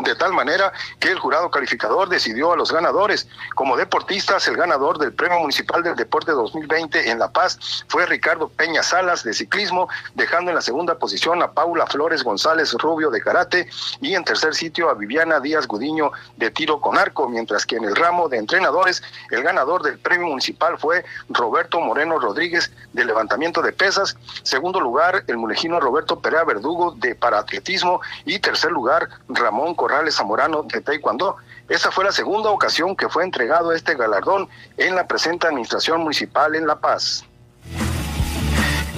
de 0.00 0.14
tal 0.14 0.32
manera 0.32 0.72
que 0.98 1.10
el 1.10 1.18
jurado 1.18 1.50
calificador 1.50 2.08
decidió 2.08 2.52
a 2.52 2.56
los 2.56 2.72
ganadores. 2.72 3.28
Como 3.54 3.76
deportistas, 3.76 4.46
el 4.48 4.56
ganador 4.56 4.98
del 4.98 5.12
Premio 5.12 5.40
Municipal 5.40 5.82
del 5.82 5.96
Deporte 5.96 6.32
2020 6.32 7.10
en 7.10 7.18
La 7.18 7.30
Paz 7.30 7.84
fue 7.88 8.06
Ricardo 8.06 8.48
Peña 8.48 8.82
Salas 8.82 9.22
de 9.22 9.34
ciclismo, 9.34 9.88
dejando 10.14 10.50
en 10.50 10.56
la 10.56 10.62
segunda 10.62 10.98
posición 10.98 11.42
a 11.42 11.52
Paula 11.52 11.86
Flores 11.86 12.22
González 12.22 12.72
Rubio 12.74 13.10
de 13.10 13.20
karate 13.20 13.68
y 14.00 14.14
en 14.14 14.24
tercer 14.24 14.54
sitio 14.54 14.88
a 14.88 14.94
Viviana 14.94 15.40
Díaz 15.40 15.66
Gudiño 15.66 16.12
de 16.36 16.50
tiro 16.50 16.80
con 16.80 16.98
arco, 16.98 17.28
mientras 17.28 17.66
que 17.66 17.76
en 17.76 17.84
el 17.84 17.96
ramo 17.96 18.28
de 18.28 18.38
entrenadores, 18.38 19.02
el 19.30 19.42
ganador 19.42 19.82
del 19.82 19.98
Premio 19.98 20.28
Municipal 20.28 20.78
fue 20.78 21.04
Roberto 21.28 21.80
Moreno 21.80 22.18
Rodríguez 22.18 22.72
de 22.92 23.04
levantamiento 23.04 23.62
de 23.62 23.72
pesas, 23.72 24.16
segundo 24.42 24.80
lugar 24.80 25.24
el 25.26 25.36
mulejino 25.36 25.80
Roberto 25.80 26.20
Perea 26.20 26.44
Verdugo 26.44 26.92
de 26.92 27.14
paraatletismo 27.14 28.00
y 28.24 28.38
tercer 28.38 28.70
lugar 28.70 29.08
Ramón 29.28 29.74
Corrales 29.82 30.14
Zamorano 30.14 30.62
de 30.62 30.80
Taekwondo. 30.80 31.38
Esa 31.68 31.90
fue 31.90 32.04
la 32.04 32.12
segunda 32.12 32.50
ocasión 32.50 32.94
que 32.94 33.08
fue 33.08 33.24
entregado 33.24 33.72
este 33.72 33.96
galardón 33.96 34.48
en 34.76 34.94
la 34.94 35.08
presente 35.08 35.48
administración 35.48 36.02
municipal 36.02 36.54
en 36.54 36.68
La 36.68 36.76
Paz. 36.76 37.24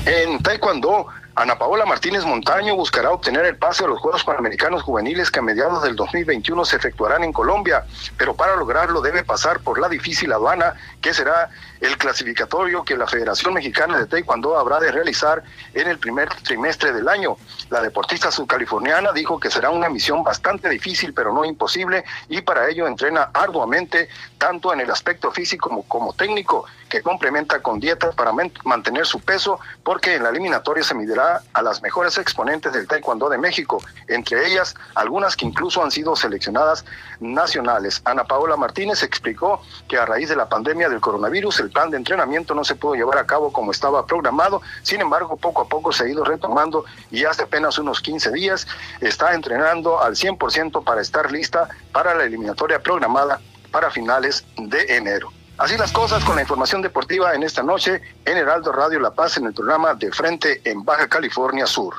En 0.05 0.43
Taekwondo, 0.43 1.07
Ana 1.37 1.57
Paola 1.57 1.87
Martínez 1.87 2.27
Montaño 2.27 2.77
buscará 2.77 3.11
obtener 3.13 3.47
el 3.47 3.57
pase 3.57 3.85
a 3.85 3.89
los 3.89 3.99
Juegos 3.99 4.25
Panamericanos 4.25 4.83
Juveniles 4.83 5.31
que 5.31 5.39
a 5.39 5.43
mediados 5.43 5.83
del 5.83 5.97
2021 5.97 6.67
se 6.67 6.77
efectuarán 6.77 7.25
en 7.25 7.33
Colombia, 7.33 7.87
pero 8.19 8.35
para 8.37 8.55
lograrlo 8.55 9.01
debe 9.01 9.25
pasar 9.25 9.61
por 9.61 9.81
la 9.81 9.89
difícil 9.89 10.33
aduana 10.33 10.75
que 11.01 11.15
será 11.15 11.49
el 11.81 11.97
clasificatorio 11.99 12.85
que 12.85 12.97
la 12.97 13.07
Federación 13.07 13.55
Mexicana 13.55 13.99
de 13.99 14.07
Taekwondo 14.07 14.59
habrá 14.59 14.81
de 14.81 14.93
realizar 14.93 15.43
en 15.73 15.89
el 15.89 15.99
primer 15.99 16.29
trimestre 16.43 16.93
del 16.93 17.09
año. 17.09 17.37
La 17.71 17.81
deportista 17.81 18.31
subcaliforniana 18.31 19.13
dijo 19.13 19.39
que 19.39 19.51
será 19.51 19.71
una 19.71 19.89
misión 19.89 20.23
bastante 20.23 20.69
difícil, 20.69 21.13
pero 21.13 21.33
no 21.33 21.45
imposible, 21.45 22.05
y 22.29 22.41
para 22.43 22.69
ello 22.69 22.87
entrena 22.87 23.31
arduamente, 23.33 24.09
tanto 24.39 24.73
en 24.73 24.81
el 24.81 24.91
aspecto 24.91 25.31
físico 25.31 25.85
como, 25.89 26.13
técnico, 26.13 26.67
que 26.89 27.03
complementa 27.03 27.61
con 27.61 27.81
dietas 27.81 28.15
para 28.15 28.33
mantener 28.65 29.05
su 29.05 29.21
peso, 29.21 29.59
porque 29.83 30.15
en 30.15 30.23
la 30.23 30.29
eliminatoria 30.29 30.85
se 30.85 30.95
medirá 30.95 31.43
a 31.53 31.63
las 31.63 31.83
mejores 31.83 32.19
exponentes 32.19 32.73
del 32.73 32.87
Taekwondo 32.87 33.29
de 33.29 33.39
México, 33.39 33.83
entre 34.07 34.47
ellas 34.47 34.75
algunas 34.95 35.37
que 35.37 35.45
incluso 35.45 35.83
han 35.83 35.91
sido 35.91 36.15
seleccionadas 36.15 36.85
nacionales. 37.21 38.01
Ana 38.05 38.25
Paola 38.25 38.57
Martínez 38.57 39.03
explicó 39.03 39.61
que 39.89 39.99
a 39.99 40.07
raíz 40.07 40.29
de 40.29 40.37
la 40.37 40.49
pandemia 40.49 40.89
del 40.89 41.01
coronavirus, 41.01 41.61
plan 41.75 41.91
de 41.91 41.99
entrenamiento 41.99 42.55
no 42.55 42.65
se 42.65 42.75
pudo 42.75 42.95
llevar 42.95 43.19
a 43.19 43.27
cabo 43.27 43.53
como 43.53 43.73
estaba 43.73 44.07
programado, 44.07 44.63
sin 44.83 45.03
embargo, 45.03 45.37
poco 45.37 45.61
a 45.61 45.69
poco 45.69 45.93
se 45.93 46.05
ha 46.05 46.09
ido 46.09 46.25
retomando 46.25 46.87
y 47.11 47.25
hace 47.25 47.43
apenas 47.43 47.79
unos 47.79 48.01
15 48.01 48.31
días 48.33 48.67
está 49.03 49.35
entrenando 49.35 50.01
al 50.03 50.15
100% 50.15 50.83
para 50.83 51.03
estar 51.03 51.31
lista 51.31 51.69
para 51.93 52.15
la 52.15 52.25
eliminatoria 52.25 52.83
programada 52.83 53.41
para 53.71 53.91
finales 53.91 54.47
de 54.57 54.97
enero. 54.97 55.31
Así 55.59 55.77
las 55.77 55.93
cosas 55.93 56.25
con 56.25 56.37
la 56.37 56.43
información 56.43 56.81
deportiva 56.81 57.35
en 57.35 57.43
esta 57.43 57.63
noche 57.63 58.01
en 58.25 58.37
Heraldo 58.37 58.73
Radio 58.73 58.99
La 59.01 59.13
Paz 59.13 59.37
en 59.37 59.47
el 59.47 59.55
programa 59.55 59.95
de 59.95 60.11
Frente 60.11 60.63
en 60.65 60.85
Baja 60.85 61.09
California 61.09 61.67
Sur. 61.67 61.95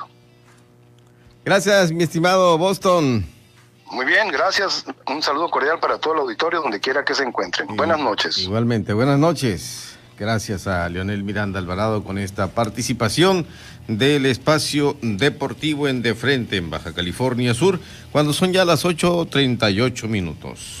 Gracias, 1.44 1.92
mi 1.92 2.02
estimado 2.02 2.58
Boston. 2.58 3.35
Muy 3.90 4.04
bien, 4.04 4.28
gracias. 4.28 4.84
Un 5.06 5.22
saludo 5.22 5.48
cordial 5.48 5.78
para 5.80 5.98
todo 5.98 6.14
el 6.14 6.20
auditorio 6.20 6.60
donde 6.60 6.80
quiera 6.80 7.04
que 7.04 7.14
se 7.14 7.22
encuentren. 7.22 7.76
buenas 7.76 7.98
noches. 7.98 8.38
Igualmente, 8.38 8.92
buenas 8.92 9.18
noches. 9.18 9.96
Gracias 10.18 10.66
a 10.66 10.88
Leonel 10.88 11.22
Miranda 11.24 11.58
Alvarado 11.58 12.02
con 12.02 12.16
esta 12.18 12.48
participación 12.48 13.46
del 13.86 14.24
espacio 14.26 14.96
deportivo 15.02 15.88
en 15.88 16.02
De 16.02 16.14
Frente 16.14 16.56
en 16.56 16.70
Baja 16.70 16.94
California 16.94 17.52
Sur, 17.52 17.80
cuando 18.12 18.32
son 18.32 18.52
ya 18.52 18.64
las 18.64 18.84
8.38 18.84 20.08
minutos. 20.08 20.80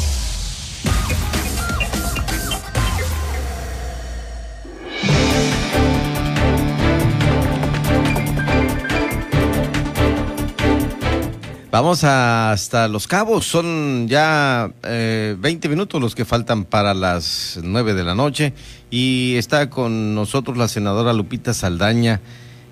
Vamos 11.71 12.03
hasta 12.03 12.89
Los 12.89 13.07
Cabos, 13.07 13.45
son 13.45 14.09
ya 14.09 14.69
eh, 14.83 15.37
20 15.39 15.69
minutos 15.69 16.01
los 16.01 16.15
que 16.15 16.25
faltan 16.25 16.65
para 16.65 16.93
las 16.93 17.57
9 17.63 17.93
de 17.93 18.03
la 18.03 18.13
noche 18.13 18.53
y 18.89 19.37
está 19.37 19.69
con 19.69 20.13
nosotros 20.13 20.57
la 20.57 20.67
senadora 20.67 21.13
Lupita 21.13 21.53
Saldaña. 21.53 22.19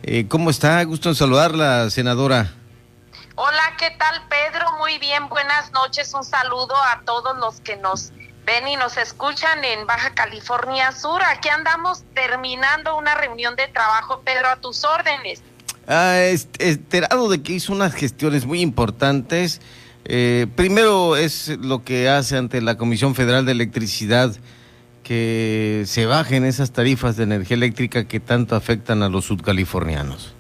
Eh, 0.03 0.27
¿Cómo 0.27 0.49
está? 0.49 0.83
Gusto 0.83 1.07
en 1.07 1.15
saludarla, 1.15 1.89
senadora. 1.89 2.51
Hola, 3.35 3.73
¿qué 3.77 3.89
tal 3.91 4.21
Pedro? 4.27 4.65
Muy 4.79 4.97
bien, 4.97 5.29
buenas 5.29 5.71
noches. 5.71 6.13
Un 6.13 6.25
saludo 6.25 6.75
a 6.75 6.99
todos 7.05 7.37
los 7.37 7.61
que 7.61 7.77
nos 7.77 8.11
ven 8.45 8.67
y 8.67 8.75
nos 8.75 8.97
escuchan 8.97 9.63
en 9.63 9.87
Baja 9.87 10.13
California 10.13 10.91
Sur. 10.91 11.23
Aquí 11.23 11.47
andamos 11.47 12.03
terminando 12.13 12.97
una 12.97 13.15
reunión 13.15 13.55
de 13.55 13.69
trabajo, 13.69 14.23
Pedro, 14.25 14.49
a 14.49 14.57
tus 14.57 14.83
órdenes. 14.83 15.41
Ah, 15.91 16.21
enterado 16.59 17.29
de 17.29 17.41
que 17.41 17.53
hizo 17.53 17.73
unas 17.73 17.95
gestiones 17.95 18.45
muy 18.45 18.61
importantes. 18.61 19.59
Eh, 20.05 20.45
primero 20.55 21.17
es 21.17 21.47
lo 21.47 21.83
que 21.83 22.07
hace 22.07 22.37
ante 22.37 22.61
la 22.61 22.77
Comisión 22.77 23.15
Federal 23.15 23.43
de 23.45 23.53
Electricidad 23.53 24.31
que 25.03 25.83
se 25.87 26.05
bajen 26.05 26.45
esas 26.45 26.71
tarifas 26.71 27.17
de 27.17 27.23
energía 27.23 27.57
eléctrica 27.57 28.07
que 28.07 28.19
tanto 28.19 28.55
afectan 28.55 29.01
a 29.01 29.09
los 29.09 29.25
sudcalifornianos. 29.25 30.35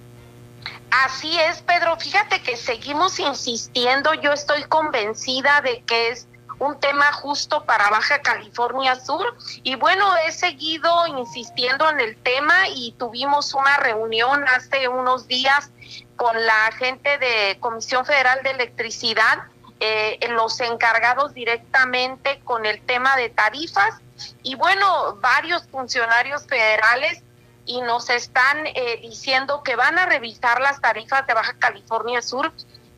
Así 0.91 1.35
es, 1.39 1.63
Pedro. 1.63 1.97
Fíjate 1.97 2.43
que 2.43 2.55
seguimos 2.55 3.19
insistiendo. 3.19 4.13
Yo 4.21 4.31
estoy 4.31 4.61
convencida 4.63 5.61
de 5.61 5.81
que 5.87 6.09
es 6.09 6.27
un 6.59 6.79
tema 6.79 7.11
justo 7.13 7.63
para 7.65 7.89
Baja 7.89 8.21
California 8.21 8.95
Sur. 8.95 9.35
Y 9.63 9.75
bueno, 9.75 10.15
he 10.17 10.31
seguido 10.31 11.07
insistiendo 11.07 11.89
en 11.89 11.99
el 11.99 12.17
tema 12.17 12.67
y 12.69 12.93
tuvimos 12.93 13.53
una 13.53 13.77
reunión 13.77 14.45
hace 14.47 14.87
unos 14.87 15.27
días 15.27 15.71
con 16.15 16.45
la 16.45 16.71
gente 16.77 17.17
de 17.17 17.57
Comisión 17.59 18.05
Federal 18.05 18.43
de 18.43 18.51
Electricidad, 18.51 19.43
eh, 19.79 20.19
los 20.31 20.59
encargados 20.59 21.33
directamente 21.33 22.41
con 22.43 22.65
el 22.65 22.81
tema 22.81 23.15
de 23.15 23.29
tarifas. 23.29 23.95
Y 24.43 24.55
bueno, 24.55 25.15
varios 25.21 25.65
funcionarios 25.69 26.45
federales 26.45 27.23
y 27.65 27.81
nos 27.81 28.09
están 28.09 28.65
eh, 28.65 28.99
diciendo 29.01 29.63
que 29.63 29.75
van 29.75 29.97
a 29.97 30.07
revisar 30.07 30.59
las 30.59 30.81
tarifas 30.81 31.25
de 31.25 31.33
Baja 31.33 31.53
California 31.57 32.21
Sur 32.21 32.51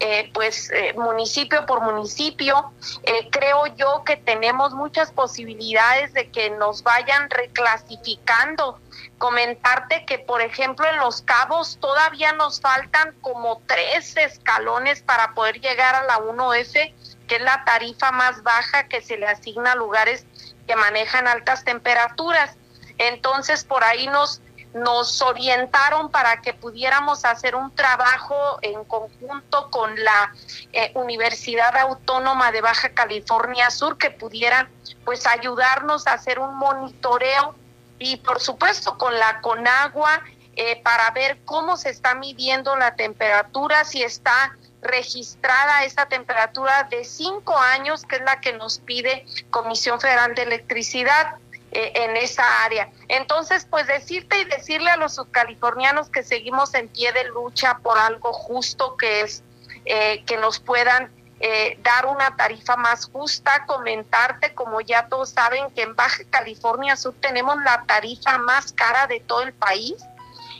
eh, 0.03 0.31
pues 0.33 0.71
eh, 0.71 0.95
municipio 0.97 1.67
por 1.67 1.81
municipio. 1.81 2.73
Eh, 3.03 3.29
creo 3.29 3.67
yo 3.75 4.03
que 4.03 4.17
tenemos 4.17 4.73
muchas 4.73 5.11
posibilidades 5.11 6.11
de 6.15 6.31
que 6.31 6.49
nos 6.49 6.81
vayan 6.81 7.29
reclasificando. 7.29 8.79
Comentarte 9.19 10.03
que, 10.07 10.17
por 10.17 10.41
ejemplo, 10.41 10.87
en 10.89 10.97
Los 10.97 11.21
Cabos 11.21 11.77
todavía 11.79 12.33
nos 12.33 12.59
faltan 12.61 13.13
como 13.21 13.61
tres 13.67 14.17
escalones 14.17 15.03
para 15.03 15.35
poder 15.35 15.61
llegar 15.61 15.93
a 15.93 16.03
la 16.05 16.17
1F, 16.17 16.95
que 17.27 17.35
es 17.35 17.41
la 17.43 17.63
tarifa 17.63 18.11
más 18.11 18.41
baja 18.41 18.87
que 18.87 19.01
se 19.03 19.17
le 19.17 19.27
asigna 19.27 19.73
a 19.73 19.75
lugares 19.75 20.25
que 20.65 20.75
manejan 20.75 21.27
altas 21.27 21.63
temperaturas. 21.63 22.55
Entonces, 22.97 23.65
por 23.65 23.83
ahí 23.83 24.07
nos 24.07 24.41
nos 24.74 25.22
orientaron 25.22 26.09
para 26.09 26.41
que 26.41 26.53
pudiéramos 26.53 27.26
hacer 27.26 27.55
un 27.55 27.74
trabajo 27.76 28.57
en 28.61 28.84
conjunto 28.86 29.69
con 29.69 30.01
la 30.01 30.34
eh, 30.72 30.91
Universidad 30.95 31.76
Autónoma 31.78 32.51
de 32.51 32.61
Baja 32.61 32.89
California 32.89 33.69
Sur 33.69 33.97
que 33.97 34.11
pudiera 34.11 34.69
pues 35.03 35.28
ayudarnos 35.28 36.07
a 36.07 36.13
hacer 36.13 36.39
un 36.39 36.55
monitoreo 36.55 37.55
y 37.99 38.17
por 38.17 38.39
supuesto 38.39 38.97
con 38.97 39.17
la 39.17 39.41
Conagua 39.41 40.24
eh, 40.55 40.82
para 40.84 41.11
ver 41.11 41.39
cómo 41.45 41.78
se 41.78 41.89
está 41.89 42.15
midiendo 42.15 42.76
la 42.76 42.95
temperatura, 42.95 43.86
si 43.86 44.03
está 44.03 44.55
registrada 44.82 45.84
esa 45.84 46.07
temperatura 46.07 46.88
de 46.89 47.05
cinco 47.05 47.57
años, 47.57 48.03
que 48.05 48.17
es 48.17 48.22
la 48.24 48.41
que 48.41 48.53
nos 48.53 48.80
pide 48.80 49.26
Comisión 49.49 50.01
Federal 50.01 50.36
de 50.36 50.43
Electricidad. 50.43 51.36
Eh, 51.74 51.93
en 51.95 52.17
esa 52.17 52.43
área. 52.65 52.89
Entonces, 53.07 53.65
pues 53.69 53.88
decirte 53.88 54.41
y 54.41 54.43
decirle 54.43 54.89
a 54.91 54.97
los 54.97 55.15
subcalifornianos 55.15 56.09
que 56.09 56.22
seguimos 56.22 56.74
en 56.74 56.89
pie 56.89 57.13
de 57.13 57.24
lucha 57.30 57.78
por 57.78 57.97
algo 57.97 58.34
justo 58.34 58.97
que 58.97 59.22
es 59.22 59.41
eh, 59.86 60.22
que 60.26 60.36
nos 60.36 60.59
puedan 60.59 61.09
eh, 61.39 61.80
dar 61.82 62.07
una 62.07 62.36
tarifa 62.36 62.76
más 62.76 63.05
justa, 63.05 63.65
comentarte, 63.67 64.53
como 64.53 64.82
ya 64.82 65.07
todos 65.07 65.30
saben, 65.30 65.72
que 65.72 65.84
en 65.84 65.95
Baja 65.95 66.24
California 66.30 66.97
Sur 66.97 67.15
tenemos 67.22 67.55
la 67.63 67.86
tarifa 67.88 68.38
más 68.38 68.74
cara 68.74 69.07
de 69.07 69.22
todo 69.22 69.43
el 69.43 69.53
país. 69.53 69.95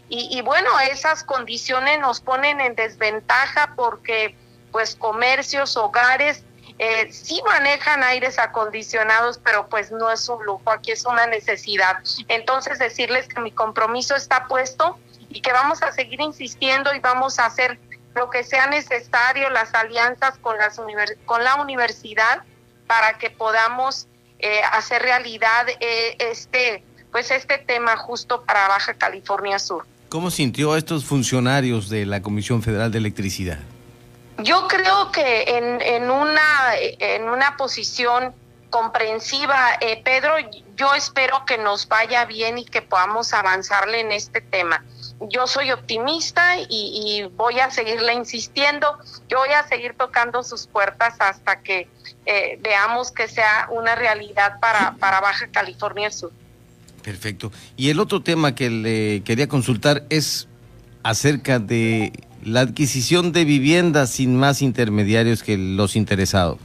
Y, 0.08 0.30
y 0.32 0.42
bueno, 0.42 0.70
esas 0.80 1.26
condiciones 1.26 2.00
nos 2.00 2.22
ponen 2.22 2.62
en 2.62 2.74
desventaja 2.76 3.74
porque 3.76 4.38
pues 4.72 4.96
comercios, 4.96 5.76
hogares, 5.76 6.46
eh, 6.84 7.12
sí 7.12 7.40
manejan 7.46 8.02
aires 8.02 8.40
acondicionados, 8.40 9.40
pero 9.44 9.68
pues 9.70 9.92
no 9.92 10.10
es 10.10 10.28
un 10.28 10.44
lujo, 10.44 10.72
aquí 10.72 10.90
es 10.90 11.06
una 11.06 11.28
necesidad. 11.28 12.00
Entonces 12.28 12.80
decirles 12.80 13.28
que 13.28 13.40
mi 13.40 13.52
compromiso 13.52 14.16
está 14.16 14.48
puesto 14.48 14.98
y 15.30 15.42
que 15.42 15.54
vamos 15.54 15.84
a 15.84 15.92
seguir 15.92 16.20
insistiendo 16.22 16.92
y 16.96 17.00
vamos 17.00 17.38
a 17.38 17.46
hacer 17.46 17.80
lo 18.16 18.32
que 18.32 18.44
sea 18.44 18.66
necesario, 18.66 19.52
las 19.52 19.76
alianzas 19.76 20.40
con, 20.40 20.58
las 20.58 20.82
con 21.26 21.44
la 21.44 21.62
universidad 21.62 22.42
para 22.88 23.20
que 23.20 23.30
podamos 23.30 24.08
eh, 24.40 24.62
hacer 24.72 25.04
realidad 25.04 25.68
eh, 25.82 26.16
este, 26.18 26.84
pues 27.12 27.30
este 27.30 27.60
tema 27.60 27.96
justo 27.96 28.44
para 28.44 28.68
Baja 28.68 28.96
California 28.96 29.60
Sur. 29.60 29.86
¿Cómo 30.10 30.32
sintió 30.32 30.74
a 30.74 30.80
estos 30.80 31.06
funcionarios 31.06 31.90
de 31.90 32.08
la 32.08 32.24
Comisión 32.24 32.64
Federal 32.64 32.92
de 32.92 32.98
Electricidad? 32.98 33.60
Yo 34.44 34.68
creo 34.68 35.12
que 35.12 35.44
en, 35.58 35.82
en, 35.82 36.10
una, 36.10 36.76
en 36.78 37.30
una 37.30 37.58
posición 37.58 38.34
comprensiva, 38.72 39.78
eh, 39.82 40.02
Pedro, 40.04 40.34
yo 40.76 40.96
espero 40.96 41.44
que 41.46 41.60
nos 41.60 41.88
vaya 41.88 42.26
bien 42.26 42.58
y 42.58 42.66
que 42.66 42.82
podamos 42.82 43.34
avanzarle 43.34 44.00
en 44.00 44.12
este 44.12 44.42
tema. 44.42 44.84
Yo 45.30 45.46
soy 45.46 45.72
optimista 45.72 46.56
y, 46.58 47.30
voy 47.36 47.60
a 47.60 47.70
seguirle 47.70 48.14
insistiendo, 48.14 48.98
yo 49.30 49.40
voy 49.40 49.50
a 49.50 49.68
seguir 49.68 49.94
tocando 49.96 50.42
sus 50.42 50.66
puertas 50.66 51.16
hasta 51.20 51.62
que 51.62 51.88
eh, 52.26 52.58
veamos 52.62 53.12
que 53.12 53.28
sea 53.28 53.68
una 53.70 53.94
realidad 53.94 54.60
para, 54.60 54.96
para 54.96 55.22
Baja 55.22 55.48
California 55.52 56.10
Sur. 56.10 56.32
Perfecto. 57.04 57.52
Y 57.78 57.90
el 57.90 58.00
otro 58.00 58.24
tema 58.24 58.56
que 58.56 58.70
le 58.70 59.24
quería 59.24 59.48
consultar 59.48 60.04
es 60.10 60.48
acerca 61.04 61.60
de 61.60 62.14
la 62.44 62.62
adquisición 62.62 63.32
de 63.32 63.46
viviendas 63.46 64.10
sin 64.12 64.38
más 64.38 64.62
intermediarios 64.62 65.44
que 65.44 65.58
los 65.58 65.96
interesados. 65.96 66.60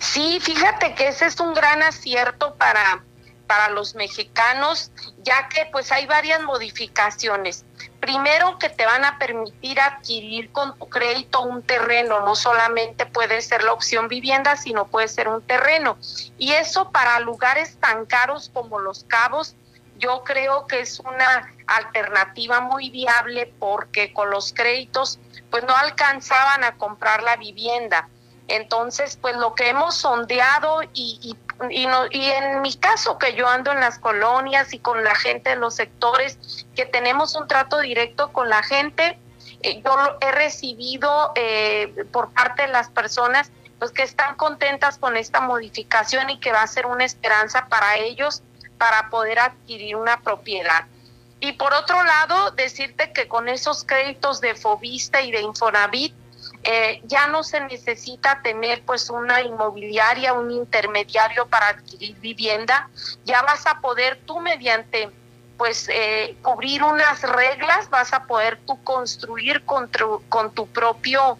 Sí, 0.00 0.38
fíjate 0.40 0.94
que 0.94 1.08
ese 1.08 1.26
es 1.26 1.38
un 1.40 1.54
gran 1.54 1.82
acierto 1.82 2.54
para, 2.56 3.04
para 3.46 3.70
los 3.70 3.94
mexicanos, 3.94 4.90
ya 5.22 5.48
que 5.48 5.66
pues 5.70 5.92
hay 5.92 6.06
varias 6.06 6.42
modificaciones. 6.42 7.64
Primero 8.00 8.58
que 8.58 8.68
te 8.68 8.86
van 8.86 9.04
a 9.04 9.18
permitir 9.18 9.78
adquirir 9.80 10.50
con 10.52 10.76
tu 10.78 10.88
crédito 10.88 11.42
un 11.42 11.62
terreno, 11.62 12.20
no 12.24 12.34
solamente 12.34 13.06
puede 13.06 13.42
ser 13.42 13.62
la 13.62 13.72
opción 13.72 14.08
vivienda, 14.08 14.56
sino 14.56 14.86
puede 14.86 15.08
ser 15.08 15.28
un 15.28 15.42
terreno. 15.42 15.98
Y 16.38 16.52
eso 16.52 16.90
para 16.90 17.20
lugares 17.20 17.76
tan 17.78 18.06
caros 18.06 18.50
como 18.52 18.80
Los 18.80 19.04
Cabos 19.04 19.54
yo 20.00 20.24
creo 20.24 20.66
que 20.66 20.80
es 20.80 20.98
una 20.98 21.52
alternativa 21.76 22.60
muy 22.60 22.90
viable 22.90 23.52
porque 23.58 24.12
con 24.12 24.30
los 24.30 24.52
créditos 24.52 25.18
pues 25.50 25.64
no 25.64 25.74
alcanzaban 25.76 26.64
a 26.64 26.76
comprar 26.76 27.22
la 27.22 27.36
vivienda. 27.36 28.08
Entonces, 28.48 29.16
pues 29.16 29.36
lo 29.36 29.54
que 29.54 29.68
hemos 29.68 29.94
sondeado 29.94 30.82
y, 30.92 31.36
y, 31.70 31.86
no, 31.86 32.06
en 32.10 32.62
mi 32.62 32.74
caso 32.74 33.16
que 33.16 33.34
yo 33.34 33.46
ando 33.46 33.70
en 33.70 33.80
las 33.80 33.98
colonias 33.98 34.72
y 34.72 34.80
con 34.80 35.04
la 35.04 35.14
gente 35.14 35.50
de 35.50 35.56
los 35.56 35.76
sectores, 35.76 36.66
que 36.74 36.84
tenemos 36.84 37.36
un 37.36 37.46
trato 37.46 37.78
directo 37.78 38.32
con 38.32 38.48
la 38.48 38.62
gente, 38.64 39.18
eh, 39.62 39.82
yo 39.84 40.18
he 40.20 40.32
recibido 40.32 41.32
eh, 41.36 41.94
por 42.10 42.32
parte 42.32 42.62
de 42.62 42.68
las 42.68 42.88
personas 42.88 43.52
pues 43.78 43.92
que 43.92 44.02
están 44.02 44.36
contentas 44.36 44.98
con 44.98 45.16
esta 45.16 45.40
modificación 45.40 46.28
y 46.30 46.38
que 46.38 46.52
va 46.52 46.62
a 46.62 46.66
ser 46.66 46.86
una 46.86 47.04
esperanza 47.04 47.66
para 47.66 47.96
ellos 47.96 48.42
para 48.78 49.10
poder 49.10 49.38
adquirir 49.38 49.96
una 49.96 50.20
propiedad. 50.20 50.86
Y 51.40 51.52
por 51.52 51.72
otro 51.74 52.02
lado, 52.04 52.50
decirte 52.52 53.12
que 53.12 53.28
con 53.28 53.48
esos 53.48 53.84
créditos 53.84 54.40
de 54.40 54.54
Fobista 54.54 55.22
y 55.22 55.32
de 55.32 55.40
Infonavit, 55.40 56.14
eh, 56.62 57.00
ya 57.04 57.26
no 57.28 57.42
se 57.42 57.60
necesita 57.60 58.42
tener 58.42 58.82
pues 58.84 59.08
una 59.08 59.40
inmobiliaria, 59.40 60.34
un 60.34 60.50
intermediario 60.50 61.46
para 61.46 61.68
adquirir 61.68 62.18
vivienda, 62.20 62.90
ya 63.24 63.40
vas 63.42 63.66
a 63.66 63.80
poder 63.80 64.20
tú 64.26 64.40
mediante 64.40 65.10
pues 65.56 65.88
eh, 65.90 66.36
cubrir 66.42 66.82
unas 66.82 67.22
reglas, 67.22 67.88
vas 67.90 68.12
a 68.12 68.24
poder 68.24 68.58
tú 68.66 68.82
construir 68.82 69.64
con 69.64 69.90
con 70.28 70.52
tu 70.52 70.66
propio 70.66 71.38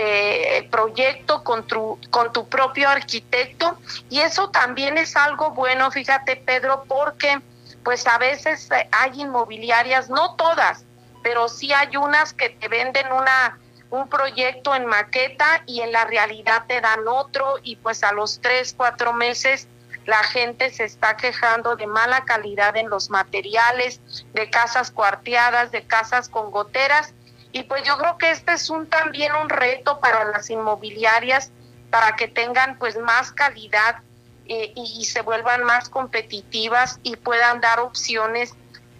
eh, 0.00 0.68
proyecto 0.70 1.42
con 1.42 1.66
tu, 1.66 1.98
con 2.10 2.32
tu 2.32 2.48
propio 2.48 2.88
arquitecto. 2.88 3.76
Y 4.08 4.20
eso 4.20 4.48
también 4.50 4.96
es 4.96 5.16
algo 5.16 5.50
bueno, 5.50 5.90
fíjate 5.90 6.36
Pedro, 6.36 6.84
porque 6.86 7.40
pues 7.88 8.06
a 8.06 8.18
veces 8.18 8.68
hay 8.92 9.22
inmobiliarias, 9.22 10.10
no 10.10 10.34
todas, 10.34 10.84
pero 11.22 11.48
sí 11.48 11.72
hay 11.72 11.96
unas 11.96 12.34
que 12.34 12.50
te 12.50 12.68
venden 12.68 13.10
una 13.10 13.58
un 13.88 14.10
proyecto 14.10 14.74
en 14.74 14.84
maqueta 14.84 15.62
y 15.64 15.80
en 15.80 15.92
la 15.92 16.04
realidad 16.04 16.66
te 16.68 16.82
dan 16.82 17.08
otro 17.08 17.54
y 17.62 17.76
pues 17.76 18.04
a 18.04 18.12
los 18.12 18.40
tres, 18.42 18.74
cuatro 18.76 19.14
meses 19.14 19.68
la 20.04 20.22
gente 20.22 20.68
se 20.68 20.84
está 20.84 21.16
quejando 21.16 21.76
de 21.76 21.86
mala 21.86 22.26
calidad 22.26 22.76
en 22.76 22.90
los 22.90 23.08
materiales, 23.08 24.02
de 24.34 24.50
casas 24.50 24.90
cuarteadas, 24.90 25.72
de 25.72 25.86
casas 25.86 26.28
con 26.28 26.50
goteras. 26.50 27.14
Y 27.52 27.62
pues 27.62 27.84
yo 27.84 27.96
creo 27.96 28.18
que 28.18 28.32
este 28.32 28.52
es 28.52 28.68
un 28.68 28.86
también 28.86 29.32
un 29.34 29.48
reto 29.48 29.98
para 29.98 30.26
las 30.26 30.50
inmobiliarias 30.50 31.52
para 31.88 32.16
que 32.16 32.28
tengan 32.28 32.78
pues 32.78 32.98
más 32.98 33.32
calidad 33.32 34.02
eh, 34.48 34.72
y 34.74 35.04
se 35.04 35.22
vuelvan 35.22 35.64
más 35.64 35.88
competitivas 35.88 36.98
y 37.02 37.16
puedan 37.16 37.60
dar 37.60 37.80
opciones 37.80 38.54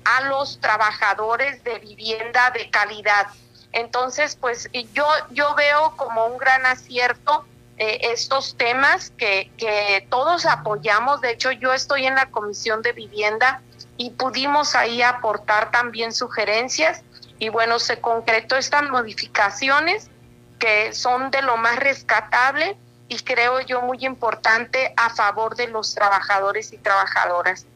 a 0.05 0.23
los 0.23 0.61
trabajadores 0.61 1.65
de 1.65 1.79
vivienda 1.79 2.51
de 2.51 2.71
calidad. 2.71 3.29
Entonces, 3.73 4.37
pues 4.37 4.69
yo, 4.93 5.07
yo 5.31 5.55
veo 5.55 5.95
como 5.97 6.27
un 6.27 6.39
gran 6.39 6.65
acierto 6.67 7.45
eh, 7.77 8.11
estos 8.13 8.57
temas 8.57 9.11
que, 9.17 9.51
que 9.57 10.07
todos 10.11 10.47
apoyamos. 10.47 11.21
De 11.21 11.31
hecho, 11.31 11.53
yo 11.53 11.73
estoy 11.73 12.07
en 12.07 12.15
la 12.15 12.27
Comisión 12.27 12.83
de 12.83 12.93
Vivienda 12.93 13.63
y 13.97 14.11
pudimos 14.11 14.75
ahí 14.75 15.03
aportar 15.03 15.71
también 15.71 16.13
sugerencias 16.13 17.03
y 17.39 17.51
bueno, 17.51 17.79
se 17.79 18.01
concretó 18.01 18.57
estas 18.57 18.89
modificaciones 18.91 20.11
que 20.59 20.93
son 20.93 21.31
de 21.31 21.43
lo 21.43 21.57
más 21.57 21.77
rescatable 21.77 22.77
y 23.09 23.17
creo 23.19 23.61
yo 23.61 23.83
muy 23.83 23.99
importante 24.05 24.93
a 24.97 25.11
favor 25.11 25.57
de 25.57 25.69
los 25.69 25.95
trabajadores 25.95 26.73
y 26.73 26.79
trabajadoras. 26.79 27.67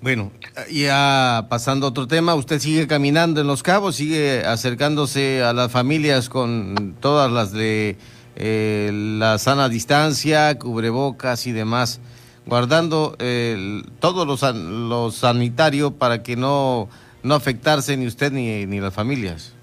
Bueno, 0.00 0.30
ya 0.70 1.46
pasando 1.48 1.86
a 1.86 1.88
otro 1.88 2.06
tema, 2.06 2.34
usted 2.34 2.60
sigue 2.60 2.86
caminando 2.86 3.40
en 3.40 3.46
Los 3.46 3.62
Cabos, 3.62 3.96
sigue 3.96 4.44
acercándose 4.44 5.42
a 5.42 5.54
las 5.54 5.72
familias 5.72 6.28
con 6.28 6.94
todas 7.00 7.32
las 7.32 7.52
de 7.52 7.96
eh, 8.36 8.90
la 8.92 9.38
sana 9.38 9.70
distancia, 9.70 10.58
cubrebocas 10.58 11.46
y 11.46 11.52
demás, 11.52 12.00
guardando 12.44 13.16
eh, 13.18 13.82
todo 13.98 14.26
lo, 14.26 14.36
lo, 14.52 15.10
sanitario 15.10 15.92
para 15.92 16.22
que 16.22 16.36
no, 16.36 16.90
no 17.22 17.34
afectarse 17.34 17.96
ni 17.96 18.06
usted 18.06 18.30
ni, 18.30 18.66
ni 18.66 18.80
las 18.80 18.92
familias. 18.92 19.54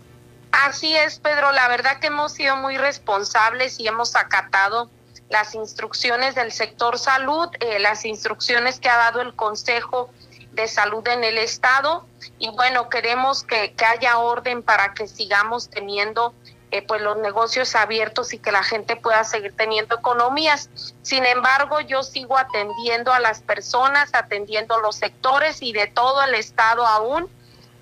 Así 0.64 0.96
es, 0.96 1.18
Pedro. 1.18 1.52
La 1.52 1.68
verdad 1.68 2.00
que 2.00 2.08
hemos 2.08 2.34
sido 2.34 2.56
muy 2.56 2.78
responsables 2.78 3.80
y 3.80 3.88
hemos 3.88 4.16
acatado 4.16 4.92
las 5.28 5.56
instrucciones 5.56 6.36
del 6.36 6.52
sector 6.52 7.00
salud, 7.00 7.50
eh, 7.60 7.80
las 7.80 8.06
instrucciones 8.06 8.80
que 8.80 8.88
ha 8.88 8.98
dado 8.98 9.22
el 9.22 9.34
Consejo 9.34 10.12
de 10.52 10.68
Salud 10.68 11.08
en 11.08 11.24
el 11.24 11.40
Estado. 11.40 12.06
Y 12.38 12.52
bueno, 12.52 12.90
queremos 12.90 13.44
que, 13.44 13.74
que 13.74 13.86
haya 13.86 14.20
orden 14.20 14.62
para 14.62 14.94
que 14.94 15.08
sigamos 15.08 15.68
teniendo 15.68 16.36
eh, 16.70 16.84
pues 16.84 17.02
los 17.02 17.18
negocios 17.18 17.76
abiertos 17.76 18.32
y 18.32 18.38
que 18.38 18.52
la 18.52 18.64
gente 18.64 18.96
pueda 18.96 19.24
seguir 19.24 19.56
teniendo 19.58 19.96
economías. 19.96 20.70
Sin 21.02 21.26
embargo, 21.26 21.80
yo 21.80 22.04
sigo 22.04 22.38
atendiendo 22.38 23.12
a 23.12 23.20
las 23.20 23.42
personas, 23.42 24.12
atendiendo 24.14 24.80
los 24.80 24.96
sectores 24.96 25.64
y 25.64 25.74
de 25.74 25.88
todo 25.88 26.22
el 26.24 26.36
Estado 26.36 26.86
aún 26.86 27.32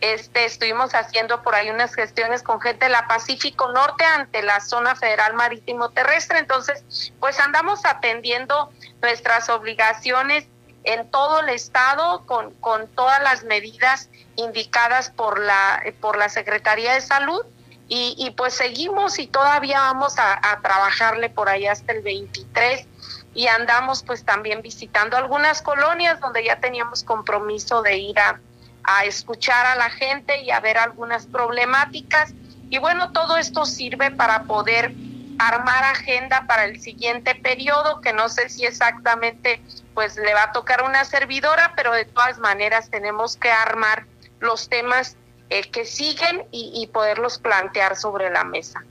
este, 0.02 0.45
estuvimos 0.45 0.95
haciendo 0.95 1.41
por 1.41 1.56
ahí 1.56 1.70
unas 1.70 1.93
gestiones 1.93 2.41
con 2.43 2.62
gente 2.62 2.86
de 2.86 2.91
la 2.91 3.08
Pacífico 3.08 3.72
Norte 3.72 4.06
ante 4.06 4.41
la 4.41 4.62
zona 4.62 4.95
federal 4.95 5.34
marítimo 5.34 5.89
terrestre. 5.89 6.39
Entonces, 6.39 7.12
pues 7.20 7.39
andamos 7.39 7.86
atendiendo 7.86 8.72
nuestras 9.02 9.50
obligaciones 9.50 10.47
en 10.86 11.10
todo 11.12 11.41
el 11.41 11.50
estado 11.50 12.26
con, 12.26 12.54
con 12.56 12.88
todas 12.88 13.22
las 13.22 13.43
medidas 13.43 14.10
indicadas 14.38 15.10
por 15.10 15.39
la, 15.39 15.84
por 16.00 16.18
la 16.18 16.30
Secretaría 16.30 16.93
de 16.93 17.02
Salud. 17.02 17.45
Y, 17.91 18.14
y 18.20 18.32
pues 18.32 18.54
seguimos 18.54 19.18
y 19.18 19.26
todavía 19.26 19.80
vamos 19.80 20.20
a, 20.20 20.39
a 20.52 20.62
trabajarle 20.62 21.30
por 21.32 21.50
ahí 21.50 21.66
hasta 21.66 21.91
el 21.91 22.04
23 22.04 22.86
y 23.34 23.47
andamos 23.47 24.04
pues 24.04 24.24
también 24.24 24.62
visitando 24.62 25.18
algunas 25.18 25.64
colonias 25.64 26.20
donde 26.20 26.43
ya 26.43 26.60
teníamos 26.60 27.04
compromiso 27.04 27.82
de 27.82 27.97
ir 27.97 28.20
a, 28.20 28.39
a 28.89 29.05
escuchar 29.05 29.67
a 29.67 29.75
la 29.75 29.91
gente 29.91 30.41
y 30.41 30.49
a 30.49 30.59
ver 30.59 30.77
algunas 30.77 31.27
problemáticas. 31.27 32.33
Y 32.71 32.79
bueno, 32.79 33.11
todo 33.11 33.37
esto 33.37 33.65
sirve 33.65 34.09
para 34.09 34.43
poder 34.43 34.93
armar 35.37 35.83
agenda 35.83 36.45
para 36.47 36.65
el 36.65 36.81
siguiente 36.81 37.35
periodo, 37.35 38.01
que 38.01 38.13
no 38.13 38.29
sé 38.29 38.49
si 38.49 38.65
exactamente 38.65 39.61
pues 39.93 40.17
le 40.17 40.33
va 40.33 40.45
a 40.45 40.51
tocar 40.51 40.83
una 40.83 41.05
servidora, 41.05 41.73
pero 41.75 41.93
de 41.93 42.05
todas 42.05 42.39
maneras 42.39 42.89
tenemos 42.89 43.37
que 43.37 43.51
armar 43.51 44.05
los 44.39 44.69
temas 44.69 45.15
eh, 45.49 45.69
que 45.69 45.85
siguen 45.85 46.43
y, 46.51 46.71
y 46.75 46.87
poderlos 46.87 47.37
plantear 47.37 47.95
sobre 47.95 48.29
la 48.31 48.43
mesa. 48.43 48.83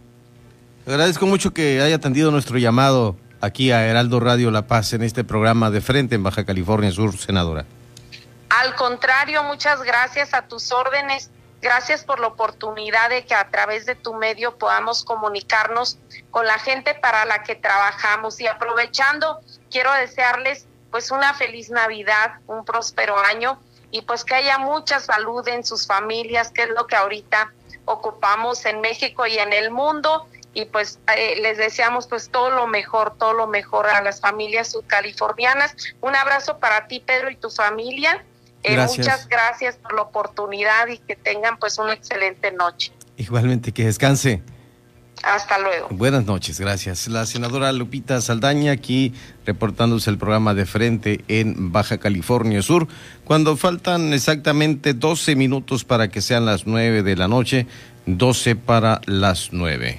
Agradezco 0.86 1.26
mucho 1.26 1.52
que 1.52 1.82
haya 1.82 1.96
atendido 1.96 2.30
nuestro 2.30 2.56
llamado 2.56 3.16
aquí 3.40 3.72
a 3.72 3.84
Heraldo 3.84 4.20
Radio 4.20 4.50
La 4.50 4.66
Paz 4.66 4.92
en 4.92 5.02
este 5.02 5.24
programa 5.24 5.70
de 5.70 5.80
frente 5.80 6.14
en 6.14 6.22
Baja 6.22 6.44
California 6.44 6.90
Sur, 6.92 7.16
senadora. 7.18 7.66
Al 8.50 8.74
contrario, 8.76 9.42
muchas 9.42 9.82
gracias 9.82 10.32
a 10.32 10.48
tus 10.48 10.72
órdenes. 10.72 11.30
Gracias 11.60 12.04
por 12.04 12.20
la 12.20 12.28
oportunidad 12.28 13.10
de 13.10 13.26
que 13.26 13.34
a 13.34 13.50
través 13.50 13.84
de 13.84 13.94
tu 13.94 14.14
medio 14.14 14.56
podamos 14.58 15.04
comunicarnos 15.04 15.98
con 16.30 16.46
la 16.46 16.58
gente 16.58 16.94
para 16.94 17.24
la 17.24 17.42
que 17.42 17.56
trabajamos. 17.56 18.40
Y 18.40 18.46
aprovechando, 18.46 19.40
quiero 19.70 19.92
desearles 19.92 20.66
pues 20.90 21.10
una 21.10 21.34
feliz 21.34 21.68
Navidad, 21.70 22.34
un 22.46 22.64
próspero 22.64 23.18
año 23.18 23.60
y 23.90 24.02
pues 24.02 24.24
que 24.24 24.34
haya 24.34 24.58
mucha 24.58 25.00
salud 25.00 25.46
en 25.48 25.64
sus 25.64 25.86
familias, 25.86 26.50
que 26.50 26.62
es 26.62 26.70
lo 26.70 26.86
que 26.86 26.96
ahorita 26.96 27.52
ocupamos 27.84 28.64
en 28.64 28.80
México 28.80 29.26
y 29.26 29.38
en 29.38 29.52
el 29.52 29.70
mundo. 29.70 30.26
Y 30.54 30.64
pues 30.66 30.98
eh, 31.14 31.36
les 31.40 31.58
deseamos 31.58 32.06
pues 32.06 32.30
todo 32.30 32.50
lo 32.50 32.66
mejor, 32.66 33.16
todo 33.18 33.32
lo 33.32 33.46
mejor 33.46 33.86
a 33.86 34.02
las 34.02 34.20
familias 34.20 34.72
subcalifornianas. 34.72 35.74
Un 36.00 36.16
abrazo 36.16 36.58
para 36.58 36.86
ti, 36.86 37.00
Pedro, 37.00 37.30
y 37.30 37.36
tu 37.36 37.50
familia 37.50 38.24
eh, 38.62 38.76
muchas 38.76 39.28
gracias 39.28 39.76
por 39.76 39.94
la 39.94 40.02
oportunidad 40.02 40.88
y 40.88 40.98
que 40.98 41.16
tengan 41.16 41.58
pues 41.58 41.78
una 41.78 41.92
excelente 41.92 42.52
noche. 42.52 42.92
Igualmente, 43.16 43.72
que 43.72 43.84
descanse. 43.84 44.42
Hasta 45.22 45.58
luego. 45.58 45.88
Buenas 45.90 46.26
noches, 46.26 46.60
gracias. 46.60 47.08
La 47.08 47.26
senadora 47.26 47.72
Lupita 47.72 48.20
Saldaña 48.20 48.72
aquí 48.72 49.12
reportándose 49.46 50.10
el 50.10 50.18
programa 50.18 50.54
de 50.54 50.64
frente 50.64 51.24
en 51.26 51.72
Baja 51.72 51.98
California 51.98 52.62
Sur, 52.62 52.86
cuando 53.24 53.56
faltan 53.56 54.12
exactamente 54.12 54.94
12 54.94 55.34
minutos 55.34 55.84
para 55.84 56.08
que 56.08 56.20
sean 56.22 56.46
las 56.46 56.66
9 56.66 57.02
de 57.02 57.16
la 57.16 57.26
noche, 57.26 57.66
12 58.06 58.54
para 58.54 59.00
las 59.06 59.48
9. 59.52 59.98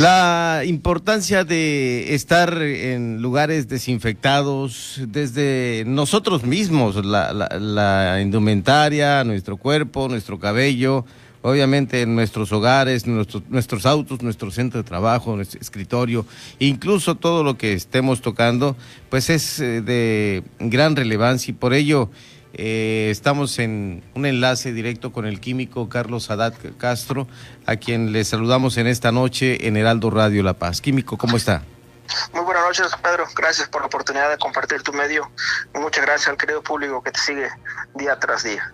La 0.00 0.62
importancia 0.64 1.44
de 1.44 2.14
estar 2.14 2.62
en 2.62 3.20
lugares 3.20 3.68
desinfectados 3.68 4.98
desde 5.06 5.84
nosotros 5.86 6.42
mismos, 6.42 7.04
la, 7.04 8.18
indumentaria, 8.22 9.22
nuestro 9.24 9.58
cuerpo, 9.58 10.08
nuestro 10.08 10.40
cabello, 10.40 11.04
obviamente 11.42 12.00
en 12.00 12.14
nuestros 12.14 12.50
hogares, 12.50 13.06
nuestros, 13.06 13.42
nuestros 13.50 13.84
autos, 13.84 14.22
nuestro 14.22 14.50
centro 14.50 14.82
de 14.82 14.88
trabajo, 14.88 15.36
nuestro 15.36 15.60
escritorio, 15.60 16.24
incluso 16.58 17.16
todo 17.16 17.44
lo 17.44 17.58
que 17.58 17.74
estemos 17.74 18.22
tocando, 18.22 18.76
pues 19.10 19.28
es 19.28 19.60
eh, 19.60 19.82
de 19.82 20.42
gran 20.60 20.96
relevancia 20.96 21.50
y 21.50 21.54
por 21.54 21.74
ello 21.74 22.08
eh, 22.54 23.08
estamos 23.10 23.58
en 23.58 24.02
un 24.14 24.26
enlace 24.26 24.72
directo 24.72 25.12
con 25.12 25.26
el 25.26 25.40
químico 25.40 25.88
Carlos 25.88 26.30
Haddad 26.30 26.54
Castro, 26.78 27.28
a 27.66 27.76
quien 27.76 28.12
le 28.12 28.24
saludamos 28.24 28.76
en 28.76 28.86
esta 28.86 29.12
noche 29.12 29.68
en 29.68 29.76
Heraldo 29.76 30.10
Radio 30.10 30.42
La 30.42 30.54
Paz. 30.54 30.80
Químico, 30.80 31.16
¿cómo 31.16 31.36
está? 31.36 31.62
Muy 32.32 32.42
buenas 32.42 32.64
noches, 32.64 32.86
Pedro. 33.02 33.24
Gracias 33.36 33.68
por 33.68 33.82
la 33.82 33.86
oportunidad 33.86 34.30
de 34.30 34.38
compartir 34.38 34.82
tu 34.82 34.92
medio. 34.92 35.30
muchas 35.74 36.04
gracias 36.04 36.28
al 36.28 36.36
querido 36.36 36.62
público 36.62 37.02
que 37.02 37.12
te 37.12 37.20
sigue 37.20 37.48
día 37.94 38.18
tras 38.18 38.42
día. 38.42 38.72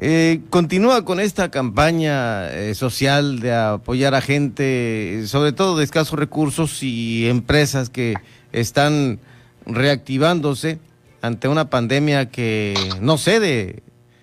Eh, 0.00 0.42
continúa 0.48 1.04
con 1.04 1.18
esta 1.18 1.50
campaña 1.50 2.48
eh, 2.50 2.74
social 2.76 3.40
de 3.40 3.54
apoyar 3.54 4.14
a 4.14 4.20
gente, 4.20 5.24
sobre 5.26 5.52
todo 5.52 5.76
de 5.76 5.84
escasos 5.84 6.18
recursos 6.18 6.82
y 6.84 7.28
empresas 7.28 7.90
que 7.90 8.14
están 8.52 9.18
reactivándose 9.66 10.78
ante 11.22 11.48
una 11.48 11.70
pandemia 11.70 12.30
que 12.30 12.74
no 13.00 13.18
cede, 13.18 13.82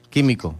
químico. 0.09 0.55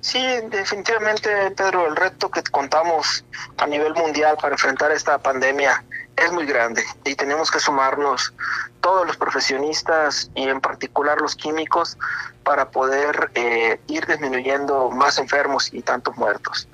Sí, 0.00 0.20
definitivamente, 0.50 1.28
Pedro, 1.56 1.86
el 1.86 1.96
reto 1.96 2.30
que 2.30 2.42
contamos 2.42 3.24
a 3.58 3.66
nivel 3.66 3.94
mundial 3.94 4.36
para 4.40 4.54
enfrentar 4.54 4.90
esta 4.90 5.18
pandemia 5.18 5.84
es 6.16 6.32
muy 6.32 6.46
grande 6.46 6.82
y 7.04 7.14
tenemos 7.14 7.50
que 7.50 7.60
sumarnos 7.60 8.34
todos 8.80 9.06
los 9.06 9.16
profesionistas 9.16 10.30
y 10.34 10.48
en 10.48 10.60
particular 10.60 11.20
los 11.20 11.36
químicos 11.36 11.96
para 12.42 12.70
poder 12.70 13.30
eh, 13.34 13.80
ir 13.86 14.06
disminuyendo 14.06 14.90
más 14.90 15.18
enfermos 15.18 15.72
y 15.72 15.82
tantos 15.82 16.16
muertos. 16.16 16.68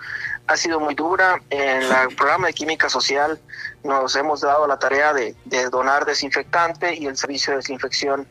Ha 0.49 0.57
sido 0.57 0.81
muy 0.81 0.95
dura. 0.95 1.41
En 1.51 1.83
el 1.83 2.17
programa 2.17 2.49
de 2.49 2.55
química 2.55 2.89
social 2.89 3.39
nos 3.85 4.17
hemos 4.17 4.41
dado 4.41 4.67
la 4.67 4.79
tarea 4.79 5.13
de, 5.13 5.35
donar 5.71 6.05
desinfectante 6.05 6.95
y 6.95 7.07
el 7.07 7.17
servicio 7.17 7.53
de 7.53 7.59
desinfección 7.59 8.27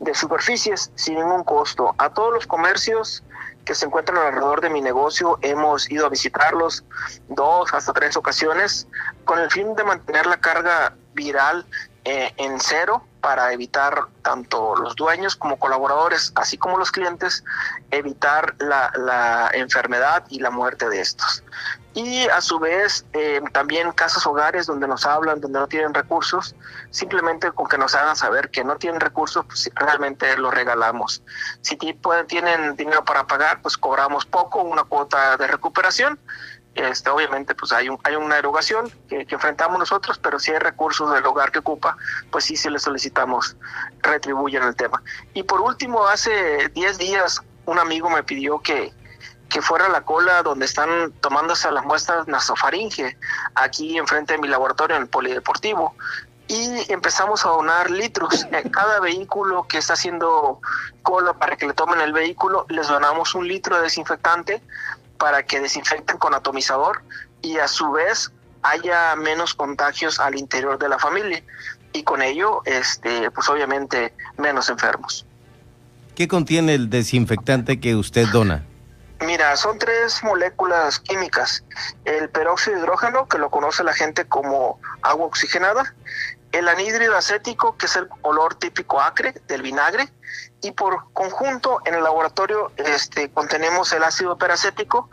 de 0.00 0.14
superficies 0.14 0.90
sin 0.94 1.16
ningún 1.16 1.44
costo 1.44 1.94
a 1.98 2.10
todos 2.10 2.32
los 2.32 2.46
comercios 2.46 3.22
que 3.64 3.74
se 3.74 3.86
encuentran 3.86 4.18
alrededor 4.18 4.60
de 4.60 4.70
mi 4.70 4.80
negocio. 4.80 5.38
Hemos 5.42 5.90
ido 5.90 6.06
a 6.06 6.08
visitarlos 6.08 6.84
dos 7.28 7.72
hasta 7.74 7.92
tres 7.92 8.16
ocasiones 8.16 8.88
con 9.24 9.38
el 9.38 9.50
fin 9.50 9.74
de 9.76 9.84
mantener 9.84 10.26
la 10.26 10.38
carga 10.40 10.94
viral 11.14 11.66
eh, 12.04 12.32
en 12.38 12.58
cero 12.60 13.04
para 13.20 13.52
evitar 13.52 14.06
tanto 14.22 14.76
los 14.76 14.94
dueños 14.96 15.36
como 15.36 15.58
colaboradores, 15.58 16.32
así 16.34 16.56
como 16.58 16.78
los 16.78 16.90
clientes, 16.90 17.44
evitar 17.90 18.54
la, 18.58 18.92
la 18.96 19.50
enfermedad 19.54 20.24
y 20.28 20.40
la 20.40 20.50
muerte 20.50 20.88
de 20.88 21.00
estos. 21.00 21.42
Y 21.94 22.28
a 22.28 22.40
su 22.40 22.60
vez, 22.60 23.04
eh, 23.12 23.40
también 23.52 23.90
casas 23.90 24.24
hogares 24.24 24.66
donde 24.66 24.86
nos 24.86 25.04
hablan, 25.04 25.40
donde 25.40 25.58
no 25.58 25.66
tienen 25.66 25.92
recursos, 25.92 26.54
simplemente 26.90 27.50
con 27.50 27.66
que 27.66 27.76
nos 27.76 27.92
hagan 27.96 28.14
saber 28.14 28.50
que 28.50 28.62
no 28.62 28.76
tienen 28.76 29.00
recursos, 29.00 29.44
pues 29.46 29.68
realmente 29.74 30.36
los 30.36 30.54
regalamos. 30.54 31.22
Si 31.60 31.74
pueden, 31.74 32.28
tienen 32.28 32.76
dinero 32.76 33.04
para 33.04 33.26
pagar, 33.26 33.62
pues 33.62 33.76
cobramos 33.76 34.26
poco, 34.26 34.62
una 34.62 34.84
cuota 34.84 35.36
de 35.36 35.48
recuperación 35.48 36.20
este, 36.78 37.10
obviamente 37.10 37.54
pues 37.56 37.72
hay, 37.72 37.88
hay 38.04 38.14
una 38.14 38.38
erogación 38.38 38.90
que, 39.08 39.26
enfrentamos 39.28 39.78
nosotros, 39.78 40.18
pero 40.18 40.38
si 40.38 40.52
hay 40.52 40.58
recursos 40.58 41.12
del 41.12 41.26
hogar 41.26 41.50
que 41.50 41.58
ocupa, 41.58 41.96
pues 42.30 42.44
sí, 42.44 42.56
se 42.56 42.70
le 42.70 42.78
solicitamos 42.78 43.56
retribuyen 44.02 44.62
el 44.62 44.76
tema. 44.76 45.02
Y 45.34 45.42
por 45.42 45.60
último, 45.60 46.06
hace 46.06 46.68
10 46.68 46.98
días 46.98 47.42
un 47.66 47.78
amigo 47.78 48.08
me 48.08 48.22
pidió 48.22 48.60
que, 48.60 48.92
que 49.48 49.60
fuera 49.60 49.86
a 49.86 49.88
la 49.88 50.02
cola 50.02 50.42
donde 50.44 50.66
están 50.66 51.12
tomándose 51.20 51.70
las 51.72 51.84
muestras 51.84 52.28
nasofaringe, 52.28 53.16
aquí 53.56 53.98
enfrente 53.98 54.34
de 54.34 54.38
mi 54.38 54.46
laboratorio 54.46 54.96
en 54.96 55.02
el 55.02 55.08
polideportivo. 55.08 55.94
Y 56.46 56.90
empezamos 56.90 57.44
a 57.44 57.50
donar 57.50 57.90
litros. 57.90 58.46
En 58.52 58.70
cada 58.70 59.00
vehículo 59.00 59.66
que 59.68 59.78
está 59.78 59.92
haciendo 59.92 60.60
cola 61.02 61.34
para 61.34 61.56
que 61.56 61.66
le 61.66 61.74
tomen 61.74 62.00
el 62.00 62.14
vehículo, 62.14 62.64
les 62.70 62.88
donamos 62.88 63.34
un 63.34 63.46
litro 63.46 63.76
de 63.76 63.82
desinfectante 63.82 64.62
para 65.18 65.44
que 65.44 65.60
desinfecten 65.60 66.18
con 66.18 66.34
atomizador 66.34 67.02
y 67.42 67.58
a 67.58 67.68
su 67.68 67.90
vez 67.92 68.32
haya 68.62 69.14
menos 69.16 69.54
contagios 69.54 70.18
al 70.18 70.38
interior 70.38 70.78
de 70.78 70.88
la 70.88 70.98
familia 70.98 71.42
y 71.92 72.02
con 72.02 72.22
ello, 72.22 72.62
este, 72.64 73.30
pues 73.30 73.48
obviamente 73.48 74.14
menos 74.36 74.68
enfermos. 74.68 75.26
¿Qué 76.14 76.28
contiene 76.28 76.74
el 76.74 76.90
desinfectante 76.90 77.80
que 77.80 77.94
usted 77.94 78.26
dona? 78.28 78.64
Mira, 79.20 79.56
son 79.56 79.78
tres 79.78 80.22
moléculas 80.22 81.00
químicas. 81.00 81.64
El 82.04 82.28
peróxido 82.28 82.76
de 82.76 82.82
hidrógeno, 82.82 83.26
que 83.26 83.38
lo 83.38 83.50
conoce 83.50 83.82
la 83.82 83.92
gente 83.92 84.24
como 84.26 84.80
agua 85.02 85.26
oxigenada, 85.26 85.94
el 86.58 86.68
anhídrido 86.68 87.16
acético, 87.16 87.76
que 87.76 87.86
es 87.86 87.94
el 87.94 88.08
olor 88.22 88.56
típico 88.56 89.00
acre 89.00 89.32
del 89.46 89.62
vinagre, 89.62 90.12
y 90.60 90.72
por 90.72 91.12
conjunto 91.12 91.80
en 91.84 91.94
el 91.94 92.02
laboratorio 92.02 92.72
este, 92.76 93.30
contenemos 93.30 93.92
el 93.92 94.02
ácido 94.02 94.36
peracético. 94.36 95.08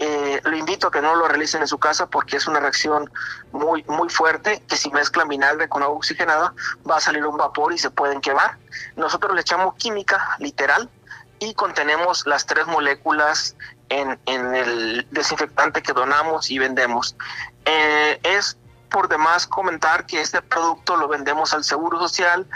Eh, 0.00 0.40
lo 0.44 0.56
invito 0.56 0.88
a 0.88 0.90
que 0.90 1.00
no 1.00 1.14
lo 1.14 1.26
realicen 1.26 1.60
en 1.60 1.68
su 1.68 1.78
casa 1.78 2.06
porque 2.06 2.36
es 2.36 2.46
una 2.46 2.60
reacción 2.60 3.10
muy, 3.50 3.82
muy 3.84 4.08
fuerte 4.08 4.62
que 4.68 4.76
si 4.76 4.90
mezclan 4.90 5.26
vinagre 5.26 5.68
con 5.68 5.82
agua 5.82 5.96
oxigenada 5.96 6.54
va 6.88 6.98
a 6.98 7.00
salir 7.00 7.26
un 7.26 7.36
vapor 7.36 7.72
y 7.72 7.78
se 7.78 7.90
pueden 7.90 8.20
quemar. 8.20 8.58
Nosotros 8.96 9.34
le 9.34 9.40
echamos 9.40 9.74
química 9.74 10.36
literal 10.38 10.88
y 11.40 11.54
contenemos 11.54 12.26
las 12.26 12.46
tres 12.46 12.66
moléculas 12.66 13.56
en, 13.88 14.18
el 14.26 15.06
desinfectante 15.10 15.82
que 15.82 15.92
donamos 15.92 16.50
y 16.50 16.58
vendemos. 16.58 17.16
Eh, 17.64 18.20
es 18.22 18.56
por 18.88 19.08
demás 19.08 19.46
comentar 19.46 20.06
que 20.06 20.20
este 20.20 20.42
producto 20.42 20.96
lo 20.96 21.08
vendemos 21.08 21.52
al 21.52 21.64
Seguro 21.64 21.98
Social 21.98 22.46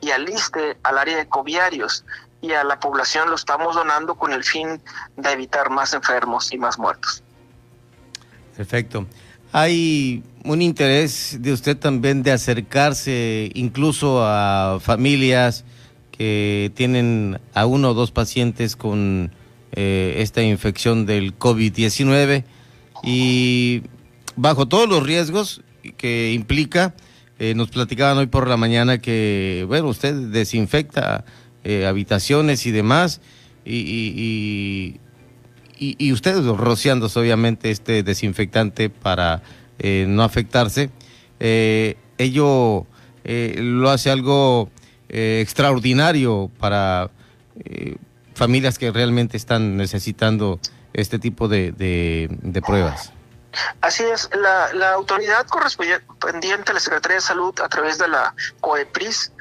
y 0.00 0.10
al 0.10 0.28
ISTE, 0.28 0.76
al 0.82 0.98
área 0.98 1.16
de 1.16 1.28
coviarios, 1.28 2.04
y 2.40 2.52
a 2.52 2.64
la 2.64 2.80
población 2.80 3.30
lo 3.30 3.36
estamos 3.36 3.74
donando 3.74 4.16
con 4.16 4.32
el 4.32 4.42
fin 4.42 4.80
de 5.16 5.32
evitar 5.32 5.70
más 5.70 5.94
enfermos 5.94 6.52
y 6.52 6.58
más 6.58 6.78
muertos. 6.78 7.22
Perfecto. 8.56 9.06
Hay 9.52 10.24
un 10.44 10.60
interés 10.60 11.36
de 11.40 11.52
usted 11.52 11.76
también 11.76 12.22
de 12.22 12.32
acercarse 12.32 13.50
incluso 13.54 14.24
a 14.24 14.78
familias 14.80 15.64
que 16.10 16.72
tienen 16.74 17.40
a 17.54 17.66
uno 17.66 17.90
o 17.90 17.94
dos 17.94 18.10
pacientes 18.10 18.76
con 18.76 19.30
eh, 19.72 20.16
esta 20.18 20.42
infección 20.42 21.06
del 21.06 21.38
COVID-19 21.38 22.44
y 23.02 23.82
bajo 24.36 24.66
todos 24.66 24.88
los 24.88 25.02
riesgos 25.02 25.62
que 25.90 26.32
implica, 26.32 26.94
eh, 27.38 27.54
nos 27.54 27.70
platicaban 27.70 28.18
hoy 28.18 28.26
por 28.26 28.48
la 28.48 28.56
mañana 28.56 28.98
que, 28.98 29.64
bueno, 29.66 29.88
usted 29.88 30.14
desinfecta 30.14 31.24
eh, 31.64 31.86
habitaciones 31.86 32.66
y 32.66 32.70
demás, 32.70 33.20
y, 33.64 34.98
y, 35.78 35.96
y, 35.98 36.12
ustedes 36.12 36.44
rociándose 36.44 37.18
obviamente 37.18 37.70
este 37.70 38.02
desinfectante 38.02 38.90
para 38.90 39.42
eh, 39.78 40.06
no 40.08 40.22
afectarse, 40.24 40.90
ello 42.18 42.86
lo 43.24 43.90
hace 43.90 44.10
algo 44.10 44.70
extraordinario 45.08 46.50
para 46.58 47.10
familias 48.34 48.78
que 48.78 48.90
realmente 48.92 49.36
están 49.36 49.76
necesitando 49.76 50.60
este 50.92 51.18
tipo 51.18 51.48
de, 51.48 51.72
de 51.72 52.62
pruebas. 52.62 53.12
Así 53.80 54.02
es, 54.04 54.30
la, 54.34 54.72
la, 54.72 54.92
autoridad 54.92 55.46
correspondiente 55.46 56.70
a 56.70 56.74
la 56.74 56.80
Secretaría 56.80 57.16
de 57.16 57.20
Salud 57.20 57.58
a 57.60 57.68
través 57.68 57.98
de 57.98 58.08
la 58.08 58.34
COEPRIS, 58.60 59.32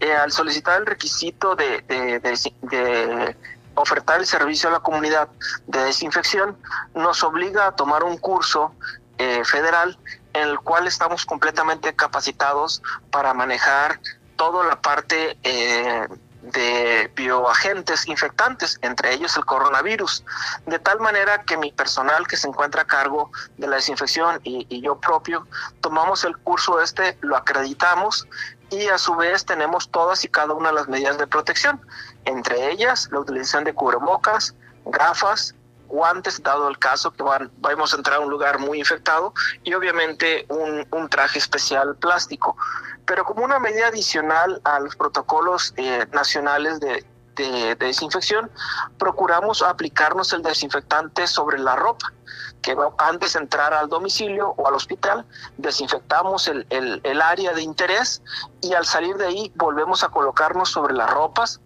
eh, 0.00 0.12
al 0.12 0.32
solicitar 0.32 0.80
el 0.80 0.86
requisito 0.86 1.54
de, 1.54 1.82
de, 1.88 3.36
ofertar 3.74 4.20
el 4.20 4.26
servicio 4.26 4.68
a 4.68 4.72
la 4.72 4.80
comunidad 4.80 5.28
de 5.66 5.84
desinfección, 5.84 6.56
nos 6.94 7.22
obliga 7.22 7.68
a 7.68 7.76
tomar 7.76 8.02
un 8.02 8.18
curso 8.18 8.74
eh, 9.18 9.44
federal 9.44 9.98
en 10.32 10.48
el 10.48 10.58
cual 10.60 10.86
estamos 10.86 11.24
completamente 11.24 11.94
capacitados 11.94 12.82
para 13.10 13.34
manejar 13.34 14.00
toda 14.36 14.64
la 14.64 14.80
parte 14.80 15.38
eh, 15.42 16.08
de 16.42 17.10
bioagentes 17.14 18.08
infectantes, 18.08 18.78
entre 18.82 19.12
ellos 19.12 19.36
el 19.36 19.44
coronavirus, 19.44 20.24
de 20.66 20.78
tal 20.78 21.00
manera 21.00 21.42
que 21.42 21.56
mi 21.56 21.72
personal 21.72 22.26
que 22.26 22.36
se 22.36 22.48
encuentra 22.48 22.82
a 22.82 22.86
cargo 22.86 23.30
de 23.58 23.66
la 23.66 23.76
desinfección 23.76 24.40
y, 24.42 24.80
yo 24.80 24.98
propio 24.98 25.46
tomamos 25.80 26.24
el 26.24 26.36
curso 26.38 26.80
este, 26.80 27.18
lo 27.20 27.36
acreditamos 27.36 28.26
y 28.70 28.88
a 28.88 28.96
su 28.96 29.14
vez 29.16 29.44
tenemos 29.44 29.90
todas 29.90 30.24
y 30.24 30.28
cada 30.28 30.54
una 30.54 30.70
de 30.70 30.76
las 30.76 30.88
medidas 30.88 31.18
de 31.18 31.26
protección, 31.26 31.80
entre 32.24 32.70
ellas 32.70 33.08
la 33.10 33.20
utilización 33.20 33.64
de 33.64 33.74
cubrebocas, 33.74 34.54
gafas, 34.86 35.54
guantes, 35.90 36.42
dado 36.42 36.68
el 36.68 36.78
caso 36.78 37.10
que 37.10 37.22
van, 37.22 37.50
vamos 37.58 37.92
a 37.92 37.96
entrar 37.96 38.18
a 38.18 38.20
un 38.20 38.30
lugar 38.30 38.58
muy 38.58 38.78
infectado, 38.78 39.34
y 39.64 39.74
obviamente 39.74 40.46
un, 40.48 40.86
un 40.90 41.08
traje 41.08 41.38
especial 41.38 41.96
plástico. 41.96 42.56
Pero 43.04 43.24
como 43.24 43.44
una 43.44 43.58
medida 43.58 43.88
adicional 43.88 44.60
a 44.64 44.80
los 44.80 44.96
protocolos 44.96 45.74
eh, 45.76 46.06
nacionales 46.12 46.80
de, 46.80 47.04
de, 47.36 47.74
desinfección, 47.74 48.50
procuramos 48.98 49.62
aplicarnos 49.62 50.32
el 50.32 50.42
desinfectante 50.42 51.26
sobre 51.26 51.58
la 51.58 51.76
ropa, 51.76 52.12
que 52.62 52.76
antes 52.98 53.32
de 53.32 53.40
entrar 53.40 53.72
al 53.74 53.88
domicilio 53.88 54.54
o 54.56 54.68
al 54.68 54.74
hospital, 54.74 55.26
desinfectamos 55.56 56.46
el, 56.48 56.66
el, 56.70 57.00
el 57.02 57.20
área 57.20 57.52
de 57.52 57.62
interés 57.62 58.22
y 58.60 58.74
al 58.74 58.84
salir 58.84 59.16
de 59.16 59.26
ahí 59.26 59.52
volvemos 59.56 60.04
a 60.04 60.08
colocarnos 60.08 60.70
sobre 60.70 60.94
las 60.94 61.10
ropas 61.10 61.60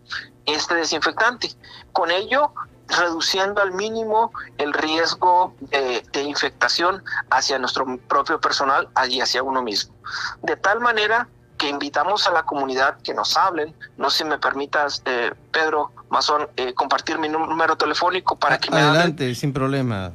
este 0.46 0.74
desinfectante. 0.74 1.50
Con 1.92 2.10
ello 2.10 2.52
reduciendo 2.88 3.62
al 3.62 3.72
mínimo 3.72 4.32
el 4.58 4.72
riesgo 4.72 5.54
de, 5.60 6.22
infectación 6.22 7.02
hacia 7.30 7.58
nuestro 7.58 7.98
propio 8.08 8.40
personal 8.40 8.88
y 9.08 9.20
hacia 9.20 9.42
uno 9.42 9.62
mismo. 9.62 9.94
De 10.42 10.56
tal 10.56 10.80
manera 10.80 11.28
que 11.58 11.68
invitamos 11.68 12.26
a 12.26 12.32
la 12.32 12.42
comunidad 12.42 12.98
que 13.02 13.14
nos 13.14 13.36
hablen. 13.36 13.74
No 13.96 14.10
sé 14.10 14.18
si 14.18 14.24
me 14.24 14.38
permitas, 14.38 15.02
eh, 15.04 15.32
Pedro 15.52 15.92
Mazón, 16.10 16.48
eh, 16.56 16.74
compartir 16.74 17.18
mi 17.18 17.28
número 17.28 17.76
telefónico 17.76 18.36
para 18.36 18.58
que 18.58 18.70
me 18.70 18.80
Adelante, 18.80 19.34
sin 19.34 19.52
problema. 19.52 20.12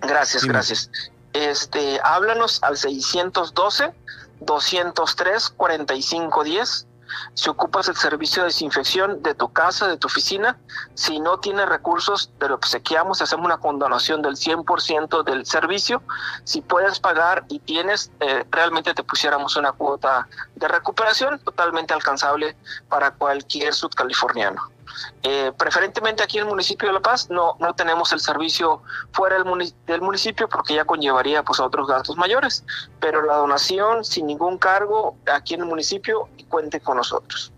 Gracias, 0.00 0.44
gracias. 0.44 0.90
Este, 1.32 2.00
háblanos 2.02 2.62
al 2.62 2.76
612 2.76 3.92
203 4.40 5.50
4510 5.50 6.86
si 7.34 7.48
ocupas 7.50 7.88
el 7.88 7.96
servicio 7.96 8.42
de 8.42 8.48
desinfección 8.48 9.22
de 9.22 9.34
tu 9.34 9.52
casa, 9.52 9.88
de 9.88 9.96
tu 9.96 10.06
oficina, 10.06 10.58
si 10.94 11.20
no 11.20 11.38
tienes 11.38 11.68
recursos, 11.68 12.30
te 12.38 12.48
lo 12.48 12.54
obsequiamos, 12.56 13.22
hacemos 13.22 13.46
una 13.46 13.58
condonación 13.58 14.22
del 14.22 14.36
100% 14.36 15.24
del 15.24 15.46
servicio. 15.46 16.02
Si 16.44 16.60
puedes 16.60 17.00
pagar 17.00 17.44
y 17.48 17.58
tienes, 17.60 18.10
eh, 18.20 18.44
realmente 18.50 18.94
te 18.94 19.02
pusiéramos 19.02 19.56
una 19.56 19.72
cuota 19.72 20.28
de 20.54 20.68
recuperación 20.68 21.38
totalmente 21.40 21.94
alcanzable 21.94 22.56
para 22.88 23.10
cualquier 23.12 23.74
sudcaliforniano. 23.74 24.75
Eh, 25.22 25.52
preferentemente 25.56 26.22
aquí 26.22 26.38
en 26.38 26.44
el 26.44 26.50
municipio 26.50 26.88
de 26.88 26.94
La 26.94 27.00
Paz 27.00 27.28
no, 27.30 27.56
no 27.60 27.74
tenemos 27.74 28.12
el 28.12 28.20
servicio 28.20 28.82
fuera 29.12 29.42
del, 29.42 29.72
del 29.86 30.00
municipio 30.00 30.48
porque 30.48 30.74
ya 30.74 30.84
conllevaría 30.84 31.42
pues 31.42 31.60
otros 31.60 31.88
gastos 31.88 32.16
mayores, 32.16 32.64
pero 33.00 33.22
la 33.22 33.36
donación 33.36 34.04
sin 34.04 34.26
ningún 34.26 34.58
cargo 34.58 35.16
aquí 35.32 35.54
en 35.54 35.60
el 35.60 35.66
municipio 35.66 36.28
cuente 36.48 36.80
con 36.80 36.96
nosotros. 36.96 37.52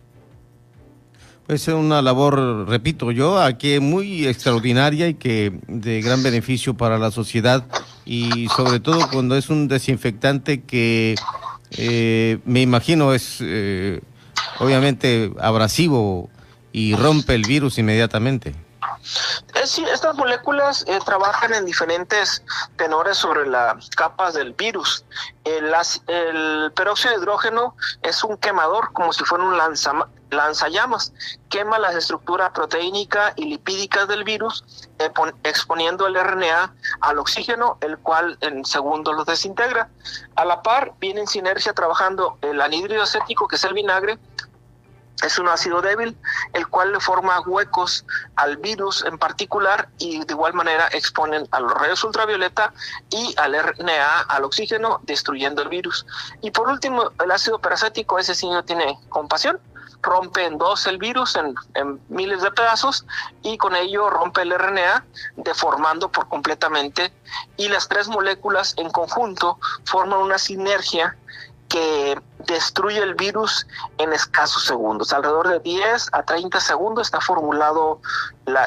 Es 1.49 1.67
una 1.69 2.03
labor, 2.03 2.69
repito 2.69 3.11
yo, 3.11 3.41
aquí 3.41 3.81
muy 3.81 4.27
extraordinaria 4.27 5.09
y 5.09 5.15
que 5.15 5.59
de 5.67 6.03
gran 6.03 6.23
beneficio 6.23 6.75
para 6.75 6.99
la 6.99 7.11
sociedad 7.11 7.65
y 8.05 8.49
sobre 8.49 8.81
todo 8.81 9.09
cuando 9.11 9.35
es 9.35 9.49
un 9.49 9.67
desinfectante 9.67 10.63
que 10.63 11.15
eh, 11.71 12.39
me 12.45 12.61
imagino 12.61 13.15
es 13.15 13.39
eh, 13.41 14.03
obviamente 14.59 15.33
abrasivo 15.41 16.29
y 16.79 16.95
rompe 16.95 17.35
el 17.35 17.43
virus 17.43 17.77
inmediatamente. 17.79 18.55
Eh, 19.55 19.67
sí, 19.67 19.85
estas 19.93 20.15
moléculas 20.15 20.85
eh, 20.87 21.01
trabajan 21.05 21.53
en 21.53 21.65
diferentes 21.65 22.45
tenores 22.77 23.17
sobre 23.17 23.49
las 23.49 23.91
capas 23.91 24.35
del 24.35 24.53
virus. 24.53 25.05
El, 25.43 25.75
el, 26.07 26.71
peróxido 26.77 27.15
de 27.15 27.21
hidrógeno 27.21 27.75
es 28.03 28.23
un 28.23 28.37
quemador, 28.37 28.93
como 28.93 29.13
si 29.13 29.25
fuera 29.25 29.43
un 29.43 29.57
lanza, 29.59 29.93
lanzallamas. 30.31 31.13
Quema 31.49 31.81
las 31.81 31.97
estructuras 31.97 32.53
proteínica 32.53 33.33
y 33.35 33.47
lipídicas 33.47 34.07
del 34.07 34.23
virus, 34.23 34.65
eh, 35.01 35.11
exponiendo 35.43 36.07
el 36.07 36.15
RNA 36.15 36.75
al 37.01 37.19
oxígeno, 37.19 37.79
el 37.81 37.99
cual 37.99 38.39
en 38.41 38.65
segundos 38.65 39.17
los 39.17 39.27
desintegra. 39.27 39.89
A 40.37 40.45
la 40.45 40.63
par, 40.63 40.93
viene 41.01 41.23
en 41.23 41.27
sinergia 41.27 41.73
trabajando 41.73 42.39
el 42.43 42.61
anhídrido 42.61 43.03
acético, 43.03 43.49
que 43.49 43.57
es 43.57 43.65
el 43.65 43.75
vinagre, 43.75 44.17
es 45.23 45.39
un 45.39 45.49
ácido 45.49 45.83
débil, 45.83 46.17
el 46.53 46.69
cual 46.69 46.93
le 46.93 47.01
forma 47.01 47.41
huecos 47.41 48.05
al 48.37 48.57
virus 48.59 49.05
en 49.05 49.19
particular 49.19 49.89
y 49.99 50.25
de 50.25 50.33
igual 50.33 50.55
manera 50.55 50.89
exponen 50.93 51.47
a 51.51 51.61
los 51.61 51.73
rayos 51.73 52.05
ultravioleta 52.05 52.73
y 53.11 53.35
al 53.37 53.55
RNA, 53.55 54.21
al 54.29 54.45
oxígeno, 54.45 55.01
destruyendo 55.03 55.63
el 55.63 55.69
virus. 55.69 56.07
Y 56.41 56.51
por 56.51 56.69
último, 56.69 57.11
el 57.23 57.31
ácido 57.31 57.59
peracético, 57.59 58.19
ese 58.19 58.35
sí 58.35 58.49
no 58.49 58.65
tiene 58.65 58.99
compasión, 59.09 59.61
rompe 60.03 60.45
en 60.45 60.59
dos 60.59 60.87
el 60.87 60.99
virus 60.99 61.37
en, 61.37 61.55
en, 61.75 62.01
miles 62.09 62.43
de 62.43 62.53
pedazos 62.53 63.05
y 63.43 63.59
con 63.59 63.75
ello 63.75 64.11
rompe 64.11 64.43
el 64.43 64.57
RNA 64.57 65.05
deformando 65.37 66.11
por 66.11 66.29
completamente 66.29 67.13
y 67.57 67.69
las 67.69 67.89
tres 67.89 68.07
moléculas 68.09 68.75
en 68.77 68.91
conjunto 68.91 69.59
forman 69.85 70.21
una 70.21 70.39
sinergia 70.39 71.17
que 71.69 72.19
destruye 72.47 72.99
el 72.99 73.15
virus 73.15 73.67
en 73.99 74.13
escasos 74.13 74.65
segundos. 74.65 75.13
Alrededor 75.13 75.49
de 75.49 75.61
10 75.61 76.09
a 76.13 76.23
30 76.23 76.61
segundos 76.61 77.09
está 77.09 77.21
formulado 77.21 78.01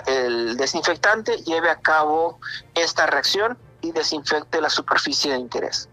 el 0.08 0.56
desinfectante, 0.58 1.38
lleve 1.38 1.70
a 1.70 1.78
cabo 1.78 2.40
esta 2.76 3.08
reacción 3.08 3.58
y 3.82 3.92
desinfecte 3.92 4.62
la 4.62 4.70
superficie 4.70 5.32
de 5.32 5.40
interés. 5.40 5.90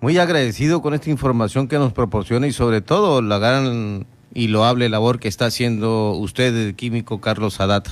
Muy 0.00 0.18
agradecido 0.18 0.82
con 0.82 0.92
esta 0.92 1.08
información 1.08 1.68
que 1.68 1.78
nos 1.78 1.92
proporciona 1.92 2.46
y 2.46 2.52
sobre 2.52 2.82
todo 2.82 3.22
la 3.22 3.38
gran 3.38 4.06
y 4.34 4.48
loable 4.48 4.90
labor 4.90 5.18
que 5.18 5.28
está 5.28 5.46
haciendo 5.46 6.12
usted, 6.12 6.54
el 6.54 6.76
químico 6.76 7.22
Carlos 7.22 7.58
Haddad. 7.58 7.84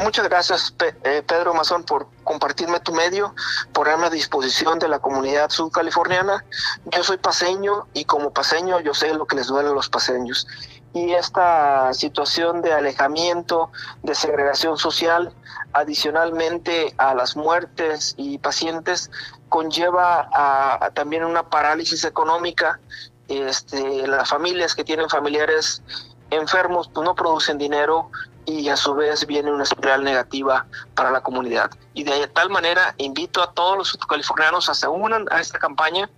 Muchas 0.00 0.28
gracias, 0.28 0.74
eh, 1.04 1.22
Pedro 1.26 1.54
Mazón, 1.54 1.84
por 1.84 2.08
compartirme 2.24 2.80
tu 2.80 2.92
medio, 2.92 3.34
ponerme 3.72 4.06
a 4.06 4.10
disposición 4.10 4.78
de 4.78 4.88
la 4.88 4.98
comunidad 4.98 5.50
subcaliforniana. 5.50 6.44
Yo 6.86 7.02
soy 7.02 7.16
paseño 7.16 7.86
y 7.92 8.04
como 8.04 8.32
paseño 8.32 8.80
yo 8.80 8.94
sé 8.94 9.14
lo 9.14 9.26
que 9.26 9.36
les 9.36 9.46
duele 9.46 9.70
a 9.70 9.72
los 9.72 9.88
paseños. 9.88 10.46
Y 10.94 11.12
esta 11.12 11.92
situación 11.92 12.62
de 12.62 12.72
alejamiento, 12.72 13.70
de 14.02 14.14
segregación 14.14 14.78
social, 14.78 15.34
adicionalmente 15.72 16.94
a 16.96 17.14
las 17.14 17.36
muertes 17.36 18.14
y 18.16 18.38
pacientes, 18.38 19.10
conlleva 19.48 20.28
a, 20.32 20.90
también 20.94 21.24
una 21.24 21.50
parálisis 21.50 22.04
económica. 22.04 22.80
Este, 23.28 24.06
las 24.06 24.28
familias 24.28 24.74
que 24.74 24.84
tienen 24.84 25.08
familiares 25.10 25.82
enfermos 26.30 26.90
pues 26.92 27.04
no 27.04 27.14
producen 27.14 27.58
dinero 27.58 28.10
y 28.48 28.70
a 28.70 28.76
su 28.76 28.94
vez 28.94 29.26
viene 29.26 29.52
una 29.52 29.64
espiral 29.64 30.02
negativa 30.02 30.66
para 30.94 31.10
la 31.10 31.20
comunidad. 31.20 31.70
Y 31.92 32.04
de 32.04 32.26
tal 32.28 32.48
manera 32.48 32.94
invito 32.96 33.42
a 33.42 33.52
todos 33.52 33.76
los 33.76 33.96
californianos 34.08 34.70
a 34.70 34.74
se 34.74 34.88
unan 34.88 35.26
a 35.30 35.40
esta 35.40 35.58
campaña 35.58 36.08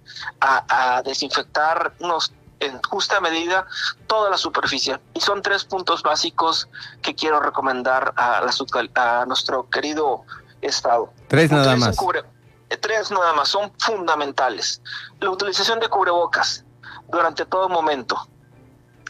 a, 0.41 1.03
desinfectarnos 1.05 2.33
en 2.61 2.81
justa 2.83 3.21
medida 3.21 3.67
toda 4.07 4.31
la 4.31 4.37
superficie. 4.37 5.01
Y 5.13 5.21
son 5.21 5.43
tres 5.43 5.65
puntos 5.65 6.05
básicos 6.05 6.69
que 7.03 7.17
quiero 7.17 7.41
recomendar 7.41 8.13
a, 8.15 8.43
la, 8.43 9.21
a 9.21 9.27
nuestro 9.27 9.69
querido 9.69 10.23
Estado. 10.61 11.13
Tres 11.27 11.51
nada 11.51 11.75
más. 11.75 11.97
Eh, 12.69 12.77
tres 12.77 13.11
nada 13.11 13.33
más, 13.33 13.49
son 13.49 13.73
fundamentales. 13.79 14.81
La 15.19 15.31
utilización 15.31 15.81
de 15.81 15.89
cubrebocas 15.89 16.65
durante 17.09 17.45
todo 17.45 17.69
momento 17.69 18.29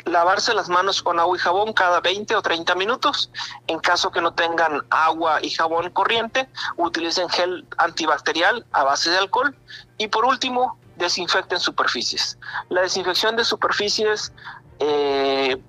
lavarse 0.05 0.55
las 0.55 0.68
manos 0.68 1.03
con 1.03 1.18
agua 1.18 1.36
y 1.36 1.40
jabón 1.40 1.72
cada 1.72 2.01
20 2.01 2.34
o 2.36 2.42
30 2.42 2.74
minutos. 2.74 3.30
En 3.66 3.78
caso 3.78 4.11
que 4.11 4.20
no 4.20 4.32
tengan 4.32 4.84
agua 4.90 5.38
y 5.42 5.51
jabón 5.51 5.90
corriente, 5.90 6.48
utilicen 6.76 7.28
gel 7.28 7.66
antibacterial 7.78 8.66
a 8.72 8.84
base 8.84 9.11
de 9.11 9.18
alcohol. 9.18 9.55
Y 9.98 10.09
por 10.09 10.24
último, 10.24 10.78
desinfecten 10.96 11.59
superficies. 11.59 12.38
La 12.68 12.82
desinfección 12.82 13.36
de 13.36 13.44
superficies 13.44 14.32
eh, 14.78 15.61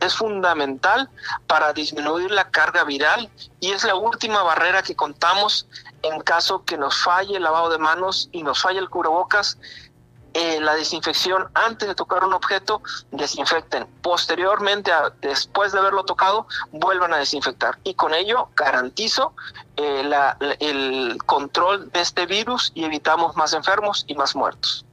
es 0.00 0.14
fundamental 0.14 1.08
para 1.46 1.72
disminuir 1.72 2.30
la 2.30 2.50
carga 2.50 2.84
viral 2.84 3.30
y 3.60 3.72
es 3.72 3.84
la 3.84 3.94
última 3.94 4.42
barrera 4.42 4.82
que 4.82 4.94
contamos 4.94 5.66
en 6.02 6.20
caso 6.20 6.64
que 6.64 6.76
nos 6.76 7.02
falle 7.02 7.36
el 7.36 7.42
lavado 7.42 7.70
de 7.70 7.78
manos 7.78 8.28
y 8.32 8.42
nos 8.42 8.60
falle 8.60 8.78
el 8.78 8.90
cubrebocas 8.90 9.58
eh, 10.38 10.60
la 10.60 10.74
desinfección 10.74 11.46
antes 11.54 11.88
de 11.88 11.94
tocar 11.94 12.22
un 12.22 12.34
objeto, 12.34 12.82
desinfecten. 13.10 13.86
Posteriormente, 14.02 14.90
después 15.22 15.72
de 15.72 15.78
haberlo 15.78 16.04
tocado, 16.04 16.46
vuelvan 16.72 17.14
a 17.14 17.16
desinfectar. 17.16 17.78
Y 17.84 17.94
con 17.94 18.12
ello 18.12 18.50
garantizo 18.54 19.32
eh, 19.78 20.02
el 20.60 21.16
control 21.24 21.90
de 21.90 22.02
este 22.02 22.26
virus 22.26 22.70
y 22.74 22.84
evitamos 22.84 23.34
más 23.34 23.54
enfermos 23.54 24.04
y 24.08 24.14
más 24.14 24.36
muertos. 24.36 24.84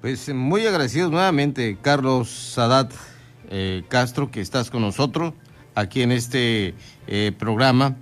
Pues 0.00 0.32
muy 0.32 0.66
agradecidos 0.66 1.10
nuevamente, 1.10 1.76
Carlos 1.82 2.30
Sadat 2.30 2.90
eh, 3.50 3.84
Castro, 3.90 4.30
que 4.30 4.40
estás 4.40 4.70
con 4.70 4.80
nosotros 4.80 5.34
aquí 5.74 6.00
en 6.00 6.12
este 6.12 6.74
programa 7.38 7.94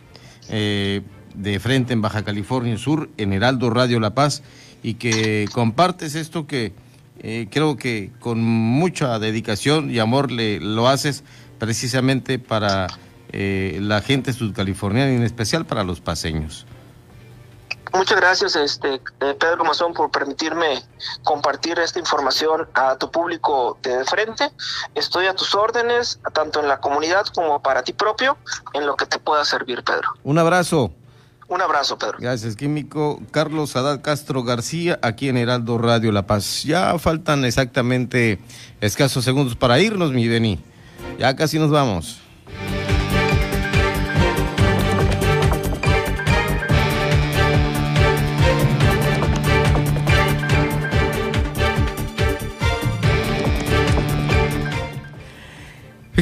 de 0.49 1.59
Frente 1.61 1.93
en 1.93 2.01
Baja 2.01 2.23
California 2.23 2.79
Sur, 2.79 3.11
en 3.17 3.33
Heraldo 3.33 3.71
Radio 3.71 3.99
La 3.99 4.15
Paz 4.15 4.45
y 4.85 4.95
que 4.95 5.49
compartes 5.53 6.15
esto 6.15 6.47
que 6.47 6.75
eh, 7.19 7.49
creo 7.51 7.77
que 7.77 8.13
con 8.21 8.43
mucha 8.45 9.19
dedicación 9.19 9.91
y 9.91 9.99
amor 9.99 10.31
le, 10.31 10.61
lo 10.61 10.89
haces 10.89 11.25
precisamente 11.59 12.39
para 12.39 12.89
eh, 13.33 13.79
la 13.81 14.03
gente 14.03 14.35
sudcaliforniana 14.35 15.11
y 15.11 15.17
en 15.17 15.23
especial 15.23 15.65
para 15.65 15.85
los 15.85 16.01
paseños. 16.01 16.67
Muchas 17.95 18.21
gracias, 18.21 18.57
este 18.57 19.01
eh, 19.21 19.35
Pedro 19.41 19.65
Mazón, 19.65 19.95
por 19.95 20.11
permitirme 20.11 20.83
compartir 21.23 21.79
esta 21.79 21.99
información 21.99 22.69
a 22.75 22.97
tu 22.97 23.11
público 23.11 23.79
de 23.83 24.05
frente. 24.05 24.51
Estoy 24.95 25.29
a 25.29 25.35
tus 25.35 25.55
órdenes, 25.55 26.21
tanto 26.35 26.61
en 26.61 26.69
la 26.69 26.81
comunidad 26.81 27.25
como 27.35 27.63
para 27.63 27.83
ti 27.85 27.95
propio, 27.95 28.37
en 28.75 28.85
lo 28.85 28.97
que 28.97 29.07
te 29.07 29.19
pueda 29.19 29.47
servir, 29.47 29.83
Pedro. 29.83 30.11
Un 30.25 30.39
abrazo. 30.39 30.93
Un 31.49 31.61
abrazo, 31.61 31.99
Pedro. 31.99 32.19
Gracias, 32.19 32.57
químico. 32.57 33.21
Carlos 33.31 33.77
Adal 33.77 34.01
Castro 34.01 34.43
García, 34.43 34.99
aquí 35.03 35.29
en 35.29 35.37
Heraldo 35.37 35.79
Radio 35.79 36.11
La 36.11 36.27
Paz. 36.27 36.65
Ya 36.65 36.99
faltan 36.99 37.45
exactamente 37.45 38.39
escasos 38.81 39.25
segundos 39.25 39.55
para 39.55 39.79
irnos, 39.79 40.13
mi 40.13 40.27
Beni. 40.27 40.59
Ya 41.19 41.37
casi 41.37 41.59
nos 41.59 41.71
vamos. 41.71 42.24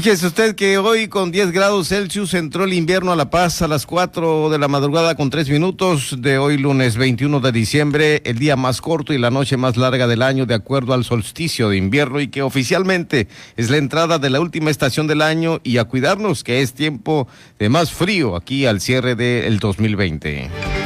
Fíjese 0.03 0.27
usted 0.27 0.57
que 0.57 0.79
hoy 0.79 1.07
con 1.07 1.31
10 1.31 1.53
grados 1.53 1.91
Celsius 1.91 2.35
entró 2.35 2.65
el 2.65 2.73
invierno 2.73 3.13
a 3.13 3.17
La 3.17 3.31
Paz 3.31 3.63
a 3.63 3.69
las 3.69 3.87
4 3.87 4.51
de 4.51 4.59
la 4.59 4.67
madrugada 4.67 5.15
con 5.15 5.31
3 5.31 5.49
minutos 5.49 6.17
de 6.19 6.39
hoy 6.39 6.59
lunes 6.59 6.97
21 6.97 7.39
de 7.39 7.53
diciembre, 7.53 8.21
el 8.25 8.41
día 8.41 8.57
más 8.57 8.81
corto 8.81 9.13
y 9.13 9.19
la 9.19 9.31
noche 9.31 9.57
más 9.57 9.77
larga 9.77 10.09
del 10.09 10.23
año 10.23 10.45
de 10.45 10.55
acuerdo 10.55 10.93
al 10.93 11.05
solsticio 11.05 11.69
de 11.69 11.77
invierno 11.77 12.19
y 12.19 12.27
que 12.27 12.43
oficialmente 12.43 13.29
es 13.57 13.71
la 13.71 13.77
entrada 13.77 14.19
de 14.19 14.31
la 14.31 14.41
última 14.41 14.73
estación 14.73 15.07
del 15.07 15.23
año 15.23 15.61
y 15.63 15.79
a 15.79 15.85
cuidarnos 15.85 16.43
que 16.43 16.63
es 16.63 16.73
tiempo 16.73 17.29
de 17.61 17.69
más 17.69 17.93
frío 17.93 18.35
aquí 18.35 18.67
al 18.67 18.81
cierre 18.81 19.15
del 19.15 19.61
2020. 19.61 20.82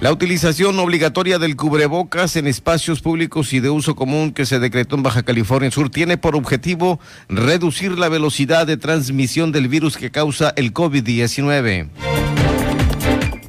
La 0.00 0.10
utilización 0.10 0.78
obligatoria 0.78 1.38
del 1.38 1.56
cubrebocas 1.56 2.34
en 2.36 2.46
espacios 2.46 3.02
públicos 3.02 3.52
y 3.52 3.60
de 3.60 3.68
uso 3.68 3.94
común 3.94 4.32
que 4.32 4.46
se 4.46 4.58
decretó 4.58 4.96
en 4.96 5.02
Baja 5.02 5.22
California 5.22 5.70
Sur 5.70 5.90
tiene 5.90 6.16
por 6.16 6.36
objetivo 6.36 6.98
reducir 7.28 7.98
la 7.98 8.08
velocidad 8.08 8.66
de 8.66 8.78
transmisión 8.78 9.52
del 9.52 9.68
virus 9.68 9.98
que 9.98 10.10
causa 10.10 10.54
el 10.56 10.72
COVID-19. 10.72 11.90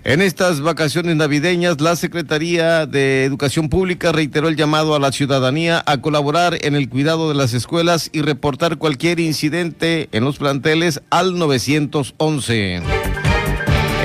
En 0.04 0.22
estas 0.22 0.60
vacaciones 0.60 1.16
navideñas, 1.16 1.80
la 1.80 1.95
Secretaría 1.95 2.86
de 2.86 3.24
Educación 3.24 3.70
Pública 3.70 4.12
reiteró 4.12 4.49
el 4.49 4.58
llamado 4.58 4.93
a 4.93 4.99
la 4.99 5.14
ciudadanía 5.14 5.82
a 5.86 6.02
colaborar 6.02 6.58
en 6.66 6.76
el 6.76 6.89
cuidado 6.89 7.30
de 7.30 7.36
las 7.36 7.54
escuelas 7.54 8.10
y 8.12 8.24
reportar 8.24 8.78
cualquier 8.78 9.22
incidente 9.22 10.10
en 10.12 10.26
los 10.26 10.38
planteles 10.38 11.02
al 11.12 11.39
911. 11.39 12.82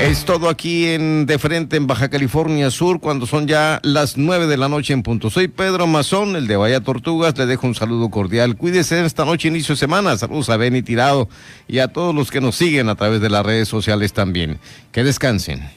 Es 0.01 0.25
todo 0.25 0.47
aquí 0.47 0.85
en 0.85 1.25
De 1.25 1.39
Frente 1.39 1.75
en 1.75 1.87
Baja 1.87 2.09
California 2.09 2.69
Sur 2.69 2.99
cuando 2.99 3.25
son 3.25 3.47
ya 3.47 3.79
las 3.83 4.15
nueve 4.15 4.45
de 4.45 4.55
la 4.55 4.69
noche 4.69 4.93
en 4.93 5.01
punto. 5.01 5.31
Soy 5.31 5.47
Pedro 5.47 5.87
Mazón, 5.87 6.35
el 6.35 6.45
de 6.45 6.55
Bahía 6.55 6.81
Tortugas. 6.81 7.35
Le 7.37 7.47
dejo 7.47 7.65
un 7.65 7.73
saludo 7.73 8.09
cordial. 8.09 8.55
Cuídese 8.55 9.03
esta 9.03 9.25
noche, 9.25 9.47
inicio 9.47 9.73
de 9.73 9.79
semana. 9.79 10.15
Saludos 10.15 10.49
a 10.49 10.57
Benny 10.57 10.83
Tirado 10.83 11.27
y 11.67 11.79
a 11.79 11.87
todos 11.87 12.13
los 12.13 12.29
que 12.29 12.39
nos 12.39 12.55
siguen 12.55 12.89
a 12.89 12.95
través 12.95 13.21
de 13.21 13.29
las 13.29 13.43
redes 13.43 13.67
sociales 13.67 14.13
también. 14.13 14.59
Que 14.91 15.03
descansen. 15.03 15.67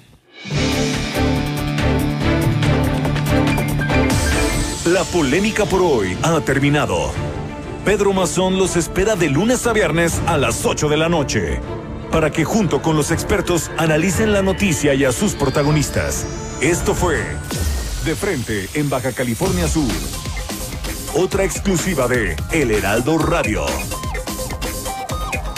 La 4.85 5.03
polémica 5.05 5.65
por 5.65 5.81
hoy 5.81 6.17
ha 6.23 6.41
terminado. 6.41 7.11
Pedro 7.87 8.13
Mazón 8.13 8.59
los 8.59 8.77
espera 8.77 9.17
de 9.17 9.31
lunes 9.31 9.67
a 9.67 9.73
viernes 9.73 10.21
a 10.27 10.37
las 10.37 10.67
8 10.67 10.91
de 10.91 10.97
la 10.99 11.09
noche 11.09 11.61
para 12.11 12.31
que 12.31 12.45
junto 12.45 12.83
con 12.83 12.97
los 12.97 13.11
expertos 13.11 13.71
analicen 13.77 14.33
la 14.33 14.43
noticia 14.43 14.95
y 14.95 15.05
a 15.05 15.13
sus 15.13 15.35
protagonistas. 15.35 16.27
Esto 16.61 16.95
fue 16.95 17.19
De 18.05 18.15
Frente 18.15 18.69
en 18.75 18.91
Baja 18.91 19.13
California 19.13 19.69
Sur. 19.69 19.91
Otra 21.15 21.45
exclusiva 21.45 22.09
de 22.09 22.37
El 22.53 22.71
Heraldo 22.71 23.19
Radio. 23.19 23.65